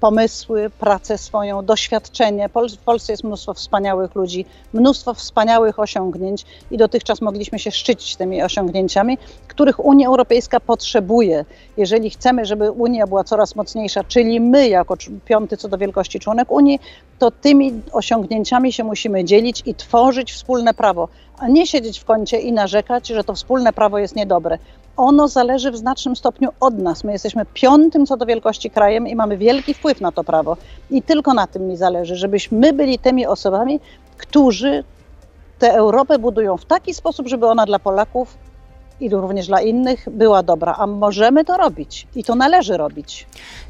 pomysły, 0.00 0.70
pracę 0.70 1.18
swoją, 1.18 1.64
doświadczenie. 1.64 2.48
W 2.48 2.78
Polsce 2.84 3.12
jest 3.12 3.24
mnóstwo 3.24 3.54
wspaniałych 3.54 4.14
ludzi, 4.14 4.44
mnóstwo 4.72 5.14
wspaniałych 5.14 5.78
osiągnięć 5.78 6.44
i 6.70 6.76
dotychczas 6.76 7.20
mogliśmy 7.20 7.58
się 7.58 7.70
szczycić 7.70 8.16
tymi 8.16 8.42
osiągnięciami, 8.42 9.18
których 9.48 9.84
Unia 9.84 10.06
Europejska 10.06 10.60
potrzebuje. 10.60 11.44
Jeżeli 11.76 12.10
chcemy, 12.10 12.44
żeby 12.44 12.70
Unia 12.70 13.06
była 13.06 13.24
coraz 13.24 13.56
mocniejsza, 13.56 14.04
czyli 14.04 14.40
my 14.40 14.68
jako 14.68 14.96
piąty 15.24 15.56
co 15.56 15.68
do 15.68 15.78
wielkości 15.78 16.20
członek 16.20 16.52
Unii, 16.52 16.80
to 17.18 17.30
tymi 17.30 17.82
osiągnięciami 17.92 18.72
się 18.72 18.84
musimy 18.84 19.24
dzielić 19.24 19.62
i 19.66 19.74
tworzyć 19.74 20.32
wspólne 20.32 20.74
prawo, 20.74 21.08
a 21.38 21.48
nie 21.48 21.66
siedzieć 21.66 21.98
w 21.98 22.04
kącie 22.04 22.38
i 22.40 22.52
narzekać, 22.52 23.08
że 23.08 23.24
to 23.24 23.34
wspólne 23.34 23.72
prawo 23.72 23.98
jest 23.98 24.16
niedobre. 24.16 24.58
Ono 24.96 25.28
zależy 25.28 25.70
w 25.70 25.76
znacznym 25.76 26.16
stopniu 26.16 26.50
od 26.60 26.78
nas. 26.78 27.04
My 27.04 27.12
jesteśmy 27.12 27.46
piątym 27.54 28.06
co 28.06 28.16
do 28.16 28.26
wielkości 28.26 28.70
krajem 28.70 29.08
i 29.08 29.14
mamy 29.14 29.36
wielki 29.36 29.74
wpływ 29.74 30.00
na 30.00 30.12
to 30.12 30.24
prawo. 30.24 30.56
I 30.90 31.02
tylko 31.02 31.34
na 31.34 31.46
tym 31.46 31.68
mi 31.68 31.76
zależy, 31.76 32.16
żebyśmy 32.16 32.72
byli 32.72 32.98
tymi 32.98 33.26
osobami, 33.26 33.80
którzy 34.16 34.84
tę 35.58 35.74
Europę 35.74 36.18
budują 36.18 36.56
w 36.56 36.64
taki 36.64 36.94
sposób, 36.94 37.28
żeby 37.28 37.46
ona 37.46 37.66
dla 37.66 37.78
Polaków 37.78 38.36
i 39.00 39.08
również 39.08 39.46
dla 39.46 39.60
innych 39.60 40.08
była 40.10 40.42
dobra. 40.42 40.74
A 40.78 40.86
możemy 40.86 41.44
to 41.44 41.56
robić 41.56 42.06
i 42.16 42.24
to 42.24 42.34
należy 42.34 42.76
robić. 42.76 43.26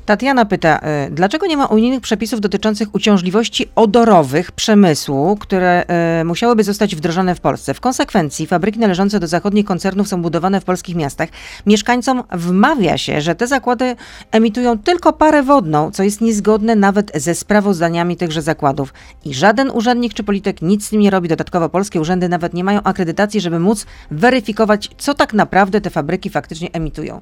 Tatiana 0.06 0.44
pyta, 0.44 0.78
e, 0.78 1.10
dlaczego 1.10 1.46
nie 1.46 1.56
ma 1.56 1.66
unijnych 1.66 2.00
przepisów 2.00 2.40
dotyczących 2.40 2.94
uciążliwości 2.94 3.68
odorowych 3.74 4.52
przemysłu, 4.52 5.36
które 5.36 5.84
e, 5.86 6.24
musiałyby 6.24 6.64
zostać 6.64 6.96
wdrożone 6.96 7.34
w 7.34 7.40
Polsce? 7.40 7.74
W 7.74 7.80
konsekwencji 7.80 8.46
fabryki 8.46 8.78
należące 8.78 9.20
do 9.20 9.26
zachodnich 9.26 9.64
koncernów 9.64 10.08
są 10.08 10.22
budowane 10.22 10.60
w 10.60 10.64
polskich 10.64 10.96
miastach. 10.96 11.28
Mieszkańcom 11.66 12.22
wmawia 12.32 12.98
się, 12.98 13.20
że 13.20 13.34
te 13.34 13.46
zakłady 13.46 13.96
emitują 14.30 14.78
tylko 14.78 15.12
parę 15.12 15.42
wodną, 15.42 15.90
co 15.90 16.02
jest 16.02 16.20
niezgodne 16.20 16.76
nawet 16.76 17.12
ze 17.14 17.34
sprawozdaniami 17.34 18.16
tychże 18.16 18.42
zakładów. 18.42 18.94
I 19.24 19.34
żaden 19.34 19.70
urzędnik 19.70 20.14
czy 20.14 20.24
polityk 20.24 20.62
nic 20.62 20.86
z 20.86 20.90
tym 20.90 21.00
nie 21.00 21.10
robi. 21.10 21.28
Dodatkowo 21.28 21.68
polskie 21.68 22.00
urzędy 22.00 22.28
nawet 22.28 22.54
nie 22.54 22.64
mają 22.64 22.82
akredytacji, 22.82 23.40
żeby 23.40 23.58
móc 23.58 23.86
weryfikować, 24.10 24.90
co 24.98 25.14
tak 25.14 25.34
naprawdę 25.34 25.80
te 25.80 25.90
fabryki 25.90 26.30
faktycznie 26.30 26.68
emitują. 26.72 27.20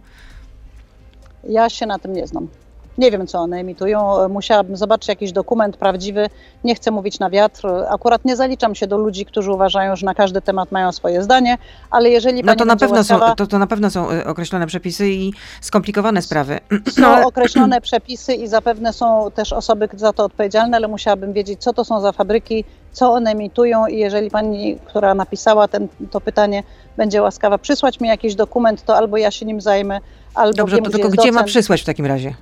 Ja 1.48 1.70
się 1.70 1.86
na 1.86 1.98
tym 1.98 2.12
nie 2.12 2.26
znam. 2.26 2.48
Nie 2.98 3.10
wiem, 3.10 3.26
co 3.26 3.38
one 3.38 3.58
emitują. 3.58 4.28
Musiałabym 4.28 4.76
zobaczyć 4.76 5.08
jakiś 5.08 5.32
dokument 5.32 5.76
prawdziwy. 5.76 6.26
Nie 6.64 6.74
chcę 6.74 6.90
mówić 6.90 7.18
na 7.18 7.30
wiatr. 7.30 7.66
Akurat 7.90 8.24
nie 8.24 8.36
zaliczam 8.36 8.74
się 8.74 8.86
do 8.86 8.98
ludzi, 8.98 9.24
którzy 9.26 9.52
uważają, 9.52 9.96
że 9.96 10.06
na 10.06 10.14
każdy 10.14 10.40
temat 10.40 10.72
mają 10.72 10.92
swoje 10.92 11.22
zdanie, 11.22 11.58
ale 11.90 12.10
jeżeli 12.10 12.42
No 12.42 12.46
pani 12.46 12.58
to 12.58 12.64
na, 12.64 12.76
pewno 12.76 12.96
łaskawa, 12.96 13.28
są, 13.28 13.34
to, 13.34 13.46
to 13.46 13.58
na 13.58 13.66
pewno 13.66 13.90
są 13.90 14.10
y, 14.10 14.26
określone 14.26 14.66
przepisy 14.66 15.08
i 15.08 15.32
skomplikowane 15.60 16.22
sprawy. 16.22 16.60
są 16.94 17.02
No, 17.02 17.22
określone 17.28 17.80
przepisy 17.80 18.34
i 18.34 18.48
zapewne 18.48 18.92
są 18.92 19.30
też 19.34 19.52
osoby 19.52 19.88
za 19.96 20.12
to 20.12 20.24
odpowiedzialne, 20.24 20.76
ale 20.76 20.88
musiałabym 20.88 21.32
wiedzieć, 21.32 21.62
co 21.62 21.72
to 21.72 21.84
są 21.84 22.00
za 22.00 22.12
fabryki, 22.12 22.64
co 22.92 23.12
one 23.12 23.30
emitują 23.30 23.86
i 23.86 23.98
jeżeli 23.98 24.30
pani, 24.30 24.78
która 24.86 25.14
napisała 25.14 25.68
ten, 25.68 25.88
to 26.10 26.20
pytanie, 26.20 26.62
będzie 26.96 27.22
łaskawa 27.22 27.58
przysłać 27.58 28.00
mi 28.00 28.08
jakiś 28.08 28.34
dokument, 28.34 28.84
to 28.84 28.96
albo 28.96 29.16
ja 29.16 29.30
się 29.30 29.46
nim 29.46 29.60
zajmę, 29.60 30.00
albo 30.34 30.56
Dobrze, 30.56 30.76
wiem, 30.76 30.84
to 30.84 30.90
gdzie 30.90 30.98
tylko 30.98 31.14
jest 31.14 31.22
gdzie 31.22 31.32
ma 31.32 31.44
przysłać 31.44 31.82
w 31.82 31.84
takim 31.84 32.06
razie? 32.06 32.34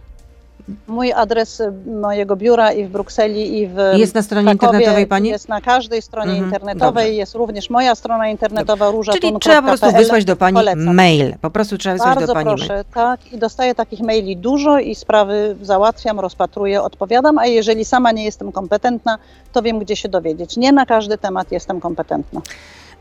Mój 0.88 1.12
adres 1.12 1.60
y, 1.60 1.72
mojego 2.00 2.36
biura 2.36 2.72
i 2.72 2.84
w 2.84 2.88
Brukseli, 2.90 3.58
i 3.58 3.66
w 3.68 3.76
Jest 3.96 4.14
na 4.14 4.22
stronie 4.22 4.44
Krakowie, 4.46 4.66
internetowej 4.78 5.06
pani? 5.06 5.28
Jest 5.28 5.48
na 5.48 5.60
każdej 5.60 6.02
stronie 6.02 6.30
Mhm, 6.30 6.46
internetowej, 6.48 7.04
dobrze. 7.04 7.12
jest 7.14 7.34
również 7.34 7.70
moja 7.70 7.94
strona 7.94 8.28
internetowa 8.28 8.90
róża 8.90 9.12
Czyli 9.12 9.32
trzeba 9.40 9.62
po 9.62 9.68
prostu 9.68 9.92
wysłać 9.92 10.24
do 10.24 10.36
pani 10.36 10.54
Polecam. 10.54 10.94
mail. 10.94 11.34
Po 11.40 11.50
prostu 11.50 11.78
trzeba 11.78 11.92
wysłać 11.94 12.14
Bardzo 12.14 12.26
do 12.26 12.34
pani 12.34 12.46
mail. 12.46 12.58
proszę, 12.58 12.84
tak. 12.94 13.32
I 13.32 13.38
dostaję 13.38 13.74
takich 13.74 14.00
maili 14.00 14.36
dużo 14.36 14.78
i 14.78 14.94
sprawy 14.94 15.56
załatwiam, 15.62 16.20
rozpatruję, 16.20 16.82
odpowiadam, 16.82 17.38
a 17.38 17.46
jeżeli 17.46 17.84
sama 17.84 18.12
nie 18.12 18.24
jestem 18.24 18.52
kompetentna, 18.52 19.18
to 19.52 19.62
wiem, 19.62 19.78
gdzie 19.78 19.96
się 19.96 20.08
dowiedzieć. 20.08 20.56
Nie 20.56 20.72
na 20.72 20.86
każdy 20.86 21.18
temat 21.18 21.52
jestem 21.52 21.80
kompetentna. 21.80 22.40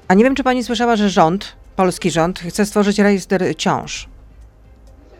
A 0.08 0.14
nie 0.14 0.24
wiem, 0.24 0.36
czy 0.36 0.44
pani 0.44 0.64
słyszała, 0.64 0.96
że 0.96 1.10
rząd, 1.10 1.46
polski 1.76 2.12
rząd, 2.12 2.40
chce 2.40 2.66
stworzyć 2.66 3.00
rejestr 3.00 3.44
ciąż. 3.58 4.10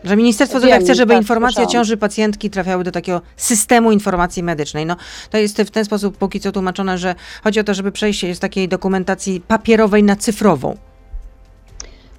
Że 0.04 0.16
Ministerstwo 0.16 0.58
Zdrowia 0.58 0.78
chce, 0.78 0.94
żeby 0.94 1.12
tak, 1.12 1.22
informacje 1.22 1.54
słyszałam. 1.54 1.72
ciąży 1.72 1.96
pacjentki 1.96 2.50
trafiały 2.50 2.84
do 2.84 2.90
takiego 2.90 3.20
systemu 3.36 3.92
informacji 3.92 4.42
medycznej. 4.42 4.86
No, 4.86 4.96
to 5.30 5.38
jest 5.38 5.58
w 5.62 5.70
ten 5.70 5.84
sposób 5.84 6.16
póki 6.16 6.40
co 6.40 6.52
tłumaczone, 6.52 6.98
że 6.98 7.14
chodzi 7.44 7.60
o 7.60 7.64
to, 7.64 7.74
żeby 7.74 7.92
przejść 7.92 8.20
się 8.20 8.34
z 8.34 8.38
takiej 8.38 8.68
dokumentacji 8.68 9.40
papierowej 9.40 10.02
na 10.02 10.16
cyfrową. 10.16 10.76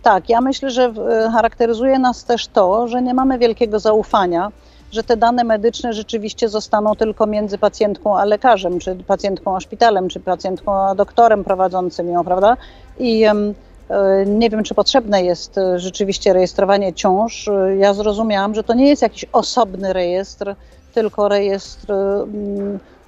Tak, 0.02 0.30
ja 0.30 0.42
myślę, 0.42 0.70
że 0.72 0.84
e, 0.84 1.32
charakteryzuje 1.32 2.00
nas 2.00 2.24
też 2.24 2.48
to, 2.48 2.88
że 2.88 3.02
nie 3.02 3.14
mamy 3.14 3.38
wielkiego 3.40 3.80
zaufania, 3.80 4.52
że 4.92 5.04
te 5.04 5.18
dane 5.18 5.44
medyczne 5.44 5.94
rzeczywiście 5.94 6.50
zostaną 6.50 6.96
tylko 6.96 7.26
między 7.28 7.58
pacjentką 7.58 8.18
a 8.18 8.26
lekarzem, 8.26 8.80
czy 8.80 8.96
pacjentką 8.96 9.56
a 9.56 9.60
szpitalem, 9.60 10.10
czy 10.10 10.20
pacjentką 10.20 10.74
a 10.74 10.96
doktorem 10.96 11.44
prowadzącym 11.44 12.08
ją, 12.08 12.24
prawda? 12.24 12.58
I 13.00 13.26
nie 14.26 14.50
wiem, 14.50 14.64
czy 14.64 14.74
potrzebne 14.76 15.24
jest 15.24 15.58
e, 15.58 15.80
rzeczywiście 15.80 16.34
rejestrowanie 16.34 16.94
ciąż. 16.94 17.48
E, 17.48 17.76
Ja 17.76 17.94
zrozumiałam, 17.94 18.56
że 18.56 18.64
to 18.64 18.74
nie 18.74 18.88
jest 18.88 19.02
jakiś 19.02 19.26
osobny 19.34 19.94
rejestr, 19.94 20.56
tylko 20.94 21.28
rejestr 21.28 21.94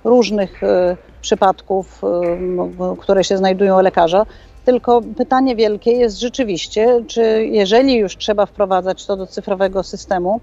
różnych 0.04 0.64
e, 0.64 0.98
przypadków, 1.22 2.02
e, 2.04 2.96
które 3.00 3.24
się 3.24 3.38
znajdują 3.38 3.80
u 3.80 3.82
lekarza. 3.82 4.26
Tylko 4.66 5.02
pytanie 5.18 5.56
wielkie 5.56 5.92
jest 5.92 6.20
rzeczywiście, 6.20 7.04
czy 7.08 7.46
jeżeli 7.52 7.96
już 7.96 8.18
trzeba 8.18 8.46
wprowadzać 8.46 9.06
to 9.06 9.18
do 9.18 9.28
cyfrowego 9.28 9.84
systemu, 9.84 10.40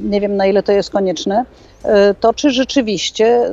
nie 0.00 0.20
wiem 0.20 0.36
na 0.36 0.46
ile 0.46 0.62
to 0.62 0.72
jest 0.72 0.90
konieczne, 0.90 1.44
to 2.20 2.34
czy 2.34 2.50
rzeczywiście 2.50 3.50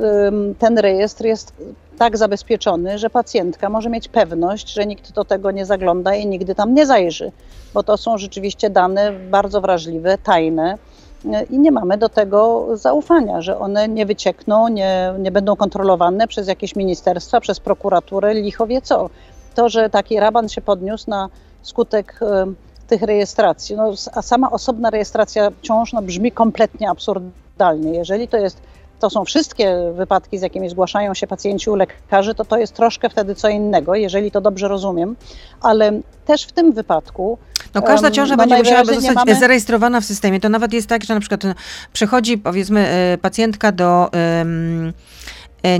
ten 0.58 0.78
rejestr 0.78 1.24
jest 1.24 1.52
tak 2.00 2.16
zabezpieczony, 2.16 2.98
że 2.98 3.10
pacjentka 3.10 3.68
może 3.68 3.90
mieć 3.90 4.08
pewność, 4.08 4.72
że 4.72 4.86
nikt 4.86 5.12
do 5.12 5.24
tego 5.24 5.50
nie 5.50 5.66
zagląda 5.66 6.14
i 6.14 6.26
nigdy 6.26 6.54
tam 6.54 6.74
nie 6.74 6.86
zajrzy, 6.86 7.32
bo 7.74 7.82
to 7.82 7.96
są 7.96 8.18
rzeczywiście 8.18 8.70
dane 8.70 9.12
bardzo 9.12 9.60
wrażliwe, 9.60 10.18
tajne. 10.18 10.78
y, 11.24 11.28
I 11.50 11.58
nie 11.58 11.72
mamy 11.72 11.98
do 11.98 12.08
tego 12.08 12.66
zaufania, 12.76 13.42
że 13.42 13.58
one 13.58 13.88
nie 13.88 14.06
wyciekną, 14.06 14.68
nie, 14.68 15.14
nie 15.18 15.30
będą 15.30 15.56
kontrolowane 15.56 16.26
przez 16.26 16.48
jakieś 16.48 16.76
ministerstwa, 16.76 17.40
przez 17.40 17.60
prokuraturę, 17.60 18.34
licho 18.34 18.66
wie 18.66 18.82
co 18.82 19.10
to, 19.54 19.68
że 19.68 19.90
taki 19.90 20.20
raban 20.20 20.48
się 20.48 20.60
podniósł 20.60 21.10
na 21.10 21.28
skutek 21.62 22.20
e, 22.22 22.46
tych 22.88 23.02
rejestracji. 23.02 23.76
No, 23.76 23.92
a 24.12 24.22
sama 24.22 24.50
osobna 24.50 24.90
rejestracja 24.90 25.50
ciąż 25.62 25.92
no, 25.92 26.02
brzmi 26.02 26.32
kompletnie 26.32 26.90
absurdalnie. 26.90 27.90
Jeżeli 27.98 28.28
to 28.28 28.36
jest 28.36 28.69
to 29.00 29.10
są 29.10 29.24
wszystkie 29.24 29.92
wypadki, 29.94 30.38
z 30.38 30.42
jakimi 30.42 30.68
zgłaszają 30.68 31.14
się 31.14 31.26
pacjenci 31.26 31.70
u 31.70 31.76
lekarzy, 31.76 32.34
to 32.34 32.44
to 32.44 32.58
jest 32.58 32.74
troszkę 32.74 33.10
wtedy 33.10 33.34
co 33.34 33.48
innego, 33.48 33.94
jeżeli 33.94 34.30
to 34.30 34.40
dobrze 34.40 34.68
rozumiem, 34.68 35.16
ale 35.60 36.00
też 36.26 36.44
w 36.44 36.52
tym 36.52 36.72
wypadku 36.72 37.38
No 37.74 37.82
każda 37.82 38.10
ciąża 38.10 38.36
no 38.36 38.46
będzie 38.46 38.58
musiała 38.58 38.84
zostać 38.84 39.14
mamy- 39.14 39.34
zarejestrowana 39.34 40.00
w 40.00 40.04
systemie. 40.04 40.40
To 40.40 40.48
nawet 40.48 40.72
jest 40.72 40.86
tak, 40.86 41.04
że 41.04 41.14
na 41.14 41.20
przykład 41.20 41.44
e, 41.44 41.54
przychodzi 41.92 42.38
powiedzmy 42.38 42.88
e, 42.88 43.18
pacjentka 43.18 43.72
do 43.72 44.10
e, 44.14 44.44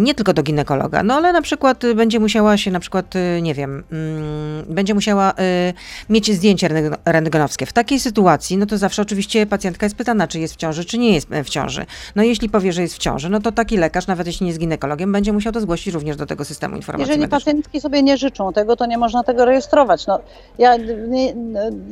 nie 0.01 0.14
tylko 0.14 0.33
do 0.33 0.43
ginekologa, 0.43 1.03
no 1.03 1.14
ale 1.14 1.33
na 1.33 1.43
przykład 1.43 1.85
e, 1.85 1.95
będzie 1.95 2.20
musiała 2.20 2.57
się 2.57 2.70
na 2.70 2.81
przykład, 2.81 3.16
e, 3.16 3.43
nie 3.43 3.55
wiem, 3.55 3.85
mm, 3.93 4.64
będzie 4.74 4.95
musiała 4.95 5.31
e, 5.39 5.72
mieć 6.09 6.33
zdjęcie 6.33 6.68
rentgen- 6.68 6.97
rentgenowskie. 7.05 7.66
W 7.66 7.72
takiej 7.72 8.01
sytuacji, 8.01 8.57
no 8.57 8.66
to 8.66 8.78
zawsze 8.78 9.03
oczywiście 9.03 9.47
pacjentka 9.47 9.87
jest 9.87 9.97
pytana, 9.97 10.28
czy 10.28 10.41
jest 10.41 10.55
w 10.55 10.57
ciąży, 10.57 10.85
czy 10.85 10.99
nie 10.99 11.12
jest 11.14 11.33
e, 11.33 11.45
w 11.45 11.49
ciąży. 11.49 11.87
No 12.16 12.22
jeśli 12.22 12.49
powie, 12.49 12.72
że 12.72 12.83
jest 12.83 12.95
w 12.95 12.99
ciąży, 12.99 13.28
no 13.31 13.41
to 13.41 13.53
taki 13.53 13.76
lekarz, 13.76 14.07
nawet 14.07 14.26
jeśli 14.26 14.45
nie 14.45 14.51
jest 14.51 14.61
ginekologiem, 14.61 15.12
będzie 15.12 15.33
musiał 15.33 15.53
to 15.53 15.61
zgłosić 15.61 15.95
również 15.95 16.16
do 16.16 16.26
tego 16.26 16.45
systemu 16.45 16.76
informacji 16.76 17.03
Jeżeli 17.03 17.20
medycznej. 17.20 17.41
pacjentki 17.41 17.81
sobie 17.81 18.03
nie 18.03 18.16
życzą 18.16 18.53
tego, 18.53 18.76
to 18.76 18.87
nie 18.87 18.99
można 18.99 19.22
tego 19.24 19.45
rejestrować. 19.45 20.07
No, 20.07 20.20
ja 20.59 20.76
nie, 21.09 21.35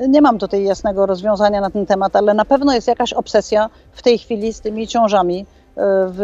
nie 0.09 0.23
mam 0.23 0.39
tutaj 0.39 0.65
jasnego 0.65 1.07
rozwiązania 1.07 1.61
na 1.61 1.71
ten 1.71 1.87
temat, 1.87 2.17
ale 2.17 2.35
na 2.35 2.45
pewno 2.45 2.75
jest 2.75 2.89
jakaś 2.89 3.13
obsesja 3.13 3.71
w 3.93 4.03
tej 4.03 4.19
chwili 4.19 4.53
z 4.53 4.61
tymi 4.61 4.89
ciążami 4.89 5.41
e, 5.41 5.58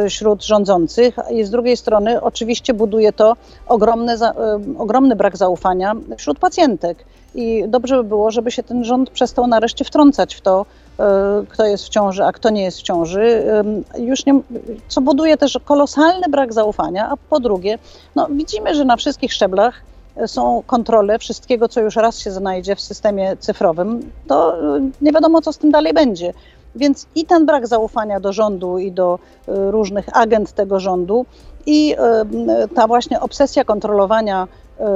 wśród 0.08 0.44
rządzących 0.44 1.16
i 1.30 1.44
z 1.44 1.50
drugiej 1.50 1.76
strony 1.76 2.20
oczywiście 2.20 2.74
buduje 2.74 3.12
to 3.12 3.36
ogromny, 3.68 4.18
za, 4.18 4.30
e, 4.30 4.60
ogromny 4.78 5.16
brak 5.16 5.36
zaufania 5.36 5.94
wśród 6.16 6.38
pacjentek. 6.38 7.04
I 7.34 7.64
dobrze 7.68 7.96
by 7.96 8.04
było, 8.04 8.30
żeby 8.30 8.50
się 8.50 8.62
ten 8.62 8.84
rząd 8.84 9.10
przestał 9.10 9.46
nareszcie 9.46 9.84
wtrącać 9.84 10.34
w 10.34 10.40
to, 10.40 10.66
e, 10.98 11.44
kto 11.48 11.66
jest 11.66 11.84
w 11.84 11.88
ciąży, 11.88 12.24
a 12.24 12.32
kto 12.32 12.50
nie 12.50 12.62
jest 12.62 12.78
w 12.78 12.82
ciąży. 12.82 13.44
Już 13.98 14.26
nie, 14.26 14.40
co 14.88 15.00
buduje 15.00 15.36
też 15.36 15.58
kolosalny 15.64 16.28
brak 16.30 16.52
zaufania, 16.52 17.08
a 17.10 17.16
po 17.16 17.40
drugie, 17.40 17.78
no, 18.14 18.26
widzimy, 18.30 18.74
że 18.74 18.84
na 18.84 18.96
wszystkich 18.96 19.32
szczeblach 19.32 19.82
e, 20.16 20.28
są 20.28 20.62
kontrole 20.66 21.18
wszystkiego, 21.18 21.68
co 21.68 21.80
już 21.80 21.96
raz 21.96 22.18
się 22.18 22.30
znajdzie 22.30 22.76
w 22.76 22.80
systemie 22.80 23.36
cyfrowym, 23.40 24.10
to 24.28 24.56
nie 25.00 25.12
wiadomo, 25.12 25.42
co 25.42 25.52
z 25.52 25.58
tym 25.58 25.70
dalej 25.70 25.92
będzie. 25.92 26.32
Więc 26.76 27.06
i 27.14 27.24
ten 27.24 27.46
brak 27.46 27.66
zaufania 27.66 28.20
do 28.20 28.32
rządu 28.32 28.78
i 28.78 28.92
do 28.92 29.18
e, 29.48 29.70
różnych 29.70 30.16
agent 30.16 30.52
tego 30.52 30.80
rządu, 30.80 31.26
i 31.66 31.94
m, 31.98 32.46
ta 32.74 32.86
właśnie 32.86 33.20
obsesja 33.20 33.64
kontrolowania 33.64 34.48
e, 34.78 34.86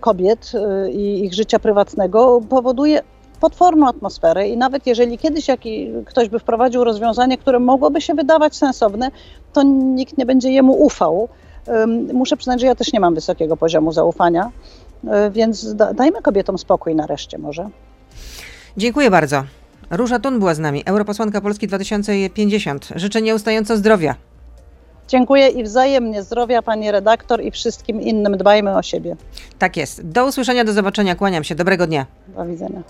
kobiet 0.00 0.52
i 0.92 1.24
ich 1.24 1.34
życia 1.34 1.58
prywatnego 1.58 2.40
powoduje 2.48 3.02
potworną 3.40 3.88
atmosferę 3.88 4.48
i 4.48 4.56
nawet 4.56 4.86
jeżeli 4.86 5.18
kiedyś 5.18 5.48
jaki, 5.48 5.90
ktoś 6.06 6.28
by 6.28 6.38
wprowadził 6.38 6.84
rozwiązanie, 6.84 7.38
które 7.38 7.58
mogłoby 7.58 8.00
się 8.00 8.14
wydawać 8.14 8.56
sensowne, 8.56 9.10
to 9.52 9.62
nikt 9.62 10.18
nie 10.18 10.26
będzie 10.26 10.50
jemu 10.50 10.72
ufał. 10.72 11.28
Muszę 12.12 12.36
przyznać, 12.36 12.60
że 12.60 12.66
ja 12.66 12.74
też 12.74 12.92
nie 12.92 13.00
mam 13.00 13.14
wysokiego 13.14 13.56
poziomu 13.56 13.92
zaufania, 13.92 14.50
y, 15.04 15.30
więc 15.30 15.74
da, 15.74 15.94
dajmy 15.94 16.22
kobietom 16.22 16.58
spokój 16.58 16.94
nareszcie 16.94 17.38
może. 17.38 17.68
Dziękuję 18.76 19.10
bardzo. 19.10 19.42
Róża 19.90 20.18
Tun 20.18 20.38
była 20.38 20.54
z 20.54 20.58
nami, 20.58 20.82
europosłanka 20.86 21.40
Polski 21.40 21.66
2050. 21.66 22.88
Życzę 22.96 23.22
nieustająco 23.22 23.76
zdrowia. 23.76 24.14
Dziękuję 25.08 25.48
i 25.48 25.64
wzajemnie 25.64 26.22
zdrowia 26.22 26.62
pani 26.62 26.90
redaktor 26.90 27.44
i 27.44 27.50
wszystkim 27.50 28.00
innym. 28.00 28.36
Dbajmy 28.36 28.76
o 28.76 28.82
siebie. 28.82 29.16
Tak 29.58 29.76
jest. 29.76 30.06
Do 30.06 30.26
usłyszenia, 30.26 30.64
do 30.64 30.72
zobaczenia. 30.72 31.14
Kłaniam 31.14 31.44
się. 31.44 31.54
Dobrego 31.54 31.86
dnia. 31.86 32.06
Do 32.28 32.46
widzenia. 32.46 32.82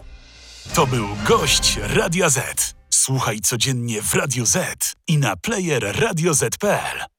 To 0.74 0.86
był 0.86 1.07
gość 1.28 1.78
Radia 1.96 2.28
Z. 2.28 2.74
Słuchaj 2.90 3.40
codziennie 3.40 4.03
w 4.03 4.14
Radio 4.14 4.46
Z 4.46 4.57
i 5.09 5.18
na 5.18 5.36
player 5.36 6.01
radioz.pl. 6.01 7.11